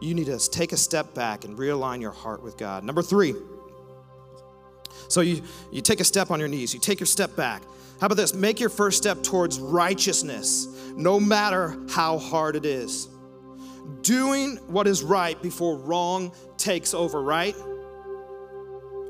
You 0.01 0.14
need 0.14 0.26
to 0.26 0.38
take 0.38 0.70
a 0.70 0.76
step 0.76 1.14
back 1.14 1.44
and 1.44 1.59
realign 1.59 2.01
your 2.01 2.12
heart 2.12 2.44
with 2.44 2.57
God. 2.57 2.84
Number 2.84 3.03
three, 3.03 3.34
so 5.09 5.20
you, 5.20 5.42
you 5.70 5.80
take 5.80 6.00
a 6.00 6.04
step 6.04 6.30
on 6.30 6.38
your 6.38 6.48
knees, 6.48 6.74
you 6.74 6.80
take 6.80 7.00
your 7.00 7.07
step 7.07 7.36
back. 7.36 7.62
How 8.00 8.07
about 8.07 8.16
this? 8.16 8.34
Make 8.34 8.61
your 8.61 8.68
first 8.68 8.98
step 8.98 9.22
towards 9.22 9.59
righteousness, 9.59 10.68
no 10.94 11.18
matter 11.18 11.76
how 11.88 12.18
hard 12.18 12.54
it 12.57 12.66
is. 12.66 13.09
Doing 14.02 14.57
what 14.66 14.86
is 14.86 15.02
right 15.02 15.40
before 15.40 15.76
wrong 15.78 16.32
takes 16.59 16.92
over, 16.92 17.22
right? 17.22 17.57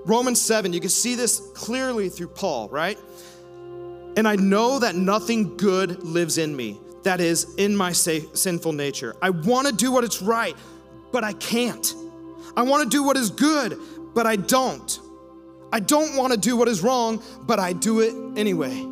Romans 0.04 0.40
7, 0.40 0.72
you 0.72 0.78
can 0.78 0.88
see 0.88 1.16
this 1.16 1.40
clearly 1.54 2.08
through 2.08 2.28
Paul, 2.28 2.68
right? 2.68 2.96
And 4.16 4.28
I 4.28 4.36
know 4.36 4.78
that 4.78 4.94
nothing 4.94 5.56
good 5.56 6.04
lives 6.04 6.38
in 6.38 6.54
me, 6.54 6.78
that 7.02 7.20
is, 7.20 7.54
in 7.56 7.76
my 7.76 7.90
sinful 7.90 8.72
nature. 8.72 9.16
I 9.20 9.30
want 9.30 9.66
to 9.66 9.74
do 9.74 9.90
what 9.90 10.04
is 10.04 10.22
right, 10.22 10.56
but 11.10 11.24
I 11.24 11.32
can't. 11.32 11.92
I 12.56 12.62
want 12.62 12.84
to 12.84 12.88
do 12.88 13.02
what 13.02 13.16
is 13.16 13.30
good, 13.30 13.78
but 14.14 14.26
I 14.26 14.36
don't. 14.36 15.00
I 15.72 15.80
don't 15.80 16.16
want 16.16 16.32
to 16.32 16.38
do 16.38 16.56
what 16.56 16.68
is 16.68 16.82
wrong, 16.82 17.22
but 17.42 17.58
I 17.58 17.72
do 17.72 18.00
it 18.00 18.14
anyway. 18.38 18.86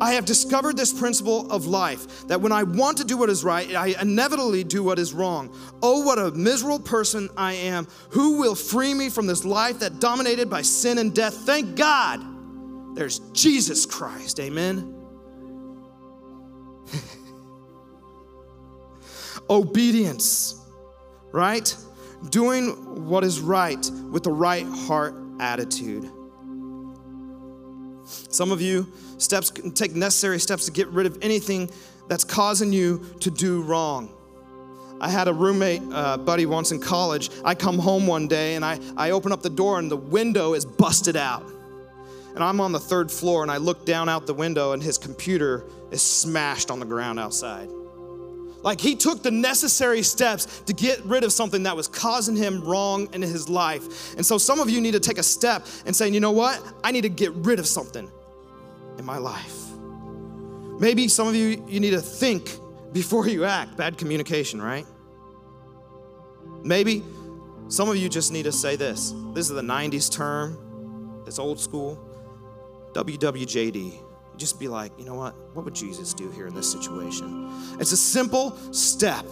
I 0.00 0.14
have 0.14 0.24
discovered 0.24 0.76
this 0.76 0.92
principle 0.92 1.50
of 1.50 1.66
life 1.66 2.26
that 2.26 2.40
when 2.40 2.50
I 2.50 2.64
want 2.64 2.98
to 2.98 3.04
do 3.04 3.16
what 3.16 3.30
is 3.30 3.44
right, 3.44 3.72
I 3.74 3.94
inevitably 4.00 4.64
do 4.64 4.82
what 4.82 4.98
is 4.98 5.12
wrong. 5.12 5.56
Oh, 5.80 6.04
what 6.04 6.18
a 6.18 6.32
miserable 6.32 6.80
person 6.80 7.28
I 7.36 7.52
am. 7.52 7.86
Who 8.10 8.38
will 8.38 8.56
free 8.56 8.94
me 8.94 9.10
from 9.10 9.28
this 9.28 9.44
life 9.44 9.78
that 9.78 10.00
dominated 10.00 10.50
by 10.50 10.62
sin 10.62 10.98
and 10.98 11.14
death? 11.14 11.34
Thank 11.34 11.76
God 11.76 12.20
there's 12.96 13.20
Jesus 13.32 13.86
Christ. 13.86 14.40
Amen. 14.40 14.92
Obedience, 19.50 20.60
right? 21.30 21.76
Doing 22.30 23.06
what 23.08 23.22
is 23.24 23.40
right 23.40 23.88
with 24.10 24.24
the 24.24 24.32
right 24.32 24.66
heart 24.66 25.21
attitude. 25.42 26.08
Some 28.04 28.52
of 28.52 28.62
you 28.62 28.90
steps 29.18 29.50
take 29.74 29.94
necessary 29.94 30.38
steps 30.38 30.64
to 30.66 30.72
get 30.72 30.88
rid 30.88 31.06
of 31.06 31.18
anything 31.20 31.70
that's 32.08 32.24
causing 32.24 32.72
you 32.72 33.04
to 33.20 33.30
do 33.30 33.62
wrong. 33.62 34.14
I 35.00 35.08
had 35.08 35.26
a 35.26 35.34
roommate 35.34 35.82
uh, 35.92 36.16
buddy 36.16 36.46
once 36.46 36.70
in 36.70 36.80
college. 36.80 37.30
I 37.44 37.56
come 37.56 37.78
home 37.78 38.06
one 38.06 38.28
day 38.28 38.54
and 38.54 38.64
I, 38.64 38.78
I 38.96 39.10
open 39.10 39.32
up 39.32 39.42
the 39.42 39.50
door 39.50 39.78
and 39.80 39.90
the 39.90 39.96
window 39.96 40.54
is 40.54 40.64
busted 40.64 41.16
out. 41.16 41.44
And 42.34 42.42
I'm 42.42 42.60
on 42.60 42.72
the 42.72 42.80
third 42.80 43.10
floor 43.10 43.42
and 43.42 43.50
I 43.50 43.56
look 43.56 43.84
down 43.84 44.08
out 44.08 44.26
the 44.26 44.34
window 44.34 44.72
and 44.72 44.82
his 44.82 44.98
computer 44.98 45.64
is 45.90 46.02
smashed 46.02 46.70
on 46.70 46.78
the 46.78 46.86
ground 46.86 47.18
outside. 47.18 47.68
Like 48.62 48.80
he 48.80 48.94
took 48.94 49.22
the 49.22 49.30
necessary 49.30 50.02
steps 50.02 50.60
to 50.62 50.72
get 50.72 51.04
rid 51.04 51.24
of 51.24 51.32
something 51.32 51.64
that 51.64 51.76
was 51.76 51.88
causing 51.88 52.36
him 52.36 52.62
wrong 52.62 53.12
in 53.12 53.22
his 53.22 53.48
life. 53.48 54.14
And 54.14 54.24
so 54.24 54.38
some 54.38 54.60
of 54.60 54.70
you 54.70 54.80
need 54.80 54.92
to 54.92 55.00
take 55.00 55.18
a 55.18 55.22
step 55.22 55.66
and 55.84 55.94
say, 55.94 56.08
you 56.08 56.20
know 56.20 56.30
what? 56.30 56.62
I 56.84 56.92
need 56.92 57.02
to 57.02 57.08
get 57.08 57.32
rid 57.32 57.58
of 57.58 57.66
something 57.66 58.10
in 58.98 59.04
my 59.04 59.18
life. 59.18 59.56
Maybe 60.78 61.08
some 61.08 61.26
of 61.26 61.34
you, 61.34 61.64
you 61.68 61.80
need 61.80 61.90
to 61.90 62.00
think 62.00 62.50
before 62.92 63.26
you 63.26 63.44
act. 63.44 63.76
Bad 63.76 63.98
communication, 63.98 64.62
right? 64.62 64.86
Maybe 66.62 67.02
some 67.68 67.88
of 67.88 67.96
you 67.96 68.08
just 68.08 68.32
need 68.32 68.44
to 68.44 68.52
say 68.52 68.76
this. 68.76 69.12
This 69.34 69.48
is 69.48 69.56
the 69.56 69.62
90s 69.62 70.10
term, 70.10 71.24
it's 71.26 71.38
old 71.38 71.58
school. 71.58 71.98
WWJD 72.92 74.11
just 74.36 74.58
be 74.58 74.68
like, 74.68 74.92
you 74.98 75.04
know 75.04 75.14
what? 75.14 75.34
What 75.54 75.64
would 75.64 75.74
Jesus 75.74 76.14
do 76.14 76.30
here 76.30 76.46
in 76.46 76.54
this 76.54 76.70
situation? 76.70 77.76
It's 77.78 77.92
a 77.92 77.96
simple 77.96 78.56
step. 78.72 79.26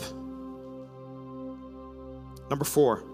Number 2.48 2.64
four, 2.64 3.04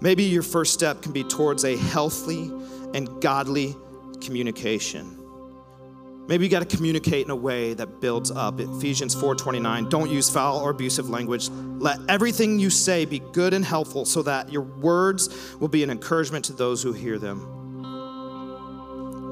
maybe 0.00 0.24
your 0.24 0.42
first 0.42 0.74
step 0.74 1.02
can 1.02 1.12
be 1.12 1.24
towards 1.24 1.64
a 1.64 1.76
healthy 1.76 2.52
and 2.94 3.20
godly 3.22 3.74
communication. 4.20 5.22
Maybe 6.28 6.44
you 6.44 6.50
got 6.50 6.68
to 6.68 6.76
communicate 6.76 7.24
in 7.24 7.30
a 7.30 7.36
way 7.36 7.74
that 7.74 8.00
builds 8.00 8.30
up. 8.30 8.58
Ephesians 8.58 9.14
4:29, 9.14 9.88
don't 9.88 10.10
use 10.10 10.28
foul 10.28 10.58
or 10.58 10.70
abusive 10.70 11.08
language. 11.08 11.48
Let 11.50 12.00
everything 12.08 12.58
you 12.58 12.68
say 12.68 13.04
be 13.04 13.20
good 13.32 13.54
and 13.54 13.64
helpful 13.64 14.04
so 14.04 14.22
that 14.22 14.52
your 14.52 14.62
words 14.62 15.54
will 15.60 15.68
be 15.68 15.84
an 15.84 15.90
encouragement 15.90 16.44
to 16.46 16.52
those 16.52 16.82
who 16.82 16.92
hear 16.92 17.18
them 17.18 17.65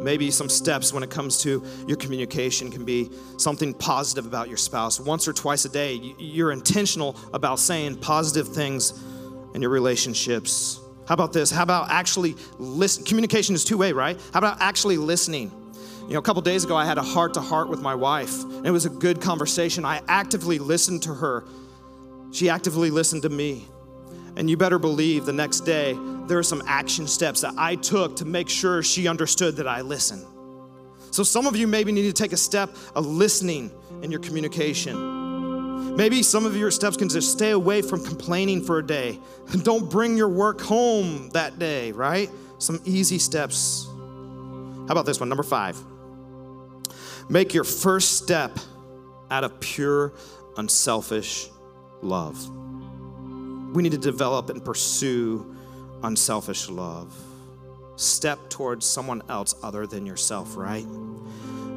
maybe 0.05 0.31
some 0.31 0.49
steps 0.49 0.93
when 0.93 1.03
it 1.03 1.11
comes 1.11 1.39
to 1.43 1.65
your 1.89 1.97
communication 1.97 2.71
can 2.71 2.85
be 2.85 3.11
something 3.39 3.75
positive 3.75 4.27
about 4.27 4.49
your 4.49 4.57
spouse. 4.57 5.01
Once 5.01 5.27
or 5.27 5.33
twice 5.33 5.65
a 5.65 5.69
day, 5.69 5.95
you're 6.19 6.53
intentional 6.53 7.17
about 7.33 7.59
saying 7.59 7.97
positive 7.97 8.49
things 8.49 9.03
in 9.55 9.63
your 9.63 9.71
relationships. 9.71 10.79
How 11.09 11.15
about 11.15 11.33
this? 11.33 11.51
How 11.51 11.63
about 11.63 11.91
actually 11.91 12.35
listen? 12.59 13.05
Communication 13.05 13.55
is 13.55 13.65
two 13.65 13.79
way, 13.79 13.93
right? 13.93 14.21
How 14.33 14.39
about 14.39 14.59
actually 14.61 14.97
listening? 14.97 15.51
You 16.07 16.13
know, 16.13 16.19
a 16.19 16.23
couple 16.23 16.43
days 16.43 16.65
ago, 16.65 16.77
I 16.77 16.85
had 16.85 16.99
a 16.99 17.03
heart 17.03 17.35
to 17.35 17.41
heart 17.41 17.69
with 17.69 17.81
my 17.81 17.95
wife, 17.95 18.43
and 18.45 18.67
it 18.67 18.71
was 18.71 18.85
a 18.85 18.91
good 18.91 19.23
conversation. 19.23 19.85
I 19.85 20.03
actively 20.07 20.59
listened 20.59 21.03
to 21.05 21.15
her, 21.15 21.45
she 22.31 22.51
actively 22.51 22.91
listened 22.91 23.23
to 23.23 23.31
me. 23.31 23.67
And 24.37 24.51
you 24.51 24.57
better 24.57 24.81
believe 24.81 25.25
the 25.25 25.33
next 25.33 25.61
day 25.61 25.93
there 26.27 26.39
are 26.39 26.45
some 26.45 26.63
action 26.67 27.07
steps 27.07 27.41
that 27.43 27.55
I 27.57 27.77
took 27.77 28.17
to 28.17 28.25
make 28.25 28.49
sure 28.49 28.83
she 28.83 29.09
understood 29.09 29.57
that 29.57 29.69
I 29.69 29.83
listen. 29.83 30.25
So 31.11 31.23
some 31.23 31.47
of 31.47 31.55
you 31.57 31.67
maybe 31.67 31.93
need 31.93 32.03
to 32.03 32.13
take 32.13 32.33
a 32.33 32.37
step 32.37 32.71
of 32.95 33.07
listening 33.07 33.71
in 34.03 34.11
your 34.11 34.21
communication. 34.21 35.97
Maybe 35.97 36.25
some 36.25 36.45
of 36.45 36.57
your 36.57 36.73
steps 36.73 36.97
can 36.97 37.09
just 37.09 37.31
stay 37.31 37.53
away 37.53 37.83
from 37.83 38.05
complaining 38.05 38.65
for 38.65 38.79
a 38.79 38.87
day. 38.87 39.21
Don't 39.63 39.89
bring 39.89 40.17
your 40.17 40.29
work 40.29 40.61
home 40.61 41.31
that 41.31 41.59
day, 41.59 41.93
right? 41.93 42.31
Some 42.59 42.81
easy 42.85 43.19
steps. 43.19 43.87
How 43.87 44.89
about 44.91 45.07
this 45.07 45.21
one? 45.21 45.29
Number 45.29 45.45
five. 45.45 45.79
Make 47.29 47.55
your 47.55 47.65
first 47.65 48.17
step 48.19 48.59
out 49.31 49.45
of 49.45 49.61
pure, 49.61 50.15
unselfish 50.57 51.49
love. 52.03 52.49
We 53.75 53.83
need 53.83 53.93
to 53.93 53.99
develop 53.99 54.51
and 54.51 54.65
pursue 54.65 55.54
unselfish 56.05 56.69
love. 56.69 57.15
Step 57.97 58.51
towards 58.51 58.87
someone 58.87 59.23
else 59.29 59.55
other 59.63 59.87
than 59.87 60.07
yourself, 60.07 60.57
right? 60.57 60.87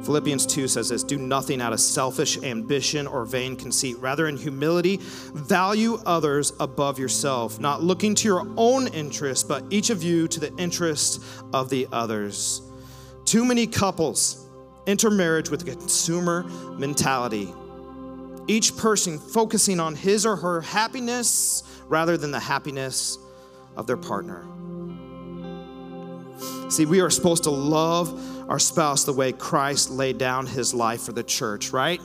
Philippians 0.04 0.46
2 0.46 0.68
says 0.68 0.88
this 0.88 1.02
Do 1.02 1.18
nothing 1.18 1.60
out 1.60 1.72
of 1.72 1.80
selfish 1.80 2.38
ambition 2.42 3.06
or 3.06 3.24
vain 3.24 3.56
conceit. 3.56 3.98
Rather, 3.98 4.28
in 4.28 4.36
humility, 4.36 4.98
value 5.00 5.98
others 6.06 6.52
above 6.60 6.98
yourself, 6.98 7.58
not 7.58 7.82
looking 7.82 8.14
to 8.16 8.28
your 8.28 8.46
own 8.56 8.86
interests, 8.88 9.44
but 9.44 9.64
each 9.70 9.90
of 9.90 10.02
you 10.02 10.28
to 10.28 10.40
the 10.40 10.54
interests 10.56 11.42
of 11.52 11.68
the 11.68 11.88
others. 11.92 12.62
Too 13.24 13.44
many 13.44 13.66
couples 13.66 14.46
enter 14.86 15.10
marriage 15.10 15.50
with 15.50 15.62
a 15.62 15.64
consumer 15.64 16.44
mentality, 16.78 17.52
each 18.46 18.76
person 18.76 19.18
focusing 19.18 19.78
on 19.78 19.94
his 19.94 20.24
or 20.24 20.36
her 20.36 20.62
happiness 20.62 21.62
rather 21.88 22.16
than 22.16 22.30
the 22.30 22.40
happiness 22.40 23.18
of 23.78 23.86
their 23.86 23.96
partner. 23.96 24.44
See, 26.68 26.84
we 26.84 27.00
are 27.00 27.08
supposed 27.08 27.44
to 27.44 27.50
love 27.50 28.50
our 28.50 28.58
spouse 28.58 29.04
the 29.04 29.12
way 29.12 29.32
Christ 29.32 29.90
laid 29.90 30.18
down 30.18 30.46
his 30.46 30.74
life 30.74 31.02
for 31.02 31.12
the 31.12 31.22
church, 31.22 31.70
right? 31.70 32.00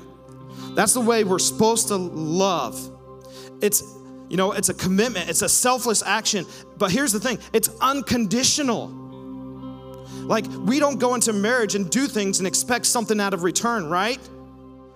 That's 0.76 0.94
the 0.94 1.02
way 1.02 1.24
we're 1.24 1.40
supposed 1.40 1.90
to 1.90 1.98
love. 1.98 2.92
It's, 3.62 3.84
you 4.30 4.38
know, 4.38 4.54
it's 4.54 4.70
a 4.70 4.74
commitment, 4.74 5.30
it's 5.30 5.42
a 5.42 5.50
selfless 5.50 6.02
action. 6.04 6.46
But 6.78 6.92
here's 6.92 7.12
the 7.12 7.20
thing 7.20 7.40
it's 7.52 7.70
unconditional. 7.82 8.88
Like, 10.26 10.46
we 10.48 10.80
don't 10.80 11.00
go 11.00 11.16
into 11.16 11.34
marriage 11.34 11.76
and 11.76 11.90
do 11.90 12.08
things 12.08 12.40
and 12.40 12.48
expect 12.48 12.86
something 12.86 13.20
out 13.20 13.34
of 13.34 13.44
return, 13.44 13.90
right? 13.90 14.20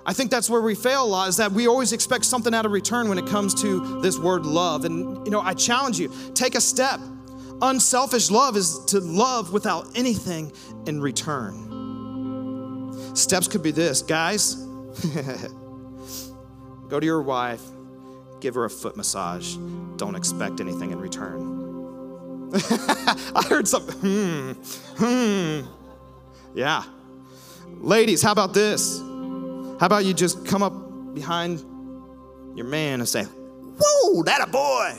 I 0.07 0.13
think 0.13 0.31
that's 0.31 0.49
where 0.49 0.61
we 0.61 0.73
fail 0.73 1.03
a 1.03 1.05
lot 1.05 1.27
is 1.27 1.35
that 1.35 1.51
we 1.51 1.67
always 1.67 1.91
expect 1.91 2.23
something 2.23 2.53
out 2.53 2.65
of 2.65 2.71
return 2.71 3.09
when 3.09 3.17
it 3.17 3.27
comes 3.27 3.53
to 3.61 3.99
this 4.01 4.17
word 4.17 4.45
love. 4.45 4.85
And, 4.85 5.25
you 5.27 5.31
know, 5.31 5.41
I 5.41 5.53
challenge 5.53 5.99
you 5.99 6.09
take 6.33 6.55
a 6.55 6.61
step. 6.61 7.01
Unselfish 7.61 8.31
love 8.31 8.55
is 8.55 8.79
to 8.85 9.01
love 9.01 9.51
without 9.51 9.97
anything 9.97 10.53
in 10.85 11.01
return. 11.01 11.65
Steps 13.17 13.49
could 13.49 13.61
be 13.61 13.71
this, 13.71 14.01
guys. 14.01 14.55
Go 16.87 17.01
to 17.01 17.05
your 17.05 17.21
wife, 17.21 17.61
give 18.39 18.55
her 18.55 18.63
a 18.63 18.69
foot 18.69 18.95
massage. 18.95 19.57
Don't 19.97 20.15
expect 20.15 20.61
anything 20.61 20.91
in 20.91 20.99
return. 20.99 22.49
I 22.55 23.43
heard 23.49 23.67
something. 23.67 23.99
Hmm. 23.99 24.53
Hmm. 24.95 25.67
Yeah. 26.55 26.83
Ladies, 27.81 28.21
how 28.21 28.31
about 28.31 28.53
this? 28.53 29.01
How 29.79 29.85
about 29.85 30.05
you 30.05 30.13
just 30.13 30.45
come 30.45 30.63
up 30.63 30.73
behind 31.13 31.59
your 32.55 32.65
man 32.65 32.99
and 32.99 33.07
say, 33.07 33.23
Whoa, 33.23 34.23
that 34.23 34.47
a 34.47 34.51
boy. 34.51 34.93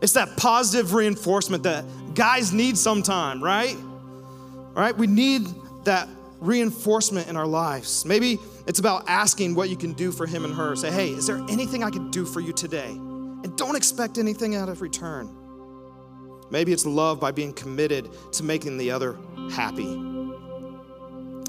It's 0.00 0.12
that 0.12 0.36
positive 0.36 0.94
reinforcement 0.94 1.62
that 1.64 1.84
guys 2.14 2.52
need 2.52 2.76
sometime, 2.76 3.42
right? 3.42 3.74
All 3.74 4.74
right, 4.74 4.96
we 4.96 5.06
need 5.06 5.48
that 5.84 6.08
reinforcement 6.40 7.28
in 7.28 7.36
our 7.36 7.46
lives. 7.46 8.04
Maybe 8.04 8.38
it's 8.66 8.78
about 8.78 9.08
asking 9.08 9.54
what 9.54 9.70
you 9.70 9.76
can 9.76 9.94
do 9.94 10.12
for 10.12 10.26
him 10.26 10.44
and 10.44 10.54
her. 10.54 10.76
Say, 10.76 10.90
hey, 10.90 11.08
is 11.08 11.26
there 11.26 11.38
anything 11.48 11.82
I 11.82 11.90
can 11.90 12.10
do 12.10 12.24
for 12.24 12.40
you 12.40 12.52
today? 12.52 12.90
And 12.90 13.56
don't 13.56 13.76
expect 13.76 14.18
anything 14.18 14.54
out 14.54 14.68
of 14.68 14.82
return. 14.82 15.34
Maybe 16.50 16.72
it's 16.72 16.86
love 16.86 17.18
by 17.18 17.32
being 17.32 17.52
committed 17.52 18.08
to 18.32 18.44
making 18.44 18.78
the 18.78 18.90
other 18.90 19.18
happy. 19.50 20.27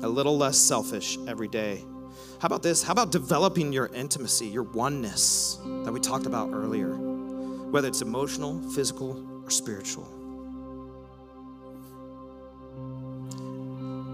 A 0.01 0.07
little 0.07 0.37
less 0.37 0.57
selfish 0.57 1.17
every 1.27 1.47
day. 1.47 1.83
How 2.39 2.45
about 2.45 2.63
this? 2.63 2.81
How 2.81 2.93
about 2.93 3.11
developing 3.11 3.73
your 3.73 3.87
intimacy, 3.87 4.47
your 4.47 4.63
oneness 4.63 5.59
that 5.83 5.91
we 5.91 5.99
talked 5.99 6.25
about 6.25 6.51
earlier, 6.53 6.95
whether 6.95 7.89
it's 7.89 8.01
emotional, 8.01 8.61
physical, 8.71 9.43
or 9.43 9.49
spiritual? 9.49 10.07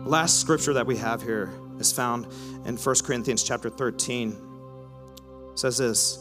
Last 0.05 0.41
scripture 0.41 0.73
that 0.73 0.87
we 0.87 0.97
have 0.97 1.21
here 1.21 1.53
is 1.79 1.91
found 1.91 2.25
in 2.65 2.77
1 2.77 2.95
Corinthians 3.03 3.43
chapter 3.43 3.69
13. 3.69 4.31
It 5.51 5.59
says 5.59 5.77
this 5.77 6.19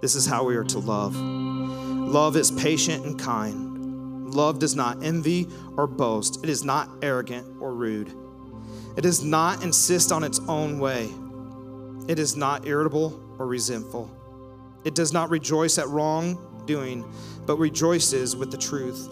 This 0.00 0.14
is 0.14 0.26
how 0.26 0.44
we 0.44 0.56
are 0.56 0.64
to 0.64 0.78
love. 0.78 1.14
Love 1.16 2.34
is 2.36 2.50
patient 2.50 3.04
and 3.04 3.18
kind. 3.18 4.32
Love 4.34 4.58
does 4.58 4.74
not 4.74 5.04
envy 5.04 5.48
or 5.76 5.86
boast. 5.86 6.42
It 6.42 6.48
is 6.48 6.64
not 6.64 6.88
arrogant 7.02 7.60
or 7.60 7.74
rude. 7.74 8.10
It 8.96 9.02
does 9.02 9.22
not 9.22 9.62
insist 9.62 10.10
on 10.10 10.24
its 10.24 10.40
own 10.48 10.78
way. 10.78 11.10
It 12.08 12.18
is 12.18 12.36
not 12.36 12.66
irritable 12.66 13.20
or 13.38 13.46
resentful. 13.46 14.10
It 14.84 14.94
does 14.94 15.12
not 15.12 15.30
rejoice 15.30 15.78
at 15.78 15.88
wrongdoing, 15.88 17.04
but 17.44 17.58
rejoices 17.58 18.36
with 18.36 18.50
the 18.50 18.56
truth. 18.56 19.08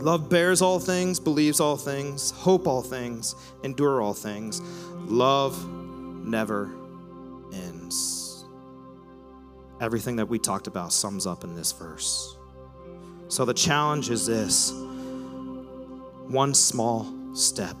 Love 0.00 0.28
bears 0.28 0.62
all 0.62 0.78
things, 0.78 1.18
believes 1.18 1.58
all 1.58 1.76
things, 1.76 2.30
hope 2.30 2.68
all 2.68 2.82
things, 2.82 3.34
endure 3.64 4.00
all 4.00 4.14
things. 4.14 4.60
Love 5.06 5.68
never 5.68 6.70
ends. 7.52 8.44
Everything 9.80 10.16
that 10.16 10.26
we 10.26 10.38
talked 10.38 10.68
about 10.68 10.92
sums 10.92 11.26
up 11.26 11.42
in 11.42 11.56
this 11.56 11.72
verse. 11.72 12.36
So 13.28 13.44
the 13.44 13.54
challenge 13.54 14.10
is 14.10 14.26
this 14.26 14.70
one 16.28 16.54
small 16.54 17.12
step. 17.34 17.76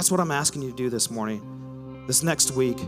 That's 0.00 0.10
what 0.10 0.18
I'm 0.18 0.30
asking 0.30 0.62
you 0.62 0.70
to 0.70 0.76
do 0.76 0.88
this 0.88 1.10
morning, 1.10 2.04
this 2.06 2.22
next 2.22 2.52
week. 2.52 2.78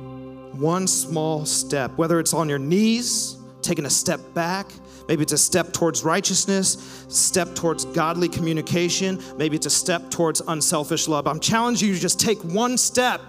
One 0.52 0.86
small 0.86 1.44
step, 1.44 1.98
whether 1.98 2.18
it's 2.18 2.32
on 2.32 2.48
your 2.48 2.58
knees, 2.58 3.36
taking 3.60 3.84
a 3.84 3.90
step 3.90 4.18
back, 4.32 4.66
maybe 5.08 5.22
it's 5.22 5.34
a 5.34 5.36
step 5.36 5.74
towards 5.74 6.04
righteousness, 6.04 7.04
step 7.10 7.54
towards 7.54 7.84
godly 7.84 8.30
communication, 8.30 9.22
maybe 9.36 9.56
it's 9.56 9.66
a 9.66 9.70
step 9.70 10.10
towards 10.10 10.40
unselfish 10.48 11.06
love. 11.06 11.26
I'm 11.26 11.38
challenging 11.38 11.88
you 11.88 11.94
to 11.96 12.00
just 12.00 12.18
take 12.18 12.42
one 12.44 12.78
step 12.78 13.20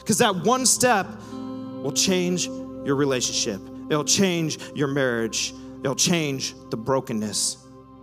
because 0.00 0.18
that 0.18 0.36
one 0.44 0.66
step 0.66 1.06
will 1.32 1.92
change 1.92 2.44
your 2.44 2.94
relationship. 2.94 3.58
It'll 3.88 4.04
change 4.04 4.58
your 4.74 4.88
marriage. 4.88 5.54
It'll 5.80 5.94
change 5.94 6.54
the 6.68 6.76
brokenness 6.76 7.56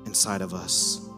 inside 0.07 0.41
of 0.41 0.55
us. 0.55 1.10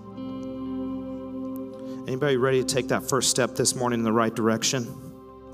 Anybody 2.06 2.36
ready 2.36 2.62
to 2.62 2.68
take 2.68 2.90
that 2.90 3.08
first 3.08 3.30
step 3.30 3.56
this 3.56 3.76
morning 3.76 4.00
in 4.00 4.04
the 4.04 4.12
right 4.12 4.34
direction? 4.34 4.88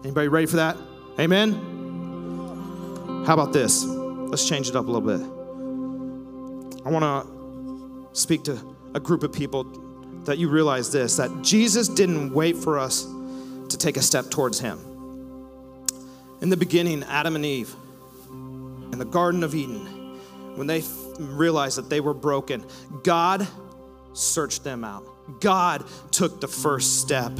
Anybody 0.04 0.28
ready 0.30 0.48
for 0.48 0.56
that? 0.56 0.78
Amen? 1.20 1.54
How 3.28 3.34
about 3.36 3.54
this? 3.54 3.84
Let's 3.86 4.50
change 4.50 4.68
it 4.68 4.76
up 4.76 4.88
a 4.88 4.92
little 4.92 5.08
bit. 5.08 5.22
I 6.86 6.90
want 6.90 7.06
to 7.06 8.20
speak 8.20 8.44
to 8.46 8.60
a 8.96 9.00
group 9.00 9.22
of 9.22 9.32
people 9.32 9.64
that 10.26 10.40
you 10.40 10.50
realize 10.50 10.92
this 10.92 11.18
that 11.18 11.44
Jesus 11.44 11.88
didn't 11.88 12.34
wait 12.34 12.58
for 12.58 12.80
us 12.80 13.04
to 13.04 13.78
take 13.78 13.98
a 13.98 14.02
step 14.02 14.32
towards 14.32 14.60
him. 14.60 14.80
In 16.42 16.50
the 16.50 16.58
beginning, 16.58 17.04
Adam 17.04 17.36
and 17.36 17.46
Eve 17.46 17.76
in 18.30 18.98
the 18.98 19.06
Garden 19.06 19.44
of 19.44 19.54
Eden, 19.54 19.86
when 20.56 20.66
they 20.66 20.84
realized 21.20 21.78
that 21.78 21.92
they 21.92 22.00
were 22.00 22.16
broken, 22.16 22.66
God 23.04 23.48
searched 24.14 24.64
them 24.64 24.84
out. 24.84 25.06
God 25.40 25.86
took 26.12 26.42
the 26.42 26.48
first 26.48 27.02
step. 27.02 27.32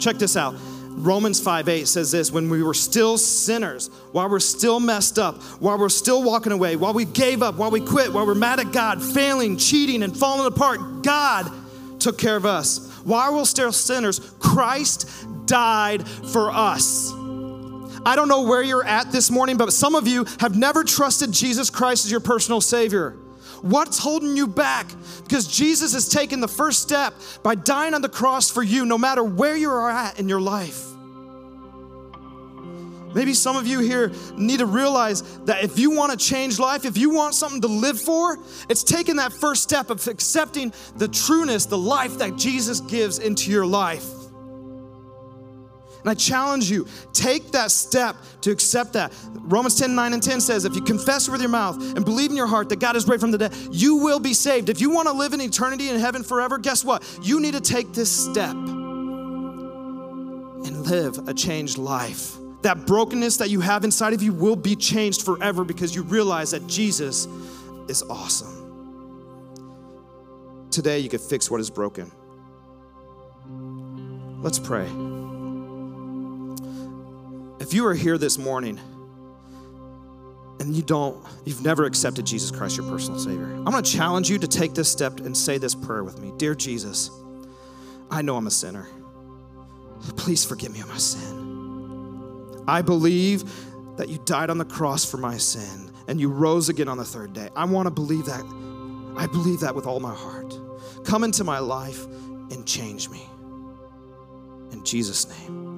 Check 0.00 0.16
this 0.16 0.36
out. 0.36 0.54
Romans 0.94 1.40
5 1.40 1.68
8 1.68 1.88
says 1.88 2.10
this 2.10 2.30
when 2.30 2.50
we 2.50 2.62
were 2.62 2.74
still 2.74 3.16
sinners, 3.16 3.88
while 4.12 4.28
we're 4.28 4.40
still 4.40 4.78
messed 4.78 5.18
up, 5.18 5.42
while 5.60 5.78
we're 5.78 5.88
still 5.88 6.22
walking 6.22 6.52
away, 6.52 6.76
while 6.76 6.92
we 6.92 7.04
gave 7.04 7.42
up, 7.42 7.56
while 7.56 7.70
we 7.70 7.80
quit, 7.80 8.12
while 8.12 8.26
we're 8.26 8.34
mad 8.34 8.60
at 8.60 8.72
God, 8.72 9.02
failing, 9.02 9.56
cheating, 9.56 10.02
and 10.02 10.16
falling 10.16 10.46
apart, 10.46 11.02
God 11.02 11.50
took 11.98 12.18
care 12.18 12.36
of 12.36 12.44
us. 12.44 12.88
While 13.04 13.34
we're 13.34 13.44
still 13.44 13.72
sinners, 13.72 14.20
Christ 14.38 15.08
died 15.46 16.06
for 16.06 16.50
us. 16.50 17.12
I 18.04 18.14
don't 18.16 18.28
know 18.28 18.42
where 18.42 18.62
you're 18.62 18.84
at 18.84 19.12
this 19.12 19.30
morning, 19.30 19.56
but 19.56 19.72
some 19.72 19.94
of 19.94 20.08
you 20.08 20.26
have 20.40 20.56
never 20.56 20.84
trusted 20.84 21.32
Jesus 21.32 21.70
Christ 21.70 22.04
as 22.04 22.10
your 22.10 22.20
personal 22.20 22.60
Savior. 22.60 23.16
What's 23.62 23.98
holding 23.98 24.36
you 24.36 24.46
back? 24.48 24.86
Because 25.22 25.46
Jesus 25.46 25.94
has 25.94 26.08
taken 26.08 26.40
the 26.40 26.48
first 26.48 26.82
step 26.82 27.14
by 27.42 27.54
dying 27.54 27.94
on 27.94 28.02
the 28.02 28.08
cross 28.08 28.50
for 28.50 28.62
you, 28.62 28.84
no 28.84 28.98
matter 28.98 29.22
where 29.22 29.56
you 29.56 29.70
are 29.70 29.88
at 29.88 30.18
in 30.18 30.28
your 30.28 30.40
life. 30.40 30.88
Maybe 33.14 33.34
some 33.34 33.56
of 33.56 33.66
you 33.66 33.78
here 33.80 34.10
need 34.36 34.58
to 34.58 34.66
realize 34.66 35.22
that 35.40 35.62
if 35.62 35.78
you 35.78 35.90
want 35.90 36.18
to 36.18 36.18
change 36.18 36.58
life, 36.58 36.84
if 36.84 36.96
you 36.96 37.10
want 37.10 37.34
something 37.34 37.60
to 37.60 37.68
live 37.68 38.00
for, 38.00 38.38
it's 38.68 38.82
taking 38.82 39.16
that 39.16 39.32
first 39.32 39.62
step 39.62 39.90
of 39.90 40.06
accepting 40.08 40.72
the 40.96 41.08
trueness, 41.08 41.66
the 41.66 41.78
life 41.78 42.18
that 42.18 42.36
Jesus 42.36 42.80
gives 42.80 43.18
into 43.18 43.50
your 43.50 43.66
life. 43.66 44.21
And 46.02 46.10
I 46.10 46.14
challenge 46.14 46.68
you, 46.68 46.86
take 47.12 47.52
that 47.52 47.70
step 47.70 48.16
to 48.40 48.50
accept 48.50 48.94
that. 48.94 49.12
Romans 49.34 49.76
10 49.76 49.94
9 49.94 50.12
and 50.14 50.22
10 50.22 50.40
says, 50.40 50.64
If 50.64 50.74
you 50.74 50.82
confess 50.82 51.28
with 51.28 51.40
your 51.40 51.50
mouth 51.50 51.76
and 51.96 52.04
believe 52.04 52.30
in 52.30 52.36
your 52.36 52.48
heart 52.48 52.68
that 52.70 52.80
God 52.80 52.96
is 52.96 53.06
raised 53.06 53.20
from 53.20 53.30
the 53.30 53.38
dead, 53.38 53.54
you 53.70 53.96
will 53.96 54.18
be 54.18 54.34
saved. 54.34 54.68
If 54.68 54.80
you 54.80 54.90
want 54.90 55.06
to 55.06 55.14
live 55.14 55.32
in 55.32 55.40
eternity 55.40 55.90
in 55.90 56.00
heaven 56.00 56.24
forever, 56.24 56.58
guess 56.58 56.84
what? 56.84 57.04
You 57.22 57.40
need 57.40 57.54
to 57.54 57.60
take 57.60 57.92
this 57.92 58.10
step 58.10 58.56
and 60.64 60.86
live 60.86 61.28
a 61.28 61.34
changed 61.34 61.78
life. 61.78 62.36
That 62.62 62.84
brokenness 62.84 63.36
that 63.36 63.50
you 63.50 63.60
have 63.60 63.84
inside 63.84 64.12
of 64.12 64.22
you 64.22 64.32
will 64.32 64.56
be 64.56 64.74
changed 64.74 65.22
forever 65.22 65.64
because 65.64 65.94
you 65.94 66.02
realize 66.02 66.50
that 66.50 66.66
Jesus 66.66 67.26
is 67.88 68.02
awesome. 68.02 68.58
Today, 70.72 70.98
you 70.98 71.08
can 71.08 71.20
fix 71.20 71.50
what 71.50 71.60
is 71.60 71.70
broken. 71.70 72.10
Let's 74.42 74.58
pray. 74.58 74.88
If 77.72 77.76
you 77.76 77.86
are 77.86 77.94
here 77.94 78.18
this 78.18 78.36
morning 78.36 78.78
and 80.60 80.76
you 80.76 80.82
don't, 80.82 81.26
you've 81.46 81.64
never 81.64 81.86
accepted 81.86 82.26
Jesus 82.26 82.50
Christ, 82.50 82.76
your 82.76 82.86
personal 82.86 83.18
Savior, 83.18 83.46
I'm 83.46 83.64
gonna 83.64 83.80
challenge 83.80 84.28
you 84.28 84.38
to 84.40 84.46
take 84.46 84.74
this 84.74 84.90
step 84.90 85.20
and 85.20 85.34
say 85.34 85.56
this 85.56 85.74
prayer 85.74 86.04
with 86.04 86.20
me 86.20 86.34
Dear 86.36 86.54
Jesus, 86.54 87.10
I 88.10 88.20
know 88.20 88.36
I'm 88.36 88.46
a 88.46 88.50
sinner. 88.50 88.86
Please 90.18 90.44
forgive 90.44 90.74
me 90.74 90.80
of 90.80 90.88
my 90.90 90.98
sin. 90.98 92.62
I 92.68 92.82
believe 92.82 93.42
that 93.96 94.10
you 94.10 94.18
died 94.26 94.50
on 94.50 94.58
the 94.58 94.66
cross 94.66 95.10
for 95.10 95.16
my 95.16 95.38
sin 95.38 95.94
and 96.08 96.20
you 96.20 96.28
rose 96.28 96.68
again 96.68 96.88
on 96.88 96.98
the 96.98 97.06
third 97.06 97.32
day. 97.32 97.48
I 97.56 97.64
wanna 97.64 97.90
believe 97.90 98.26
that. 98.26 98.44
I 99.16 99.26
believe 99.28 99.60
that 99.60 99.74
with 99.74 99.86
all 99.86 99.98
my 99.98 100.14
heart. 100.14 100.54
Come 101.06 101.24
into 101.24 101.42
my 101.42 101.58
life 101.58 102.04
and 102.04 102.66
change 102.66 103.08
me. 103.08 103.26
In 104.72 104.84
Jesus' 104.84 105.26
name. 105.26 105.71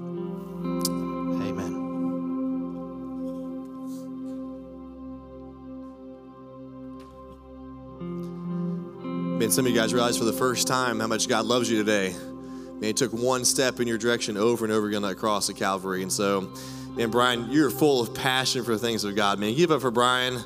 Man, 9.45 9.51
some 9.51 9.67
of 9.67 9.73
you 9.73 9.77
guys 9.77 9.93
realize 9.93 10.17
for 10.17 10.25
the 10.25 10.33
first 10.33 10.67
time 10.67 11.01
how 11.01 11.07
much 11.07 11.29
God 11.29 11.45
loves 11.45 11.71
you 11.71 11.77
today. 11.77 12.15
Man, 12.17 12.83
He 12.83 12.93
took 12.95 13.13
one 13.13 13.45
step 13.45 13.79
in 13.79 13.87
your 13.87 13.99
direction 13.99 14.39
over 14.39 14.65
and 14.65 14.73
over 14.73 14.87
again 14.87 15.05
on 15.05 15.11
that 15.11 15.17
cross 15.17 15.53
Calvary. 15.53 16.01
And 16.01 16.11
so, 16.11 16.51
man, 16.97 17.11
Brian, 17.11 17.53
you're 17.53 17.69
full 17.69 18.01
of 18.01 18.15
passion 18.15 18.65
for 18.65 18.73
the 18.73 18.79
things 18.79 19.05
of 19.05 19.15
God. 19.15 19.39
Man, 19.39 19.55
give 19.55 19.71
up 19.71 19.83
for 19.83 19.91
Brian. 19.91 20.43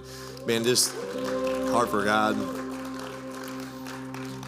Man, 0.49 0.65
just 0.65 0.93
heart 1.71 1.91
for 1.91 2.05
God. 2.05 2.58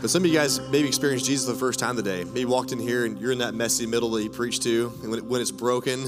But 0.00 0.08
some 0.08 0.22
of 0.22 0.30
you 0.30 0.34
guys 0.34 0.60
maybe 0.70 0.88
experienced 0.88 1.26
Jesus 1.26 1.46
the 1.46 1.54
first 1.54 1.78
time 1.78 1.94
today. 1.94 2.24
Maybe 2.24 2.46
walked 2.46 2.72
in 2.72 2.78
here 2.78 3.04
and 3.04 3.20
you're 3.20 3.32
in 3.32 3.38
that 3.38 3.52
messy 3.52 3.84
middle 3.84 4.10
that 4.12 4.22
he 4.22 4.30
preached 4.30 4.62
to. 4.62 4.90
And 5.02 5.10
when, 5.10 5.18
it, 5.18 5.24
when 5.26 5.42
it's 5.42 5.50
broken, 5.50 6.06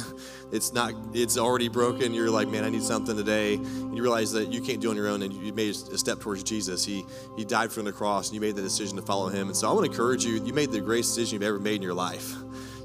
it's 0.50 0.72
not, 0.72 0.94
it's 1.12 1.36
already 1.36 1.68
broken. 1.68 2.14
You're 2.14 2.30
like, 2.30 2.48
man, 2.48 2.64
I 2.64 2.70
need 2.70 2.82
something 2.82 3.14
today. 3.14 3.56
And 3.56 3.94
you 3.94 4.02
realize 4.02 4.32
that 4.32 4.50
you 4.50 4.62
can't 4.62 4.80
do 4.80 4.88
on 4.88 4.96
your 4.96 5.08
own 5.08 5.20
and 5.20 5.34
you 5.34 5.52
made 5.52 5.70
a 5.70 5.98
step 5.98 6.20
towards 6.20 6.42
Jesus. 6.42 6.86
He, 6.86 7.04
he 7.36 7.44
died 7.44 7.70
for 7.70 7.82
the 7.82 7.92
cross 7.92 8.28
and 8.28 8.34
you 8.34 8.40
made 8.40 8.56
the 8.56 8.62
decision 8.62 8.96
to 8.96 9.02
follow 9.02 9.28
him. 9.28 9.48
And 9.48 9.56
so 9.56 9.68
I 9.68 9.72
want 9.74 9.84
to 9.84 9.90
encourage 9.90 10.24
you, 10.24 10.42
you 10.42 10.54
made 10.54 10.72
the 10.72 10.80
greatest 10.80 11.14
decision 11.14 11.34
you've 11.34 11.48
ever 11.48 11.58
made 11.58 11.76
in 11.76 11.82
your 11.82 11.92
life 11.92 12.34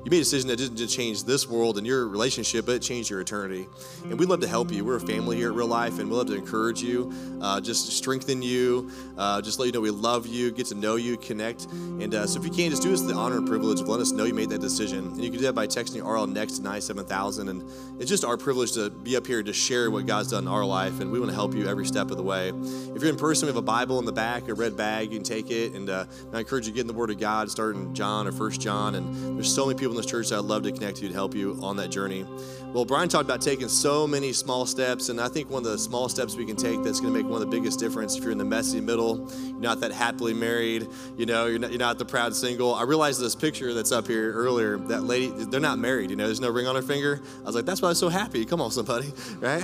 you 0.07 0.11
made 0.11 0.19
a 0.19 0.21
decision 0.21 0.47
that 0.47 0.55
didn't 0.55 0.77
just 0.77 0.95
change 0.95 1.25
this 1.25 1.49
world 1.49 1.77
and 1.77 1.85
your 1.85 2.07
relationship, 2.07 2.65
but 2.65 2.75
it 2.75 2.81
changed 2.81 3.09
your 3.09 3.19
eternity. 3.19 3.67
And 4.03 4.17
we'd 4.17 4.29
love 4.29 4.39
to 4.39 4.47
help 4.47 4.71
you. 4.71 4.85
We're 4.85 4.95
a 4.95 5.01
family 5.01 5.35
here 5.35 5.49
at 5.49 5.55
Real 5.55 5.67
Life, 5.67 5.99
and 5.99 6.09
we'd 6.09 6.15
love 6.15 6.27
to 6.27 6.33
encourage 6.35 6.81
you, 6.81 7.11
uh, 7.41 7.59
just 7.59 7.91
strengthen 7.91 8.41
you, 8.41 8.89
uh, 9.17 9.41
just 9.41 9.59
let 9.59 9.65
you 9.65 9.73
know 9.73 9.81
we 9.81 9.91
love 9.91 10.25
you, 10.25 10.49
get 10.51 10.67
to 10.67 10.75
know 10.75 10.95
you, 10.95 11.17
connect. 11.17 11.65
And 11.65 12.15
uh, 12.15 12.25
so 12.25 12.39
if 12.39 12.45
you 12.45 12.51
can, 12.53 12.69
just 12.69 12.83
do 12.83 12.93
us 12.93 13.01
the 13.01 13.15
honor 13.15 13.35
and 13.35 13.45
privilege 13.45 13.81
of 13.81 13.89
letting 13.89 14.03
us 14.03 14.13
know 14.13 14.23
you 14.23 14.33
made 14.33 14.49
that 14.51 14.61
decision. 14.61 15.07
And 15.07 15.21
you 15.21 15.29
can 15.29 15.39
do 15.39 15.45
that 15.45 15.55
by 15.55 15.67
texting 15.67 16.01
RL 16.01 16.25
next 16.25 16.53
to 16.53 16.61
97000. 16.61 17.49
And 17.49 17.69
it's 17.99 18.09
just 18.09 18.23
our 18.23 18.37
privilege 18.37 18.71
to 18.75 18.89
be 18.89 19.17
up 19.17 19.27
here 19.27 19.43
to 19.43 19.51
share 19.51 19.91
what 19.91 20.05
God's 20.05 20.29
done 20.31 20.43
in 20.43 20.47
our 20.47 20.63
life, 20.63 21.01
and 21.01 21.11
we 21.11 21.19
want 21.19 21.31
to 21.31 21.35
help 21.35 21.53
you 21.53 21.67
every 21.67 21.85
step 21.85 22.11
of 22.11 22.15
the 22.15 22.23
way. 22.23 22.53
If 22.95 23.01
you're 23.01 23.11
in 23.11 23.17
person, 23.17 23.47
we 23.47 23.49
have 23.49 23.57
a 23.57 23.61
Bible 23.61 23.99
in 23.99 24.05
the 24.05 24.13
back, 24.13 24.47
a 24.47 24.53
red 24.53 24.77
bag, 24.77 25.11
you 25.11 25.17
can 25.17 25.25
take 25.25 25.51
it. 25.51 25.73
And 25.73 25.89
uh, 25.89 26.05
I 26.31 26.39
encourage 26.39 26.65
you 26.65 26.71
to 26.71 26.75
get 26.75 26.81
in 26.81 26.87
the 26.87 26.93
Word 26.93 27.09
of 27.09 27.19
God, 27.19 27.51
starting 27.51 27.93
John 27.93 28.25
or 28.25 28.31
First 28.31 28.61
John. 28.61 28.95
And 28.95 29.35
there's 29.35 29.53
so 29.53 29.65
many 29.65 29.77
people 29.77 29.96
in 29.97 30.05
church 30.05 30.29
that 30.29 30.39
I'd 30.39 30.45
love 30.45 30.63
to 30.63 30.71
connect 30.71 31.01
you 31.01 31.07
to 31.07 31.13
help 31.13 31.35
you 31.35 31.57
on 31.61 31.77
that 31.77 31.89
journey. 31.89 32.25
Well, 32.73 32.83
Brian 32.83 33.07
talked 33.07 33.23
about 33.23 33.41
taking 33.41 33.69
so 33.69 34.05
many 34.05 34.33
small 34.33 34.65
steps, 34.65 35.07
and 35.07 35.21
I 35.21 35.29
think 35.29 35.49
one 35.49 35.65
of 35.65 35.71
the 35.71 35.77
small 35.77 36.09
steps 36.09 36.35
we 36.35 36.45
can 36.45 36.57
take 36.57 36.83
that's 36.83 36.99
going 36.99 37.13
to 37.13 37.17
make 37.17 37.25
one 37.25 37.41
of 37.41 37.49
the 37.49 37.57
biggest 37.57 37.79
difference 37.79 38.17
if 38.17 38.23
you're 38.23 38.33
in 38.33 38.37
the 38.37 38.45
messy 38.45 38.81
middle, 38.81 39.25
you're 39.45 39.59
not 39.59 39.79
that 39.79 39.93
happily 39.93 40.33
married, 40.33 40.85
you 41.15 41.25
know, 41.25 41.45
you're 41.45 41.59
not, 41.59 41.71
you're 41.71 41.79
not 41.79 41.97
the 41.97 42.03
proud 42.03 42.35
single. 42.35 42.75
I 42.75 42.83
realized 42.83 43.21
this 43.21 43.35
picture 43.35 43.73
that's 43.73 43.93
up 43.93 44.05
here 44.05 44.33
earlier, 44.33 44.77
that 44.77 45.03
lady, 45.03 45.29
they're 45.45 45.61
not 45.61 45.79
married, 45.79 46.09
you 46.09 46.17
know, 46.17 46.25
there's 46.25 46.41
no 46.41 46.49
ring 46.49 46.67
on 46.67 46.75
her 46.75 46.81
finger. 46.81 47.21
I 47.41 47.45
was 47.45 47.55
like, 47.55 47.65
that's 47.65 47.81
why 47.81 47.87
I 47.87 47.91
was 47.91 47.99
so 47.99 48.09
happy. 48.09 48.43
Come 48.43 48.59
on, 48.59 48.69
somebody, 48.69 49.13
right? 49.39 49.63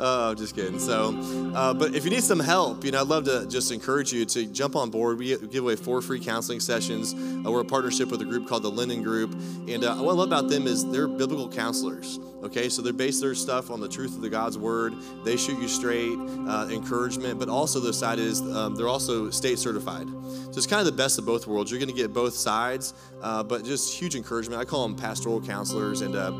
Oh, 0.00 0.34
just 0.34 0.56
kidding. 0.56 0.80
So, 0.80 1.16
uh, 1.54 1.72
but 1.72 1.94
if 1.94 2.04
you 2.04 2.10
need 2.10 2.24
some 2.24 2.40
help, 2.40 2.84
you 2.84 2.90
know, 2.90 3.00
I'd 3.00 3.06
love 3.06 3.24
to 3.26 3.46
just 3.46 3.70
encourage 3.70 4.12
you 4.12 4.24
to 4.24 4.44
jump 4.46 4.74
on 4.74 4.90
board. 4.90 5.18
We 5.18 5.36
give 5.38 5.62
away 5.62 5.76
four 5.76 6.02
free 6.02 6.20
counseling 6.20 6.58
sessions. 6.58 7.14
Uh, 7.14 7.50
we're 7.52 7.60
a 7.60 7.64
partnership 7.64 8.10
with 8.10 8.20
a 8.22 8.26
group 8.26 8.48
called 8.48 8.64
the 8.64 8.70
Linden 8.70 9.04
Group, 9.04 9.34
and 9.68 9.84
uh, 9.84 9.94
what 9.96 10.12
I 10.12 10.16
love 10.16 10.26
about 10.26 10.48
them 10.48 10.66
is 10.66 10.84
they're 10.90 11.06
biblical 11.06 11.48
counselors. 11.48 12.18
Okay, 12.42 12.70
so 12.70 12.80
they 12.80 12.90
base 12.90 13.20
their 13.20 13.34
stuff 13.34 13.70
on 13.70 13.80
the 13.80 13.88
truth 13.88 14.14
of 14.14 14.22
the 14.22 14.30
God's 14.30 14.56
word. 14.56 14.94
They 15.24 15.36
shoot 15.36 15.60
you 15.60 15.68
straight, 15.68 16.16
uh, 16.48 16.68
encouragement, 16.70 17.38
but 17.38 17.50
also 17.50 17.80
the 17.80 17.92
side 17.92 18.18
is 18.18 18.40
um, 18.40 18.74
they're 18.76 18.88
also 18.88 19.28
state 19.28 19.58
certified. 19.58 20.08
So 20.08 20.52
it's 20.56 20.66
kind 20.66 20.80
of 20.80 20.86
the 20.86 20.92
best 20.92 21.18
of 21.18 21.26
both 21.26 21.46
worlds. 21.46 21.70
You're 21.70 21.80
going 21.80 21.94
to 21.94 21.94
get 21.94 22.14
both 22.14 22.34
sides, 22.34 22.94
uh, 23.22 23.42
but 23.42 23.64
just 23.64 23.94
huge 23.94 24.16
encouragement. 24.16 24.60
I 24.60 24.64
call 24.64 24.88
them 24.88 24.96
pastoral 24.96 25.40
counselors, 25.40 26.00
and 26.00 26.16
uh, 26.16 26.32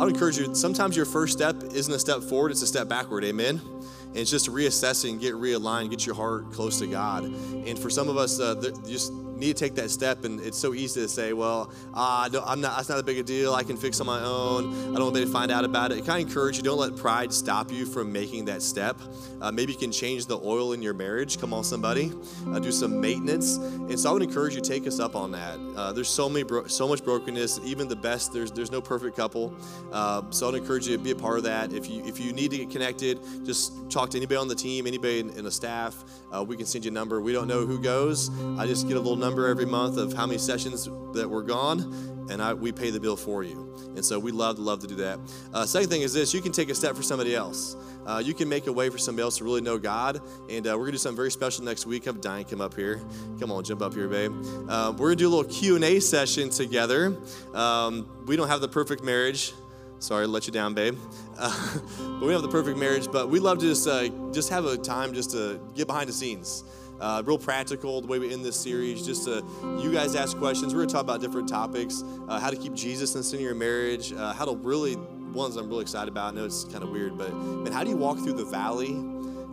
I 0.00 0.04
would 0.04 0.14
encourage 0.14 0.38
you. 0.38 0.54
Sometimes 0.54 0.96
your 0.96 1.06
first 1.06 1.32
step 1.32 1.56
isn't 1.74 1.92
a 1.92 1.98
step 1.98 2.22
forward; 2.22 2.52
it's 2.52 2.62
a 2.62 2.66
step 2.66 2.88
backward. 2.88 3.24
Amen. 3.24 3.60
And 4.08 4.16
it's 4.16 4.30
just 4.30 4.48
reassessing, 4.48 5.20
get 5.20 5.34
realigned, 5.34 5.90
get 5.90 6.06
your 6.06 6.14
heart 6.14 6.50
close 6.52 6.78
to 6.78 6.86
God. 6.86 7.24
And 7.24 7.78
for 7.78 7.90
some 7.90 8.08
of 8.08 8.16
us, 8.16 8.40
uh, 8.40 8.54
just 8.86 9.12
need 9.38 9.56
to 9.56 9.64
take 9.64 9.74
that 9.76 9.90
step, 9.90 10.24
and 10.24 10.40
it's 10.40 10.58
so 10.58 10.74
easy 10.74 11.00
to 11.00 11.08
say, 11.08 11.32
"Well, 11.32 11.70
uh, 11.94 12.28
no, 12.32 12.42
I'm 12.44 12.60
not. 12.60 12.76
That's 12.76 12.88
not 12.88 12.98
a 12.98 13.02
big 13.02 13.24
deal. 13.24 13.54
I 13.54 13.62
can 13.62 13.76
fix 13.76 14.00
on 14.00 14.06
my 14.06 14.20
own. 14.20 14.64
I 14.64 14.72
don't 14.72 15.04
want 15.04 15.16
anybody 15.16 15.24
to 15.26 15.30
find 15.30 15.50
out 15.50 15.64
about 15.64 15.92
it." 15.92 16.04
Kind 16.04 16.22
of 16.22 16.28
encourage 16.28 16.56
you. 16.56 16.62
Don't 16.62 16.78
let 16.78 16.96
pride 16.96 17.32
stop 17.32 17.70
you 17.72 17.86
from 17.86 18.12
making 18.12 18.46
that 18.46 18.62
step. 18.62 19.00
Uh, 19.40 19.50
maybe 19.52 19.72
you 19.72 19.78
can 19.78 19.92
change 19.92 20.26
the 20.26 20.38
oil 20.38 20.72
in 20.72 20.82
your 20.82 20.94
marriage. 20.94 21.40
Come 21.40 21.54
on, 21.54 21.64
somebody, 21.64 22.12
uh, 22.48 22.58
do 22.58 22.72
some 22.72 23.00
maintenance. 23.00 23.56
And 23.56 23.98
so 23.98 24.10
I 24.10 24.12
would 24.12 24.22
encourage 24.22 24.54
you 24.54 24.60
take 24.60 24.86
us 24.86 25.00
up 25.00 25.14
on 25.16 25.32
that. 25.32 25.58
Uh, 25.76 25.92
there's 25.92 26.08
so 26.08 26.28
many, 26.28 26.42
bro- 26.42 26.66
so 26.66 26.88
much 26.88 27.04
brokenness. 27.04 27.60
Even 27.64 27.88
the 27.88 27.96
best, 27.96 28.32
there's 28.32 28.50
there's 28.50 28.72
no 28.72 28.80
perfect 28.80 29.16
couple. 29.16 29.54
Uh, 29.92 30.22
so 30.30 30.48
I'd 30.48 30.54
encourage 30.54 30.86
you 30.86 30.96
to 30.96 31.02
be 31.02 31.12
a 31.12 31.16
part 31.16 31.38
of 31.38 31.44
that. 31.44 31.72
If 31.72 31.88
you 31.88 32.04
if 32.04 32.20
you 32.20 32.32
need 32.32 32.50
to 32.50 32.58
get 32.58 32.70
connected, 32.70 33.18
just 33.44 33.90
talk 33.90 34.10
to 34.10 34.16
anybody 34.16 34.36
on 34.36 34.48
the 34.48 34.54
team, 34.54 34.86
anybody 34.86 35.20
in, 35.20 35.30
in 35.30 35.44
the 35.44 35.50
staff. 35.50 36.04
Uh, 36.34 36.44
we 36.44 36.56
can 36.56 36.66
send 36.66 36.84
you 36.84 36.90
a 36.90 36.94
number. 36.94 37.20
We 37.20 37.32
don't 37.32 37.48
know 37.48 37.66
who 37.66 37.80
goes. 37.80 38.30
I 38.58 38.66
just 38.66 38.88
get 38.88 38.96
a 38.96 39.00
little 39.00 39.16
number 39.16 39.46
every 39.46 39.66
month 39.66 39.96
of 39.96 40.12
how 40.12 40.26
many 40.26 40.38
sessions 40.38 40.84
that 41.14 41.28
were 41.28 41.42
gone, 41.42 42.26
and 42.30 42.42
I, 42.42 42.54
we 42.54 42.72
pay 42.72 42.90
the 42.90 43.00
bill 43.00 43.16
for 43.16 43.42
you. 43.42 43.74
And 43.96 44.04
so 44.04 44.18
we 44.18 44.30
love 44.30 44.56
to 44.56 44.62
love 44.62 44.80
to 44.80 44.86
do 44.86 44.96
that. 44.96 45.18
Uh, 45.52 45.64
second 45.66 45.88
thing 45.88 46.02
is 46.02 46.12
this: 46.12 46.34
you 46.34 46.40
can 46.40 46.52
take 46.52 46.68
a 46.68 46.74
step 46.74 46.94
for 46.94 47.02
somebody 47.02 47.34
else. 47.34 47.76
Uh, 48.06 48.22
you 48.24 48.32
can 48.32 48.48
make 48.48 48.66
a 48.66 48.72
way 48.72 48.88
for 48.88 48.98
somebody 48.98 49.22
else 49.22 49.38
to 49.38 49.44
really 49.44 49.60
know 49.60 49.78
God. 49.78 50.20
And 50.48 50.66
uh, 50.66 50.70
we're 50.70 50.84
gonna 50.84 50.92
do 50.92 50.98
something 50.98 51.16
very 51.16 51.30
special 51.30 51.64
next 51.64 51.86
week. 51.86 52.04
Have 52.04 52.20
Diane 52.20 52.44
come 52.44 52.60
up 52.60 52.74
here. 52.74 53.02
Come 53.38 53.50
on, 53.52 53.64
jump 53.64 53.82
up 53.82 53.94
here, 53.94 54.08
babe. 54.08 54.32
Uh, 54.68 54.92
we're 54.96 55.08
gonna 55.08 55.16
do 55.16 55.28
a 55.28 55.34
little 55.34 55.44
Q 55.50 55.76
and 55.76 55.84
A 55.84 56.00
session 56.00 56.50
together. 56.50 57.16
Um, 57.54 58.24
we 58.26 58.36
don't 58.36 58.48
have 58.48 58.60
the 58.60 58.68
perfect 58.68 59.02
marriage. 59.02 59.52
Sorry 60.00 60.26
to 60.26 60.30
let 60.30 60.46
you 60.46 60.52
down, 60.52 60.74
babe. 60.74 60.96
Uh, 61.36 61.78
but 61.98 62.22
we 62.22 62.32
have 62.32 62.42
the 62.42 62.48
perfect 62.48 62.78
marriage. 62.78 63.08
But 63.10 63.28
we 63.28 63.40
love 63.40 63.58
to 63.58 63.66
just 63.66 63.88
uh, 63.88 64.08
just 64.32 64.48
have 64.50 64.64
a 64.64 64.76
time 64.76 65.12
just 65.12 65.32
to 65.32 65.60
get 65.74 65.86
behind 65.86 66.08
the 66.08 66.12
scenes. 66.12 66.64
Uh, 67.00 67.22
real 67.24 67.38
practical 67.38 68.00
the 68.00 68.08
way 68.08 68.18
we 68.18 68.32
end 68.32 68.44
this 68.44 68.56
series 68.56 69.06
just 69.06 69.24
to 69.24 69.44
you 69.80 69.92
guys 69.92 70.16
ask 70.16 70.36
questions 70.36 70.74
we're 70.74 70.80
going 70.80 70.88
to 70.88 70.92
talk 70.92 71.04
about 71.04 71.20
different 71.20 71.48
topics 71.48 72.02
uh, 72.28 72.40
how 72.40 72.50
to 72.50 72.56
keep 72.56 72.74
jesus 72.74 73.14
in 73.14 73.20
the 73.20 73.24
center 73.24 73.38
of 73.38 73.44
your 73.44 73.54
marriage 73.54 74.12
uh, 74.12 74.32
how 74.32 74.44
to 74.44 74.56
really 74.56 74.96
ones 75.32 75.54
i'm 75.54 75.68
really 75.68 75.82
excited 75.82 76.08
about 76.08 76.32
i 76.32 76.36
know 76.36 76.44
it's 76.44 76.64
kind 76.64 76.82
of 76.82 76.90
weird 76.90 77.16
but 77.16 77.32
man 77.32 77.72
how 77.72 77.84
do 77.84 77.90
you 77.90 77.96
walk 77.96 78.18
through 78.18 78.32
the 78.32 78.44
valley 78.44 78.96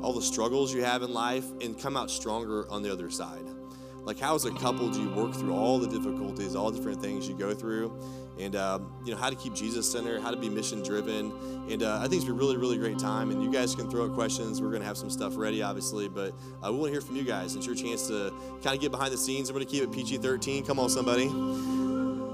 all 0.01 0.11
the 0.11 0.23
struggles 0.23 0.73
you 0.73 0.83
have 0.83 1.03
in 1.03 1.13
life 1.13 1.45
and 1.61 1.79
come 1.79 1.95
out 1.95 2.09
stronger 2.09 2.67
on 2.71 2.81
the 2.81 2.91
other 2.91 3.11
side 3.11 3.45
like 4.05 4.17
how 4.19 4.33
as 4.33 4.45
a 4.45 4.51
couple 4.53 4.89
do 4.89 4.99
you 4.99 5.09
work 5.09 5.31
through 5.35 5.53
all 5.53 5.77
the 5.77 5.87
difficulties 5.87 6.55
all 6.55 6.71
the 6.71 6.77
different 6.77 6.99
things 6.99 7.27
you 7.29 7.37
go 7.37 7.53
through 7.53 7.95
and 8.39 8.55
um, 8.55 8.91
you 9.05 9.11
know 9.11 9.17
how 9.17 9.29
to 9.29 9.35
keep 9.35 9.53
jesus 9.53 9.89
center 9.89 10.19
how 10.19 10.31
to 10.31 10.37
be 10.37 10.49
mission 10.49 10.83
driven 10.83 11.31
and 11.69 11.83
uh, 11.83 11.97
i 11.97 12.01
think 12.01 12.15
it's 12.15 12.25
been 12.25 12.35
a 12.35 12.37
really 12.37 12.57
really 12.57 12.77
great 12.77 12.99
time. 12.99 13.31
And 13.31 13.43
you 13.43 13.51
guys 13.51 13.75
can 13.75 13.89
throw 13.89 14.05
out 14.05 14.13
questions. 14.13 14.61
We're 14.61 14.69
going 14.69 14.81
to 14.81 14.87
have 14.87 14.97
some 14.97 15.09
stuff 15.09 15.33
ready 15.35 15.61
obviously. 15.61 16.07
But 16.07 16.33
uh, 16.63 16.71
we 16.71 16.79
want 16.79 16.85
to 16.85 16.91
hear 16.91 17.01
from 17.01 17.15
you 17.15 17.23
guys. 17.23 17.55
It's 17.55 17.65
your 17.65 17.75
chance 17.75 18.07
to 18.07 18.33
kind 18.63 18.75
of 18.75 18.81
get 18.81 18.91
behind 18.91 19.13
the 19.13 19.17
scenes. 19.17 19.49
I'm 19.49 19.55
going 19.55 19.65
to 19.65 19.71
keep 19.71 19.83
it 19.83 19.91
pg-13 19.91 20.65
come 20.65 20.79
on 20.79 20.89
somebody. 20.89 21.27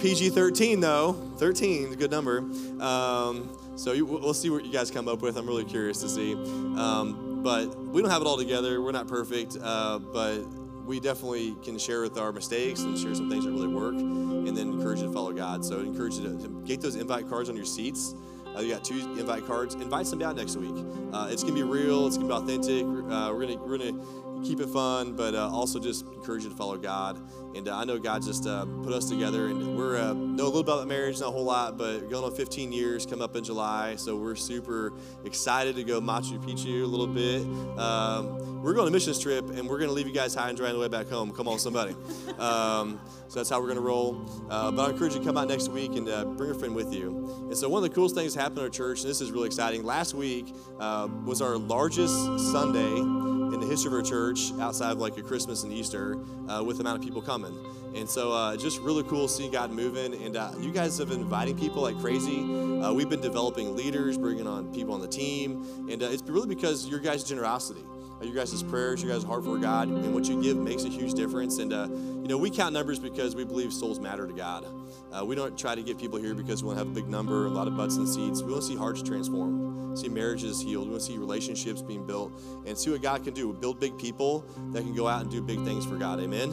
Pg-13 0.02 0.82
though. 0.82 1.14
13 1.38 1.88
is 1.88 1.93
a 1.93 1.95
good 1.95 2.12
number. 2.12 2.39
Um, 2.82 3.58
So 3.76 3.93
you, 3.93 4.06
we'll 4.06 4.34
see 4.34 4.49
what 4.49 4.66
you 4.66 4.72
guys 4.72 4.91
come 4.91 5.08
up 5.08 5.22
with. 5.22 5.38
I'm 5.38 5.47
really 5.47 5.66
curious 5.66 6.02
to 6.02 6.10
see. 6.10 6.34
Um, 6.34 7.41
but 7.43 7.76
we 7.76 8.02
don't 8.02 8.12
have 8.12 8.22
it 8.22 8.28
all 8.28 8.38
together. 8.38 8.82
We're 8.82 8.91
not 8.91 9.08
perfect, 9.08 9.58
uh, 9.62 9.97
but 9.99 10.43
we 10.91 10.99
definitely 10.99 11.55
can 11.63 11.79
share 11.79 12.01
with 12.01 12.17
our 12.17 12.33
mistakes 12.33 12.81
and 12.81 12.99
share 12.99 13.15
some 13.15 13.29
things 13.29 13.45
that 13.45 13.51
really 13.51 13.69
work, 13.69 13.93
and 13.93 14.57
then 14.57 14.73
encourage 14.73 14.99
you 14.99 15.07
to 15.07 15.13
follow 15.13 15.31
God. 15.31 15.63
So 15.63 15.79
I 15.79 15.83
encourage 15.83 16.15
you 16.15 16.23
to, 16.23 16.63
get 16.65 16.81
those 16.81 16.97
invite 16.97 17.29
cards 17.29 17.47
on 17.47 17.55
your 17.55 17.63
seats. 17.63 18.13
Uh, 18.53 18.59
you 18.59 18.73
got 18.73 18.83
two 18.83 18.99
invite 19.17 19.47
cards. 19.47 19.73
Invite 19.75 20.05
somebody 20.05 20.27
out 20.27 20.35
next 20.35 20.57
week. 20.57 20.75
Uh, 21.13 21.29
it's 21.31 21.43
gonna 21.43 21.55
be 21.55 21.63
real. 21.63 22.07
It's 22.07 22.17
gonna 22.17 22.27
be 22.27 22.33
authentic. 22.33 22.83
Uh, 22.83 23.31
we're 23.31 23.45
gonna 23.45 23.55
we're 23.55 23.77
gonna 23.77 24.43
keep 24.43 24.59
it 24.59 24.67
fun, 24.67 25.13
but 25.13 25.33
uh, 25.33 25.49
also 25.49 25.79
just 25.79 26.03
encourage 26.07 26.43
you 26.43 26.49
to 26.49 26.55
follow 26.57 26.75
God. 26.75 27.17
And 27.56 27.68
uh, 27.68 27.78
I 27.78 27.84
know 27.84 27.99
God 27.99 28.24
just 28.24 28.47
uh, 28.47 28.66
put 28.84 28.93
us 28.93 29.10
together, 29.10 29.47
and 29.47 29.78
we're 29.78 29.97
uh, 29.97 30.14
know 30.14 30.45
a 30.45 30.45
little 30.45 30.62
about 30.62 30.88
marriage, 30.88 31.20
not 31.20 31.30
a 31.30 31.32
whole 31.32 31.43
lot, 31.43 31.78
but 31.78 32.10
going 32.10 32.24
on 32.24 32.34
15 32.34 32.72
years, 32.72 33.06
come 33.06 33.22
up 33.22 33.36
in 33.36 33.43
July, 33.43 33.95
so 33.97 34.16
we're 34.16 34.36
super 34.36 34.93
excited 35.26 35.76
to 35.76 35.84
go 35.84 35.99
Machu 35.99 36.41
Picchu 36.43 36.84
a 36.84 36.86
little 36.86 37.08
bit. 37.08 37.41
Um, 37.78 38.62
we're 38.62 38.74
going 38.74 38.84
on 38.84 38.88
a 38.88 38.91
missions 38.91 39.20
trip, 39.20 39.49
and 39.49 39.68
we're 39.68 39.80
going 39.80 39.89
to 39.89 39.93
leave 39.93 40.08
you 40.08 40.14
guys 40.14 40.34
high 40.34 40.49
and 40.49 40.58
dry 40.58 40.70
on 40.70 40.76
the 40.76 40.80
way 40.80 40.88
back 40.88 41.10
home. 41.10 41.32
Come 41.32 41.47
on, 41.47 41.60
somebody. 41.60 41.95
Um, 42.41 42.99
so 43.28 43.39
that's 43.39 43.49
how 43.49 43.60
we're 43.60 43.68
going 43.68 43.78
to 43.78 43.84
roll. 43.84 44.26
Uh, 44.49 44.72
but 44.72 44.88
I 44.88 44.91
encourage 44.91 45.14
you 45.14 45.20
to 45.20 45.26
come 45.26 45.38
out 45.38 45.47
next 45.47 45.70
week 45.70 45.95
and 45.95 46.10
uh, 46.10 46.26
bring 46.26 46.49
a 46.49 46.56
friend 46.56 46.74
with 46.74 46.91
you. 46.93 47.47
And 47.49 47.58
so 47.58 47.70
one 47.70 47.84
of 47.84 47.89
the 47.89 47.93
coolest 47.93 48.16
things 48.16 48.34
happened 48.34 48.58
in 48.60 48.64
our 48.64 48.70
church, 48.70 49.02
and 49.02 49.10
this 49.10 49.22
is 49.22 49.32
really 49.32 49.45
exciting. 49.45 49.84
Last 49.84 50.16
week 50.16 50.56
uh, 50.80 51.08
was 51.24 51.39
our 51.41 51.56
largest 51.58 52.14
Sunday 52.52 53.40
in 53.54 53.60
the 53.60 53.68
history 53.68 53.89
of 53.89 53.93
our 53.93 54.02
church 54.02 54.52
outside 54.60 54.91
of 54.91 54.99
like 54.99 55.18
a 55.18 55.22
Christmas 55.22 55.64
and 55.64 55.74
Easter 55.74 56.18
uh, 56.47 56.64
with 56.64 56.78
the 56.78 56.84
amount 56.84 56.99
of 56.99 57.04
people 57.04 57.22
coming. 57.22 57.54
And 57.95 58.10
so 58.10 58.32
uh, 58.32 58.56
just 58.56 58.80
really 58.80 59.04
cool 59.04 59.28
seeing 59.28 59.52
God 59.52 59.72
moving. 59.72 60.14
And 60.24 60.38
uh, 60.38 60.52
you 60.60 60.72
guys 60.72 60.97
have 60.97 61.10
been 61.10 61.22
inviting 61.22 61.58
people 61.58 61.82
like 61.82 61.99
crazy. 61.99 62.39
Uh, 62.82 62.93
we've 62.93 63.10
been 63.10 63.22
developing 63.22 63.76
leaders, 63.76 64.18
bringing 64.18 64.47
on 64.47 64.74
people 64.74 64.93
on 64.93 65.02
the 65.02 65.08
team. 65.08 65.88
And 65.89 66.02
uh, 66.02 66.08
it's 66.08 66.24
really 66.24 66.47
because 66.47 66.88
your 66.88 66.99
guys' 66.99 67.24
generosity. 67.24 67.84
Your 68.22 68.36
guys' 68.36 68.61
prayers, 68.63 69.03
your 69.03 69.11
guys' 69.11 69.24
heart 69.24 69.43
for 69.43 69.57
God, 69.57 69.88
and 69.88 70.13
what 70.13 70.26
you 70.26 70.41
give 70.41 70.57
makes 70.57 70.84
a 70.84 70.89
huge 70.89 71.13
difference. 71.13 71.57
And 71.57 71.74
uh, 71.74 71.88
you 71.89 72.28
know, 72.28 72.38
we 72.38 72.49
count 72.49 72.74
numbers 72.74 72.99
because 72.99 73.36
we 73.36 73.43
believe 73.43 73.74
souls 73.74 73.99
matter 73.99 74.28
to 74.28 74.34
God. 74.34 74.65
Uh, 75.11 75.26
we 75.26 75.36
don't 75.36 75.57
try 75.57 75.76
to 75.76 75.82
get 75.82 75.97
people 75.97 76.19
here 76.19 76.34
because 76.34 76.63
we 76.63 76.67
want 76.67 76.80
to 76.80 76.86
have 76.86 76.91
a 76.91 76.95
big 76.95 77.09
number, 77.09 77.47
a 77.47 77.49
lot 77.49 77.67
of 77.67 77.76
butts 77.76 77.97
and 77.97 78.07
seats. 78.07 78.41
We 78.41 78.51
want 78.51 78.63
to 78.63 78.67
see 78.67 78.76
hearts 78.76 79.01
transformed, 79.01 79.97
see 79.97 80.09
marriages 80.09 80.61
healed. 80.61 80.86
We 80.86 80.91
want 80.91 81.01
to 81.01 81.07
see 81.07 81.17
relationships 81.17 81.82
being 81.82 82.05
built, 82.05 82.32
and 82.65 82.78
see 82.78 82.91
what 82.91 83.01
God 83.01 83.24
can 83.24 83.34
do. 83.34 83.53
Build 83.53 83.80
big 83.80 83.97
people 83.97 84.45
that 84.72 84.84
can 84.84 84.95
go 84.95 85.07
out 85.07 85.22
and 85.22 85.32
do 85.32 85.41
big 85.41 85.63
things 85.63 85.86
for 85.86 85.95
God. 85.95 86.19
Amen. 86.19 86.51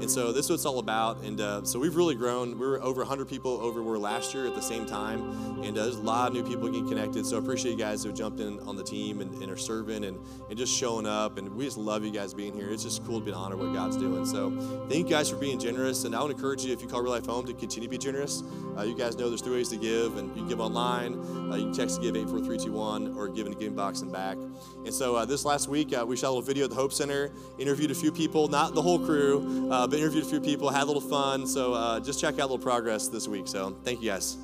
And 0.00 0.10
so 0.10 0.32
this 0.32 0.46
is 0.46 0.50
what 0.50 0.54
it's 0.54 0.64
all 0.64 0.78
about. 0.78 1.18
And 1.24 1.40
uh, 1.40 1.62
so 1.62 1.78
we've 1.78 1.94
really 1.94 2.14
grown. 2.14 2.58
We 2.58 2.66
were 2.66 2.82
over 2.82 3.02
100 3.02 3.28
people 3.28 3.60
over 3.60 3.82
where 3.82 3.98
last 3.98 4.32
year 4.32 4.46
at 4.46 4.54
the 4.54 4.62
same 4.62 4.86
time. 4.86 5.20
And 5.62 5.76
uh, 5.76 5.82
there's 5.82 5.96
a 5.96 6.02
lot 6.02 6.28
of 6.28 6.34
new 6.34 6.42
people 6.42 6.68
getting 6.68 6.88
connected. 6.88 7.26
So 7.26 7.36
I 7.36 7.38
appreciate 7.38 7.72
you 7.72 7.78
guys 7.78 8.02
who 8.02 8.10
jumped 8.10 8.40
in 8.40 8.58
on 8.60 8.76
the 8.76 8.82
team 8.82 9.20
and, 9.20 9.30
and 9.42 9.52
are 9.52 9.58
serving 9.58 10.04
and, 10.04 10.18
and 10.48 10.58
just 10.58 10.74
showing 10.74 11.06
up. 11.06 11.36
And 11.36 11.54
we 11.54 11.66
just 11.66 11.76
love 11.76 12.02
you 12.02 12.10
guys 12.10 12.32
being 12.32 12.54
here. 12.54 12.70
It's 12.70 12.82
just 12.82 13.04
cool 13.04 13.20
to 13.20 13.26
be 13.26 13.32
honored 13.32 13.58
what 13.58 13.74
God's 13.74 13.98
doing. 13.98 14.24
So 14.24 14.50
thank 14.88 15.06
you 15.06 15.14
guys 15.14 15.28
for 15.28 15.36
being 15.36 15.58
generous. 15.58 16.04
And 16.04 16.16
I 16.16 16.22
would 16.22 16.32
encourage 16.32 16.64
you, 16.64 16.72
if 16.72 16.80
you 16.80 16.88
call 16.88 17.02
Real 17.02 17.12
Life 17.12 17.26
Home, 17.26 17.44
to 17.46 17.52
continue 17.52 17.86
to 17.86 17.90
be 17.90 17.98
generous. 17.98 18.42
Uh, 18.78 18.82
you 18.82 18.96
guys 18.96 19.18
know 19.18 19.28
there's 19.28 19.42
three 19.42 19.56
ways 19.56 19.68
to 19.68 19.76
give. 19.76 20.16
And 20.16 20.34
you 20.34 20.48
give 20.48 20.60
online. 20.60 21.14
Uh, 21.50 21.56
you 21.56 21.64
can 21.64 21.74
text 21.74 22.00
give 22.00 22.16
84321 22.16 23.18
or 23.18 23.28
give 23.28 23.46
in 23.46 23.52
the 23.52 23.58
giving 23.58 23.76
box 23.76 24.00
and 24.00 24.10
back. 24.10 24.38
And 24.86 24.94
so 24.94 25.16
uh, 25.16 25.26
this 25.26 25.44
last 25.44 25.68
week, 25.68 25.92
uh, 25.92 26.06
we 26.06 26.16
shot 26.16 26.28
a 26.28 26.30
little 26.30 26.42
video 26.42 26.64
at 26.64 26.70
the 26.70 26.76
Hope 26.76 26.92
Center, 26.94 27.30
interviewed 27.58 27.90
a 27.90 27.94
few 27.94 28.10
people, 28.10 28.48
not 28.48 28.74
the 28.74 28.80
whole 28.80 28.98
crew, 28.98 29.68
interviewed 29.98 30.24
a 30.24 30.26
few 30.26 30.40
people, 30.40 30.70
had 30.70 30.84
a 30.84 30.86
little 30.86 31.00
fun. 31.00 31.46
So 31.46 31.74
uh, 31.74 32.00
just 32.00 32.20
check 32.20 32.34
out 32.34 32.50
little 32.50 32.58
progress 32.58 33.08
this 33.08 33.26
week. 33.26 33.48
So 33.48 33.76
thank 33.84 34.00
you 34.02 34.10
guys. 34.10 34.36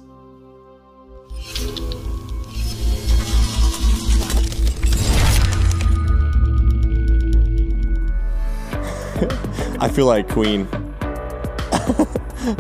I 9.78 9.88
feel 9.88 10.06
like 10.06 10.28
Queen. 10.28 10.66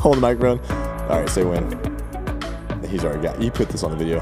Hold 0.00 0.16
the 0.16 0.20
microphone. 0.20 0.60
All 1.10 1.20
right, 1.20 1.28
say 1.28 1.44
when. 1.44 1.72
He's 2.88 3.04
already 3.04 3.22
got. 3.22 3.40
You 3.40 3.50
put 3.50 3.68
this 3.68 3.82
on 3.82 3.90
the 3.90 3.96
video. 3.96 4.20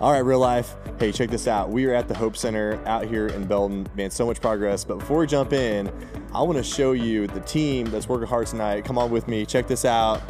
All 0.00 0.12
right, 0.12 0.18
real 0.18 0.38
life. 0.38 0.74
Hey, 1.02 1.10
check 1.10 1.30
this 1.30 1.48
out. 1.48 1.68
We 1.68 1.86
are 1.86 1.94
at 1.94 2.06
the 2.06 2.14
Hope 2.14 2.36
Center 2.36 2.80
out 2.86 3.06
here 3.06 3.26
in 3.26 3.44
Belton. 3.44 3.88
Man, 3.96 4.08
so 4.08 4.24
much 4.24 4.40
progress. 4.40 4.84
But 4.84 5.00
before 5.00 5.18
we 5.18 5.26
jump 5.26 5.52
in, 5.52 5.90
I 6.32 6.42
want 6.42 6.58
to 6.58 6.62
show 6.62 6.92
you 6.92 7.26
the 7.26 7.40
team 7.40 7.86
that's 7.86 8.08
working 8.08 8.28
hard 8.28 8.46
tonight. 8.46 8.84
Come 8.84 8.98
on 8.98 9.10
with 9.10 9.26
me. 9.26 9.44
Check 9.44 9.66
this 9.66 9.84
out. 9.84 10.22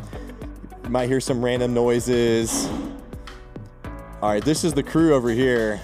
You 0.84 0.88
might 0.88 1.08
hear 1.08 1.20
some 1.20 1.44
random 1.44 1.74
noises. 1.74 2.70
All 4.22 4.30
right, 4.30 4.42
this 4.42 4.64
is 4.64 4.72
the 4.72 4.82
crew 4.82 5.12
over 5.12 5.28
here. 5.28 5.78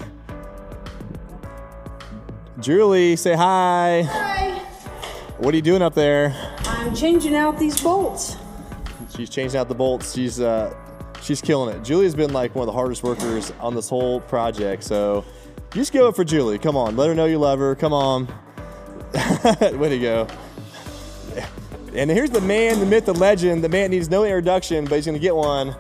Julie, 2.59 3.15
say 3.17 3.35
hi. 3.35 4.05
Hi. 4.11 4.59
What 5.37 5.53
are 5.53 5.57
you 5.59 5.63
doing 5.63 5.83
up 5.83 5.93
there? 5.93 6.35
I'm 6.61 6.95
changing 6.95 7.35
out 7.35 7.59
these 7.59 7.79
bolts. 7.79 8.39
She's 9.15 9.29
changing 9.29 9.61
out 9.61 9.69
the 9.69 9.75
bolts. 9.75 10.15
She's 10.15 10.41
uh, 10.41 10.75
she's 11.29 11.43
killing 11.43 11.77
it. 11.77 11.85
Julie's 11.85 12.15
been 12.15 12.33
like 12.33 12.55
one 12.55 12.63
of 12.63 12.67
the 12.67 12.73
hardest 12.73 13.03
workers 13.03 13.53
on 13.61 13.75
this 13.75 13.91
whole 13.91 14.21
project. 14.23 14.83
So 14.83 15.27
just 15.71 15.93
go 15.93 16.11
for 16.11 16.25
Julie. 16.25 16.59
Come 16.59 16.75
on, 16.75 16.97
let 16.97 17.09
her 17.09 17.15
know 17.15 17.27
you 17.27 17.39
love 17.39 17.59
her. 17.59 17.75
Come 17.75 17.93
on. 17.93 18.27
Way 19.79 19.91
to 19.91 19.99
go. 19.99 20.27
And 21.95 22.11
here's 22.11 22.31
the 22.31 22.41
man, 22.41 22.81
the 22.81 22.87
myth, 22.87 23.05
the 23.05 23.15
legend. 23.15 23.63
The 23.63 23.69
man 23.69 23.91
needs 23.91 24.09
no 24.09 24.25
introduction, 24.25 24.87
but 24.87 24.97
he's 24.97 25.07
gonna 25.07 25.19
get 25.19 25.37
one. 25.37 25.77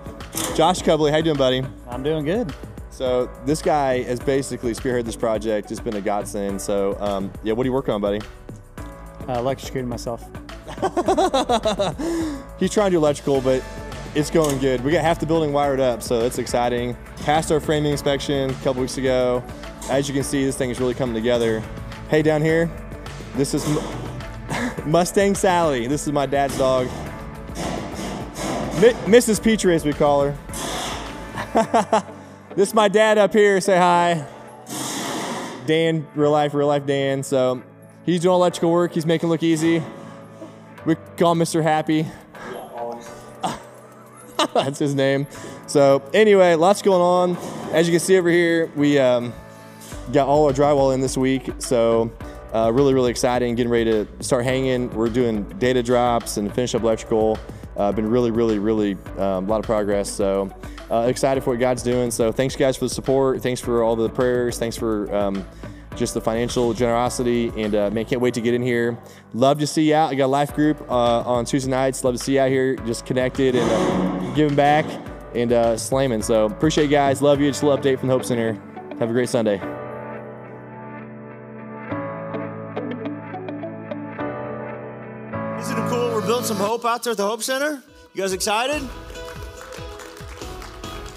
Josh 0.54 0.82
Cubley, 0.82 1.10
how 1.10 1.16
you 1.16 1.22
doing, 1.22 1.36
buddy? 1.38 1.62
I'm 1.88 2.02
doing 2.02 2.26
good. 2.26 2.54
So 2.90 3.30
this 3.46 3.62
guy 3.62 4.02
has 4.02 4.20
basically 4.20 4.74
spearheaded 4.74 5.06
this 5.06 5.16
project. 5.16 5.70
It's 5.70 5.80
been 5.80 5.96
a 5.96 6.00
godsend. 6.00 6.60
So 6.60 6.98
um, 7.00 7.32
yeah, 7.42 7.54
what 7.54 7.64
are 7.64 7.68
you 7.68 7.72
working 7.72 7.94
on, 7.94 8.02
buddy? 8.02 8.20
Uh, 9.26 9.38
electrocuting 9.38 9.86
myself. 9.86 10.22
He's 12.58 12.70
trying 12.70 12.90
to 12.90 12.90
do 12.90 12.98
electrical, 12.98 13.40
but 13.40 13.62
it's 14.14 14.30
going 14.30 14.58
good. 14.58 14.82
We 14.82 14.92
got 14.92 15.02
half 15.02 15.20
the 15.20 15.26
building 15.26 15.52
wired 15.52 15.80
up, 15.80 16.02
so 16.02 16.20
it's 16.20 16.38
exciting. 16.38 16.96
Passed 17.24 17.52
our 17.52 17.60
framing 17.60 17.92
inspection 17.92 18.50
a 18.50 18.54
couple 18.54 18.80
weeks 18.80 18.98
ago. 18.98 19.42
As 19.90 20.08
you 20.08 20.14
can 20.14 20.22
see, 20.22 20.44
this 20.44 20.56
thing 20.56 20.70
is 20.70 20.80
really 20.80 20.94
coming 20.94 21.14
together. 21.14 21.62
Hey, 22.08 22.22
down 22.22 22.42
here, 22.42 22.70
this 23.36 23.54
is 23.54 23.66
Mustang 24.86 25.34
Sally. 25.34 25.86
This 25.86 26.06
is 26.06 26.12
my 26.12 26.26
dad's 26.26 26.56
dog. 26.58 26.88
Mrs. 28.78 29.42
Petrie, 29.42 29.74
as 29.74 29.84
we 29.84 29.92
call 29.92 30.22
her. 30.22 30.36
this 32.54 32.68
is 32.68 32.74
my 32.74 32.88
dad 32.88 33.18
up 33.18 33.32
here. 33.32 33.60
Say 33.60 33.76
hi. 33.76 34.26
Dan, 35.66 36.06
real 36.14 36.30
life, 36.30 36.54
real 36.54 36.68
life 36.68 36.86
Dan. 36.86 37.22
So 37.22 37.62
he's 38.06 38.20
doing 38.20 38.34
electrical 38.34 38.70
work. 38.70 38.92
He's 38.94 39.04
making 39.04 39.28
it 39.28 39.30
look 39.30 39.42
easy. 39.42 39.82
We 40.86 40.94
call 41.16 41.34
Mr. 41.34 41.62
Happy. 41.62 42.06
That's 44.54 44.78
his 44.78 44.94
name. 44.94 45.26
So 45.66 46.02
anyway, 46.14 46.54
lots 46.54 46.82
going 46.82 47.02
on. 47.02 47.36
As 47.72 47.86
you 47.86 47.92
can 47.92 48.00
see 48.00 48.18
over 48.18 48.30
here, 48.30 48.70
we 48.76 48.98
um, 48.98 49.32
got 50.12 50.28
all 50.28 50.46
our 50.46 50.52
drywall 50.52 50.94
in 50.94 51.00
this 51.00 51.16
week. 51.16 51.50
So 51.58 52.10
uh, 52.54 52.72
really, 52.72 52.94
really 52.94 53.10
exciting. 53.10 53.54
Getting 53.54 53.70
ready 53.70 53.84
to 53.84 54.06
start 54.22 54.44
hanging. 54.44 54.90
We're 54.90 55.10
doing 55.10 55.44
data 55.58 55.82
drops 55.82 56.36
and 56.36 56.52
finish 56.54 56.74
up 56.74 56.82
electrical. 56.82 57.38
Uh, 57.76 57.92
been 57.92 58.08
really, 58.08 58.30
really, 58.30 58.58
really 58.58 58.94
um, 59.18 59.44
a 59.44 59.48
lot 59.48 59.60
of 59.60 59.66
progress. 59.66 60.10
So 60.10 60.50
uh, 60.90 61.06
excited 61.08 61.44
for 61.44 61.50
what 61.50 61.60
God's 61.60 61.82
doing. 61.82 62.10
So 62.10 62.32
thanks 62.32 62.56
guys 62.56 62.76
for 62.76 62.86
the 62.86 62.94
support. 62.94 63.42
Thanks 63.42 63.60
for 63.60 63.82
all 63.82 63.96
the 63.96 64.08
prayers. 64.08 64.58
Thanks 64.58 64.76
for 64.76 65.14
um, 65.14 65.46
just 65.94 66.14
the 66.14 66.20
financial 66.20 66.72
generosity. 66.72 67.52
And 67.56 67.74
uh, 67.74 67.90
man, 67.90 68.04
can't 68.04 68.20
wait 68.20 68.34
to 68.34 68.40
get 68.40 68.54
in 68.54 68.62
here. 68.62 68.98
Love 69.34 69.58
to 69.58 69.66
see 69.66 69.88
you 69.90 69.94
out. 69.94 70.10
I 70.10 70.14
got 70.14 70.26
a 70.26 70.28
life 70.28 70.54
group 70.54 70.80
uh, 70.90 71.20
on 71.20 71.44
Tuesday 71.44 71.70
nights. 71.70 72.02
Love 72.02 72.14
to 72.14 72.22
see 72.22 72.34
you 72.34 72.40
out 72.40 72.48
here, 72.48 72.76
just 72.76 73.04
connected 73.04 73.54
and 73.54 73.70
uh, 73.70 74.17
giving 74.38 74.56
back 74.56 74.86
and 75.34 75.52
uh, 75.52 75.76
slamming. 75.76 76.22
So 76.22 76.46
appreciate 76.46 76.84
you 76.84 76.90
guys. 76.90 77.20
Love 77.20 77.40
you. 77.40 77.48
Just 77.48 77.62
a 77.62 77.66
little 77.66 77.82
update 77.82 77.98
from 77.98 78.08
the 78.08 78.14
Hope 78.14 78.24
Center. 78.24 78.52
Have 79.00 79.10
a 79.10 79.12
great 79.12 79.28
Sunday. 79.28 79.56
Isn't 85.58 85.76
it 85.76 85.90
cool? 85.90 86.14
We're 86.14 86.24
building 86.24 86.46
some 86.46 86.56
hope 86.56 86.84
out 86.84 87.02
there 87.02 87.10
at 87.10 87.16
the 87.16 87.26
Hope 87.26 87.42
Center. 87.42 87.82
You 88.14 88.22
guys 88.22 88.32
excited? 88.32 88.88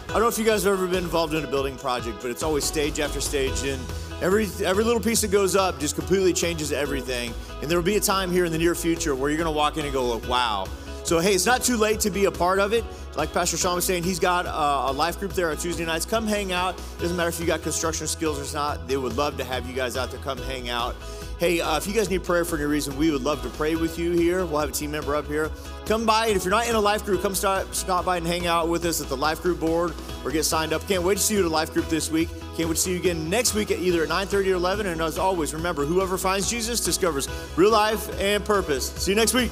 I 0.10 0.14
don't 0.14 0.24
know 0.24 0.28
if 0.28 0.40
you 0.40 0.44
guys 0.44 0.64
have 0.64 0.74
ever 0.74 0.88
been 0.88 1.04
involved 1.04 1.36
in 1.36 1.44
a 1.44 1.48
building 1.48 1.78
project, 1.78 2.18
but 2.22 2.32
it's 2.32 2.44
always 2.44 2.66
stage 2.66 3.00
after 3.00 3.22
stage, 3.22 3.64
and 3.64 3.80
every 4.22 4.48
every 4.66 4.84
little 4.84 5.00
piece 5.00 5.22
that 5.22 5.32
goes 5.32 5.56
up 5.56 5.80
just 5.80 5.96
completely 5.96 6.34
changes 6.34 6.74
everything. 6.74 7.34
And 7.62 7.70
there 7.70 7.78
will 7.78 7.86
be 7.86 7.96
a 7.96 8.02
time 8.02 8.32
here 8.32 8.46
in 8.46 8.52
the 8.52 8.58
near 8.58 8.76
future 8.76 9.16
where 9.16 9.30
you're 9.30 9.38
going 9.38 9.46
to 9.52 9.58
walk 9.58 9.78
in 9.78 9.86
and 9.86 9.94
go, 9.94 10.18
"Wow." 10.28 10.66
So 11.12 11.20
hey, 11.20 11.36
it's 11.36 11.46
not 11.46 11.62
too 11.62 11.76
late 11.76 12.00
to 12.00 12.10
be 12.10 12.24
a 12.24 12.32
part 12.32 12.58
of 12.58 12.72
it. 12.72 12.86
Like 13.18 13.34
Pastor 13.34 13.58
Sean 13.58 13.76
was 13.76 13.84
saying, 13.84 14.04
he's 14.04 14.18
got 14.18 14.46
uh, 14.46 14.90
a 14.90 14.94
life 14.94 15.20
group 15.20 15.34
there 15.34 15.52
on 15.52 15.58
Tuesday 15.58 15.84
nights. 15.84 16.06
Come 16.06 16.26
hang 16.26 16.54
out. 16.54 16.82
Doesn't 17.00 17.18
matter 17.18 17.28
if 17.28 17.38
you 17.38 17.46
got 17.46 17.62
construction 17.64 18.08
skills 18.08 18.40
or 18.40 18.56
not. 18.56 18.88
They 18.88 18.96
would 18.96 19.18
love 19.18 19.36
to 19.36 19.44
have 19.44 19.68
you 19.68 19.76
guys 19.76 19.98
out 19.98 20.10
there. 20.10 20.22
Come 20.22 20.38
hang 20.38 20.70
out. 20.70 20.96
Hey, 21.38 21.60
uh, 21.60 21.76
if 21.76 21.86
you 21.86 21.92
guys 21.92 22.10
need 22.10 22.24
prayer 22.24 22.46
for 22.46 22.56
any 22.56 22.64
reason, 22.64 22.96
we 22.96 23.12
would 23.12 23.24
love 23.24 23.42
to 23.44 23.50
pray 23.50 23.76
with 23.76 24.00
you 24.00 24.12
here. 24.12 24.46
We'll 24.46 24.62
have 24.62 24.70
a 24.70 24.72
team 24.72 24.92
member 24.92 25.14
up 25.14 25.28
here. 25.28 25.52
Come 25.86 26.06
by, 26.06 26.28
and 26.28 26.38
if 26.38 26.46
you're 26.46 26.52
not 26.52 26.70
in 26.70 26.76
a 26.76 26.80
life 26.80 27.04
group, 27.04 27.22
come 27.22 27.36
start, 27.36 27.76
stop 27.76 28.06
by 28.06 28.16
and 28.16 28.26
hang 28.26 28.48
out 28.48 28.70
with 28.70 28.86
us 28.86 29.02
at 29.02 29.10
the 29.10 29.18
life 29.18 29.42
group 29.42 29.60
board 29.60 29.94
or 30.24 30.32
get 30.32 30.46
signed 30.46 30.72
up. 30.72 30.88
Can't 30.88 31.04
wait 31.04 31.18
to 31.18 31.22
see 31.22 31.34
you 31.34 31.42
at 31.42 31.46
a 31.46 31.50
life 31.50 31.74
group 31.74 31.90
this 31.90 32.10
week. 32.10 32.30
Can't 32.56 32.70
wait 32.70 32.76
to 32.76 32.82
see 32.82 32.94
you 32.94 33.00
again 33.00 33.30
next 33.30 33.54
week 33.54 33.70
at 33.70 33.80
either 33.80 34.04
at 34.04 34.08
9:30 34.08 34.52
or 34.52 34.56
11. 34.56 34.86
And 34.86 35.02
as 35.02 35.18
always, 35.18 35.54
remember, 35.54 35.84
whoever 35.84 36.18
finds 36.18 36.50
Jesus 36.50 36.80
discovers 36.80 37.28
real 37.58 37.72
life 37.72 38.18
and 38.18 38.46
purpose. 38.46 38.92
See 38.92 39.12
you 39.12 39.18
next 39.18 39.34
week. 39.34 39.52